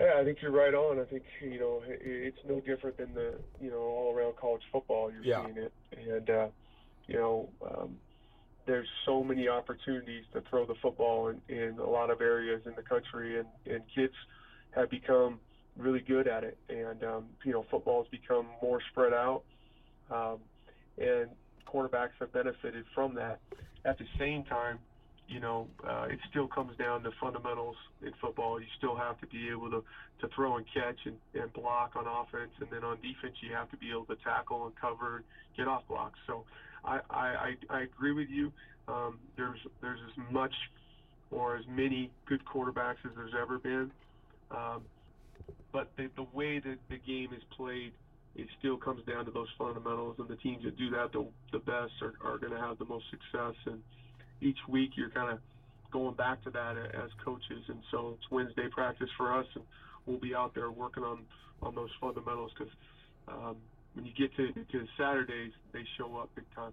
Yeah, 0.00 0.12
I 0.20 0.24
think 0.24 0.38
you're 0.40 0.52
right 0.52 0.74
on. 0.74 1.00
I 1.00 1.04
think 1.04 1.24
you 1.42 1.58
know 1.58 1.82
it's 1.87 2.38
no 2.48 2.61
different 2.61 2.96
than 2.98 3.14
the 3.14 3.34
you 3.61 3.70
know 3.70 3.78
all 3.78 4.14
around 4.14 4.37
college 4.37 4.62
football. 4.70 5.11
You're 5.11 5.24
yeah. 5.24 5.44
seeing 5.44 5.58
it, 5.58 5.72
and 5.92 6.30
uh, 6.30 6.46
you 7.06 7.16
know 7.16 7.48
um, 7.68 7.96
there's 8.66 8.87
so 9.04 9.24
many 9.24 9.48
opportunities 9.48 10.24
to 10.34 10.42
throw 10.48 10.66
the 10.66 10.74
football 10.80 11.28
in, 11.28 11.40
in 11.48 11.78
a 11.78 11.88
lot 11.88 12.11
of 12.11 12.20
areas 12.20 12.62
in 12.66 12.74
the 12.76 12.82
country, 12.82 13.38
and 13.40 13.48
and 13.66 13.82
kids 13.92 14.14
have 14.70 14.88
become 14.88 15.40
really 15.76 16.00
good 16.00 16.28
at 16.28 16.44
it. 16.44 16.58
And 16.68 17.02
um, 17.02 17.24
you 17.44 17.52
know 17.52 17.66
football 17.68 18.04
has 18.04 18.11
become 18.11 18.46
more 18.62 18.80
spread 18.92 19.12
out, 19.12 19.42
um, 20.12 20.38
and 20.96 21.28
quarterbacks 21.66 22.11
have 22.20 22.32
benefited 22.32 22.84
from 22.94 23.14
that. 23.14 23.40
At 23.84 23.98
the 23.98 24.06
same 24.16 24.44
time, 24.44 24.78
you 25.28 25.40
know, 25.40 25.68
uh, 25.86 26.06
it 26.10 26.18
still 26.30 26.48
comes 26.48 26.76
down 26.78 27.02
to 27.02 27.10
fundamentals 27.20 27.76
in 28.02 28.12
football. 28.20 28.58
You 28.58 28.66
still 28.78 28.96
have 28.96 29.20
to 29.20 29.26
be 29.26 29.48
able 29.50 29.70
to, 29.70 29.84
to 30.20 30.28
throw 30.34 30.56
and 30.56 30.64
catch 30.72 30.96
and, 31.04 31.16
and 31.34 31.52
block 31.52 31.92
on 31.96 32.06
offense, 32.06 32.50
and 32.60 32.68
then 32.70 32.82
on 32.82 32.96
defense 32.96 33.36
you 33.42 33.54
have 33.54 33.70
to 33.70 33.76
be 33.76 33.90
able 33.90 34.06
to 34.06 34.16
tackle 34.24 34.66
and 34.66 34.74
cover 34.80 35.22
get 35.56 35.68
off 35.68 35.82
blocks. 35.86 36.18
So 36.26 36.44
I, 36.84 37.00
I, 37.10 37.54
I 37.68 37.80
agree 37.82 38.12
with 38.12 38.28
you. 38.30 38.52
Um, 38.88 39.18
there's 39.36 39.58
there's 39.82 40.00
as 40.08 40.32
much 40.32 40.54
or 41.30 41.56
as 41.56 41.64
many 41.68 42.10
good 42.26 42.40
quarterbacks 42.46 43.04
as 43.04 43.12
there's 43.14 43.34
ever 43.38 43.58
been, 43.58 43.90
um, 44.50 44.80
but 45.72 45.90
the, 45.98 46.08
the 46.16 46.26
way 46.32 46.58
that 46.58 46.78
the 46.88 46.96
game 46.96 47.34
is 47.36 47.42
played, 47.54 47.92
it 48.34 48.46
still 48.58 48.78
comes 48.78 49.04
down 49.04 49.26
to 49.26 49.30
those 49.30 49.48
fundamentals, 49.58 50.16
and 50.18 50.28
the 50.28 50.36
teams 50.36 50.64
that 50.64 50.78
do 50.78 50.88
that 50.88 51.12
the, 51.12 51.26
the 51.52 51.58
best 51.58 51.92
are, 52.00 52.14
are 52.24 52.38
going 52.38 52.52
to 52.52 52.58
have 52.58 52.78
the 52.78 52.86
most 52.86 53.04
success. 53.10 53.54
And 53.66 53.82
each 54.40 54.59
week 54.68 54.90
you're 54.96 55.11
kind 55.11 55.31
of 55.31 55.38
going 55.90 56.14
back 56.14 56.42
to 56.44 56.51
that 56.51 56.77
as 56.77 57.11
coaches. 57.24 57.64
And 57.68 57.79
so 57.90 58.16
it's 58.18 58.31
Wednesday 58.31 58.68
practice 58.68 59.09
for 59.16 59.37
us, 59.38 59.46
and 59.55 59.64
we'll 60.07 60.18
be 60.18 60.35
out 60.35 60.55
there 60.55 60.70
working 60.70 61.05
on 61.05 61.20
on 61.61 61.74
those 61.74 61.90
fundamentals 62.01 62.53
because 62.57 62.72
um, 63.27 63.57
when 63.94 64.07
you 64.07 64.12
get 64.12 64.35
to 64.37 64.53
to 64.53 64.87
Saturdays, 64.96 65.53
they 65.72 65.85
show 65.96 66.16
up 66.16 66.31
big 66.35 66.44
time. 66.55 66.72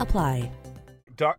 apply. 0.01 0.51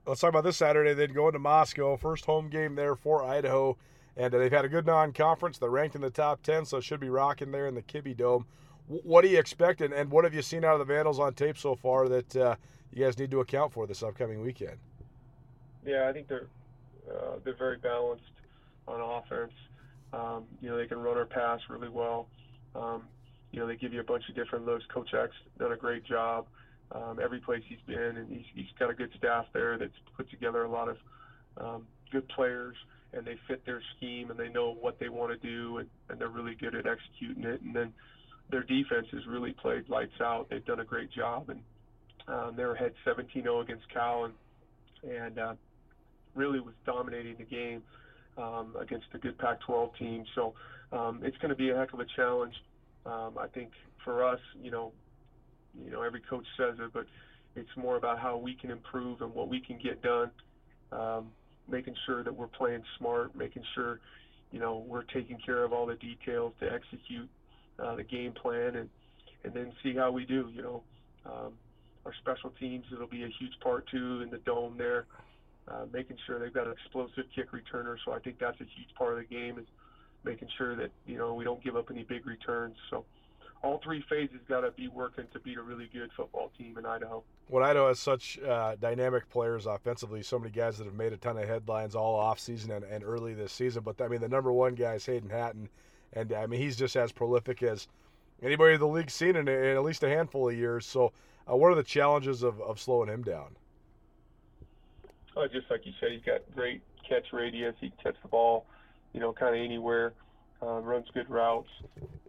Let's 0.07 0.21
talk 0.21 0.29
about 0.29 0.45
this 0.45 0.57
Saturday. 0.57 0.95
Then 0.95 1.13
going 1.13 1.33
to 1.33 1.39
Moscow, 1.39 1.97
first 1.97 2.25
home 2.25 2.49
game 2.49 2.77
there 2.77 2.95
for 2.95 3.25
Idaho, 3.25 3.77
and 4.17 4.33
uh, 4.33 4.39
they've 4.39 4.53
had 4.53 4.65
a 4.65 4.69
good 4.69 4.87
non-conference. 4.87 5.59
They're 5.59 5.71
ranked 5.71 5.97
in 5.97 6.01
the 6.01 6.11
top 6.11 6.43
ten, 6.43 6.65
so 6.65 6.81
should 6.81 7.01
be 7.01 7.11
rocking 7.11 7.51
there 7.51 7.67
in 7.67 7.75
the 7.75 7.83
Kibbie 7.83 8.17
Dome. 8.17 8.47
What 8.87 9.23
do 9.23 9.29
you 9.29 9.39
expect, 9.39 9.81
and, 9.81 9.93
and, 9.93 10.11
what 10.11 10.25
have 10.25 10.35
you 10.35 10.43
seen 10.43 10.65
out 10.65 10.75
of 10.75 10.79
the 10.79 10.93
Vandals 10.93 11.19
on 11.19 11.35
tape 11.35 11.57
so 11.59 11.75
far 11.75 12.09
that 12.09 12.37
uh, 12.37 12.57
you 12.93 13.05
guys 13.05 13.19
need 13.19 13.31
to 13.31 13.41
account 13.41 13.73
for 13.73 13.87
this 13.87 14.03
upcoming 14.03 14.41
weekend? 14.41 14.77
Yeah, 15.85 16.09
I 16.09 16.13
think 16.13 16.29
they're 16.29 16.49
uh, 17.11 17.37
they're 17.45 17.57
very 17.57 17.79
balanced 17.79 18.31
on 18.87 19.01
offense. 19.01 19.53
Um, 20.13 20.45
you 20.61 20.69
know, 20.69 20.77
they 20.77 20.87
can 20.87 20.99
run 20.99 21.17
or 21.17 21.25
pass 21.25 21.61
really 21.69 21.89
well. 21.89 22.29
Um, 22.75 23.03
you 23.51 23.61
know, 23.61 23.67
they 23.67 23.77
give 23.77 23.93
you 23.93 24.01
a 24.01 24.05
bunch 24.05 24.29
of 24.29 24.35
different 24.35 24.67
looks. 24.67 24.85
Coach 24.93 25.13
Eck's 25.15 25.35
done 25.59 25.73
a 25.73 25.77
great 25.77 26.05
job 26.05 26.47
um, 26.95 27.19
every 27.23 27.41
place 27.41 27.63
he's 27.69 27.79
been, 27.87 28.17
and 28.17 28.29
he's, 28.29 28.47
he's 28.55 28.67
got 28.79 28.91
a 28.91 28.95
good 28.95 29.11
staff 29.19 29.47
there 29.53 29.79
that's 29.79 29.93
put 30.17 30.31
together 30.31 30.65
a 30.65 30.71
lot 30.71 30.89
of 30.89 30.97
um, 31.59 31.87
good 32.11 32.29
players, 32.29 32.77
and 33.13 33.27
they 33.27 33.37
fit 33.49 33.65
their 33.65 33.83
scheme, 33.97 34.31
and 34.31 34.39
they 34.39 34.49
know 34.49 34.77
what 34.81 34.99
they 34.99 35.09
want 35.09 35.33
to 35.33 35.47
do, 35.47 35.79
and, 35.79 35.89
and 36.09 36.19
they're 36.19 36.29
really 36.29 36.55
good 36.55 36.75
at 36.75 36.87
executing 36.87 37.45
it. 37.45 37.61
And 37.63 37.75
then 37.75 37.93
their 38.51 38.63
defense 38.63 39.07
has 39.13 39.27
really 39.27 39.53
played 39.53 39.89
lights 39.89 40.21
out. 40.21 40.49
They've 40.51 40.65
done 40.65 40.81
a 40.81 40.85
great 40.85 41.11
job, 41.11 41.51
and 41.51 41.61
um, 42.29 42.55
they 42.57 42.65
were 42.65 42.75
ahead 42.75 42.93
17-0 43.07 43.63
against 43.63 43.89
Cal, 43.93 44.25
and 44.25 44.35
and 45.03 45.39
uh, 45.39 45.55
really 46.35 46.61
was 46.61 46.75
dominating 46.87 47.37
the 47.37 47.45
game 47.45 47.83
um, 48.39 48.77
against 48.81 49.07
a 49.15 49.19
good 49.19 49.37
Pac-12 49.39 49.97
team. 49.99 50.25
So 50.35 50.55
um, 50.93 51.21
it's 51.25 51.37
going 51.39 51.51
to 51.51 51.57
be 51.57 51.71
a 51.71 51.77
heck 51.77 51.93
of 51.93 52.01
a 52.01 52.07
challenge. 52.17 52.55
Um, 53.05 53.37
I 53.39 53.49
think 53.49 53.71
for 54.05 54.25
us, 54.25 54.39
you 54.63 54.71
know, 54.71 54.93
you 55.85 55.91
know, 55.91 56.03
every 56.03 56.21
coach 56.21 56.47
says 56.57 56.77
it, 56.79 56.91
but 56.93 57.07
it's 57.57 57.71
more 57.77 57.97
about 57.97 58.19
how 58.19 58.37
we 58.37 58.55
can 58.55 58.71
improve 58.71 59.21
and 59.21 59.35
what 59.35 59.49
we 59.49 59.61
can 59.61 59.79
get 59.83 60.03
done. 60.03 60.31
Um, 60.91 61.29
making 61.69 61.95
sure 62.07 62.23
that 62.25 62.35
we're 62.35 62.49
playing 62.49 62.83
smart, 62.99 63.35
making 63.35 63.63
sure, 63.75 64.01
you 64.51 64.61
know, 64.61 64.85
we're 64.87 65.05
taking 65.05 65.39
care 65.45 65.65
of 65.65 65.73
all 65.73 65.87
the 65.87 65.95
details 65.97 66.53
to 66.61 66.67
execute 66.71 67.29
uh, 67.79 67.95
the 67.97 68.03
game 68.03 68.33
plan, 68.33 68.77
and 68.77 68.89
and 69.45 69.55
then 69.55 69.73
see 69.83 69.95
how 69.97 70.11
we 70.11 70.25
do. 70.25 70.51
You 70.55 70.63
know, 70.63 70.83
um, 71.27 71.53
our 72.05 72.13
special 72.21 72.51
teams 72.59 72.85
it'll 72.93 73.07
be 73.07 73.25
a 73.25 73.31
huge 73.39 73.59
part 73.63 73.87
too 73.91 74.21
in 74.23 74.31
the 74.31 74.39
dome 74.39 74.75
there, 74.77 75.07
uh, 75.69 75.87
making 75.93 76.17
sure 76.27 76.39
they've 76.39 76.53
got 76.53 76.67
an 76.67 76.73
explosive 76.73 77.25
kick 77.35 77.49
returner. 77.53 77.97
So 78.05 78.13
I 78.13 78.19
think 78.19 78.39
that's 78.39 78.61
a 78.61 78.65
huge 78.65 78.95
part 78.97 79.13
of 79.13 79.19
the 79.19 79.35
game 79.35 79.59
is 79.59 79.67
making 80.25 80.49
sure 80.59 80.77
that 80.77 80.91
you 81.07 81.17
know 81.17 81.35
we 81.35 81.45
don't 81.45 81.63
give 81.63 81.77
up 81.77 81.91
any 81.91 82.03
big 82.03 82.27
returns. 82.27 82.77
So 82.91 83.05
all 83.63 83.81
three 83.83 84.05
phases 84.09 84.39
got 84.49 84.61
to 84.63 84.73
be 84.73 84.89
working 84.89 85.25
to 85.33 85.39
beat 85.39 85.57
a 85.57 85.63
really 85.63 85.89
good 85.93 86.11
football 86.17 86.51
team 86.59 86.77
in 86.79 86.85
Idaho. 86.85 87.23
When 87.49 87.63
Idaho 87.63 87.89
has 87.89 88.01
such 88.01 88.39
uh, 88.41 88.77
dynamic 88.81 89.29
players 89.31 89.67
offensively, 89.67 90.23
so 90.23 90.39
many 90.39 90.51
guys 90.51 90.79
that 90.79 90.85
have 90.85 90.95
made 90.95 91.13
a 91.13 91.17
ton 91.17 91.39
of 91.39 91.49
headlines 91.49 91.95
all 91.95 92.17
off 92.17 92.41
season 92.41 92.73
and, 92.73 92.85
and 92.85 93.05
early 93.05 93.35
this 93.35 93.53
season. 93.53 93.83
But 93.85 94.01
I 94.01 94.09
mean, 94.09 94.21
the 94.21 94.29
number 94.29 94.53
one 94.53 94.75
guy 94.75 94.95
is 94.95 95.07
Hayden 95.07 95.31
Hatten, 95.31 95.69
and 96.13 96.33
I 96.33 96.47
mean 96.47 96.61
he's 96.61 96.77
just 96.77 96.97
as 96.97 97.13
prolific 97.13 97.63
as 97.63 97.87
anybody 98.43 98.75
in 98.75 98.81
the 98.81 98.89
league's 98.89 99.15
seen 99.15 99.37
in, 99.37 99.47
in 99.49 99.77
at 99.77 99.83
least 99.85 100.03
a 100.03 100.09
handful 100.09 100.49
of 100.49 100.57
years. 100.57 100.85
So, 100.85 101.13
uh, 101.49 101.57
what 101.57 101.71
are 101.71 101.77
the 101.77 101.83
challenges 101.83 102.43
of, 102.43 102.61
of 102.61 102.81
slowing 102.81 103.09
him 103.09 103.23
down? 103.23 103.57
Oh, 105.37 105.47
just 105.47 105.71
like 105.71 105.87
you 105.87 105.93
said, 106.01 106.11
he's 106.13 106.23
got 106.23 106.41
great 106.55 106.83
catch 107.09 107.33
radius. 107.33 107.75
He 107.81 107.91
can 107.91 107.99
catch 108.13 108.23
the 108.23 108.29
ball, 108.29 108.67
you 109.13 109.21
know, 109.21 109.33
kind 109.33 109.55
of 109.55 109.63
anywhere 109.63 110.13
uh, 110.63 110.81
runs 110.81 111.07
good 111.13 111.29
routes, 111.29 111.69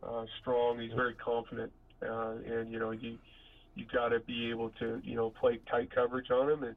uh, 0.01 0.25
strong. 0.41 0.79
He's 0.79 0.93
very 0.93 1.13
confident, 1.13 1.71
uh, 2.01 2.35
and 2.45 2.71
you 2.71 2.79
know 2.79 2.91
you 2.91 3.17
you 3.75 3.85
got 3.93 4.09
to 4.09 4.19
be 4.21 4.49
able 4.49 4.69
to 4.79 5.01
you 5.03 5.15
know 5.15 5.29
play 5.29 5.59
tight 5.69 5.93
coverage 5.93 6.31
on 6.31 6.49
him, 6.49 6.63
and 6.63 6.75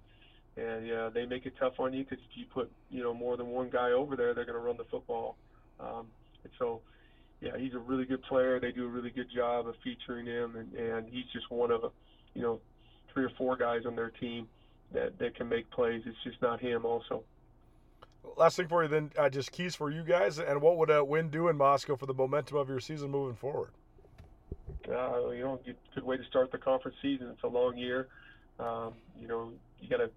and 0.57 0.93
uh, 0.93 1.11
they 1.11 1.27
make 1.27 1.47
it 1.47 1.55
tough 1.59 1.75
on 1.79 1.93
you 1.93 2.05
because 2.05 2.19
if 2.31 2.37
you 2.37 2.45
put 2.53 2.71
you 2.91 3.03
know 3.03 3.15
more 3.15 3.37
than 3.37 3.49
one 3.49 3.71
guy 3.71 3.93
over 3.93 4.17
there, 4.17 4.35
they're 4.35 4.45
going 4.45 4.59
to 4.59 4.65
run 4.65 4.77
the 4.77 4.85
football. 4.91 5.37
Um, 5.81 6.07
and 6.45 6.53
so, 6.59 6.81
yeah, 7.41 7.57
he's 7.59 7.75
a 7.75 7.79
really 7.79 8.05
good 8.05 8.23
player. 8.23 8.59
They 8.61 8.73
do 8.73 8.87
a 8.87 8.89
really 8.89 9.11
good 9.11 9.29
job 9.35 9.67
of 9.67 9.75
featuring 9.83 10.27
him, 10.27 10.57
and 10.57 10.75
and 10.75 11.09
he's 11.09 11.27
just 11.33 11.51
one 11.51 11.71
of 11.71 11.93
you 12.35 12.43
know 12.43 12.61
three 13.13 13.25
or 13.25 13.33
four 13.39 13.57
guys 13.57 13.83
on 13.87 13.97
their 13.97 14.11
team 14.11 14.49
that 14.93 15.19
that 15.19 15.37
can 15.37 15.49
make 15.49 15.71
plays. 15.71 16.03
It's 16.07 16.17
just 16.25 16.41
not 16.43 16.61
him 16.61 16.85
also. 16.85 17.25
Last 18.37 18.57
thing 18.57 18.69
for 18.69 18.83
you, 18.83 18.89
then, 18.89 19.11
uh, 19.17 19.29
just 19.31 19.53
keys 19.53 19.75
for 19.75 19.91
you 19.91 20.03
guys, 20.03 20.39
and 20.39 20.61
what 20.61 20.77
would 20.77 20.91
a 20.91 21.05
win 21.05 21.31
do 21.31 21.49
in 21.49 21.57
Moscow 21.57 21.97
for 21.97 22.07
the 22.07 22.15
momentum 22.15 22.57
of 22.57 22.69
your 22.69 22.81
season 22.81 23.11
moving 23.11 23.37
forward? 23.37 23.71
Uh, 24.89 25.31
you 25.31 25.43
know, 25.43 25.61
good 25.95 26.05
way 26.05 26.17
to 26.17 26.25
start 26.25 26.53
the 26.53 26.59
conference 26.59 26.97
season. 27.03 27.29
It's 27.29 27.43
a 27.43 27.49
long 27.49 27.77
year. 27.77 28.09
Um, 28.59 28.95
you 29.21 29.27
know, 29.27 29.53
you 29.81 29.89
got 29.89 29.99
to, 29.99 30.11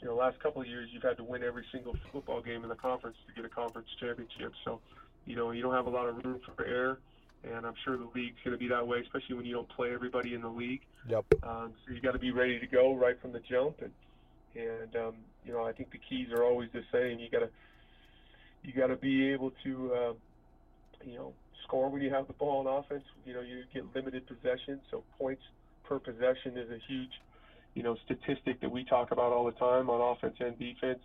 you 0.00 0.08
know, 0.08 0.14
last 0.14 0.40
couple 0.40 0.62
of 0.62 0.68
years 0.68 0.88
you've 0.92 1.02
had 1.02 1.16
to 1.18 1.24
win 1.24 1.42
every 1.42 1.64
single 1.72 1.96
football 2.12 2.40
game 2.40 2.62
in 2.62 2.68
the 2.68 2.74
conference 2.74 3.16
to 3.26 3.34
get 3.34 3.44
a 3.44 3.48
conference 3.48 3.88
championship. 4.00 4.52
So, 4.64 4.80
you 5.26 5.36
know, 5.36 5.50
you 5.50 5.62
don't 5.62 5.74
have 5.74 5.86
a 5.86 5.90
lot 5.90 6.08
of 6.08 6.24
room 6.24 6.40
for 6.44 6.64
error, 6.64 6.98
and 7.44 7.66
I'm 7.66 7.74
sure 7.84 7.96
the 7.96 8.08
league's 8.14 8.38
going 8.44 8.52
to 8.52 8.58
be 8.58 8.68
that 8.68 8.86
way, 8.86 9.00
especially 9.00 9.36
when 9.36 9.46
you 9.46 9.54
don't 9.54 9.68
play 9.68 9.92
everybody 9.92 10.34
in 10.34 10.40
the 10.40 10.48
league. 10.48 10.82
Yep. 11.08 11.26
Um, 11.42 11.72
so 11.86 11.92
you 11.92 12.00
got 12.00 12.12
to 12.12 12.18
be 12.18 12.30
ready 12.30 12.58
to 12.58 12.66
go 12.66 12.94
right 12.94 13.20
from 13.20 13.32
the 13.32 13.40
jump, 13.40 13.82
and 13.82 13.92
and 14.54 14.94
um, 14.96 15.14
you 15.44 15.52
know 15.52 15.64
I 15.64 15.72
think 15.72 15.90
the 15.90 15.98
keys 15.98 16.28
are 16.32 16.42
always 16.42 16.70
the 16.72 16.82
same. 16.92 17.18
You 17.18 17.28
got 17.30 17.40
to 17.40 17.50
you 18.62 18.72
got 18.72 18.88
to 18.88 18.96
be 18.96 19.30
able 19.30 19.52
to 19.64 19.92
uh, 19.94 20.12
you 21.04 21.16
know 21.16 21.32
score 21.64 21.88
when 21.90 22.02
you 22.02 22.10
have 22.10 22.26
the 22.26 22.32
ball 22.34 22.66
on 22.66 22.84
offense. 22.84 23.04
You 23.24 23.34
know 23.34 23.40
you 23.40 23.62
get 23.72 23.84
limited 23.94 24.26
possession, 24.26 24.80
so 24.90 25.04
points 25.18 25.42
per 25.84 25.98
possession 25.98 26.56
is 26.56 26.70
a 26.70 26.78
huge 26.86 27.12
you 27.74 27.82
know 27.82 27.96
statistic 28.04 28.60
that 28.60 28.70
we 28.70 28.84
talk 28.84 29.10
about 29.10 29.32
all 29.32 29.44
the 29.44 29.52
time 29.52 29.90
on 29.90 30.16
offense 30.16 30.36
and 30.40 30.58
defense. 30.58 31.00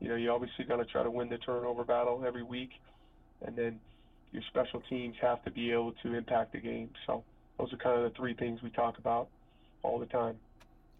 You 0.00 0.08
know 0.08 0.16
you 0.16 0.30
obviously 0.30 0.64
got 0.64 0.76
to 0.76 0.84
try 0.84 1.02
to 1.02 1.10
win 1.10 1.28
the 1.28 1.38
turnover 1.38 1.84
battle 1.84 2.24
every 2.26 2.42
week, 2.42 2.70
and 3.44 3.56
then 3.56 3.80
your 4.32 4.42
special 4.48 4.82
teams 4.88 5.14
have 5.20 5.42
to 5.44 5.50
be 5.50 5.72
able 5.72 5.92
to 6.02 6.14
impact 6.14 6.52
the 6.52 6.60
game. 6.60 6.90
So 7.06 7.24
those 7.58 7.72
are 7.72 7.76
kind 7.76 8.00
of 8.00 8.12
the 8.12 8.16
three 8.16 8.34
things 8.34 8.60
we 8.62 8.70
talk 8.70 8.98
about 8.98 9.28
all 9.82 9.98
the 9.98 10.06
time. 10.06 10.36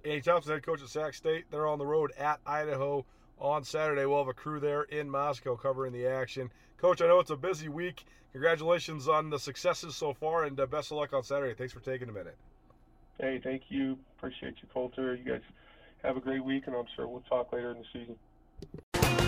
Andy 0.06 0.20
Thompson, 0.20 0.52
head 0.52 0.64
coach 0.64 0.80
at 0.82 0.88
Sac 0.88 1.14
State. 1.14 1.46
They're 1.50 1.66
on 1.66 1.80
the 1.80 1.86
road 1.86 2.12
at 2.16 2.38
Idaho 2.46 3.04
on 3.40 3.64
Saturday. 3.64 4.06
We'll 4.06 4.18
have 4.18 4.28
a 4.28 4.34
crew 4.34 4.60
there 4.60 4.82
in 4.82 5.10
Moscow 5.10 5.56
covering 5.56 5.92
the 5.92 6.06
action. 6.06 6.50
Coach, 6.78 7.02
I 7.02 7.08
know 7.08 7.18
it's 7.18 7.30
a 7.30 7.36
busy 7.36 7.68
week. 7.68 8.04
Congratulations 8.30 9.08
on 9.08 9.30
the 9.30 9.38
successes 9.38 9.96
so 9.96 10.14
far, 10.14 10.44
and 10.44 10.60
uh, 10.60 10.66
best 10.66 10.92
of 10.92 10.98
luck 10.98 11.12
on 11.12 11.24
Saturday. 11.24 11.54
Thanks 11.54 11.72
for 11.72 11.80
taking 11.80 12.08
a 12.08 12.12
minute. 12.12 12.36
Hey, 13.18 13.40
thank 13.42 13.62
you. 13.68 13.98
Appreciate 14.16 14.54
you, 14.62 14.68
Colter. 14.72 15.16
You 15.16 15.24
guys 15.24 15.40
have 16.04 16.16
a 16.16 16.20
great 16.20 16.44
week, 16.44 16.68
and 16.68 16.76
I'm 16.76 16.84
sure 16.94 17.08
we'll 17.08 17.22
talk 17.22 17.52
later 17.52 17.72
in 17.72 17.78
the 17.78 17.84
season. 17.92 18.16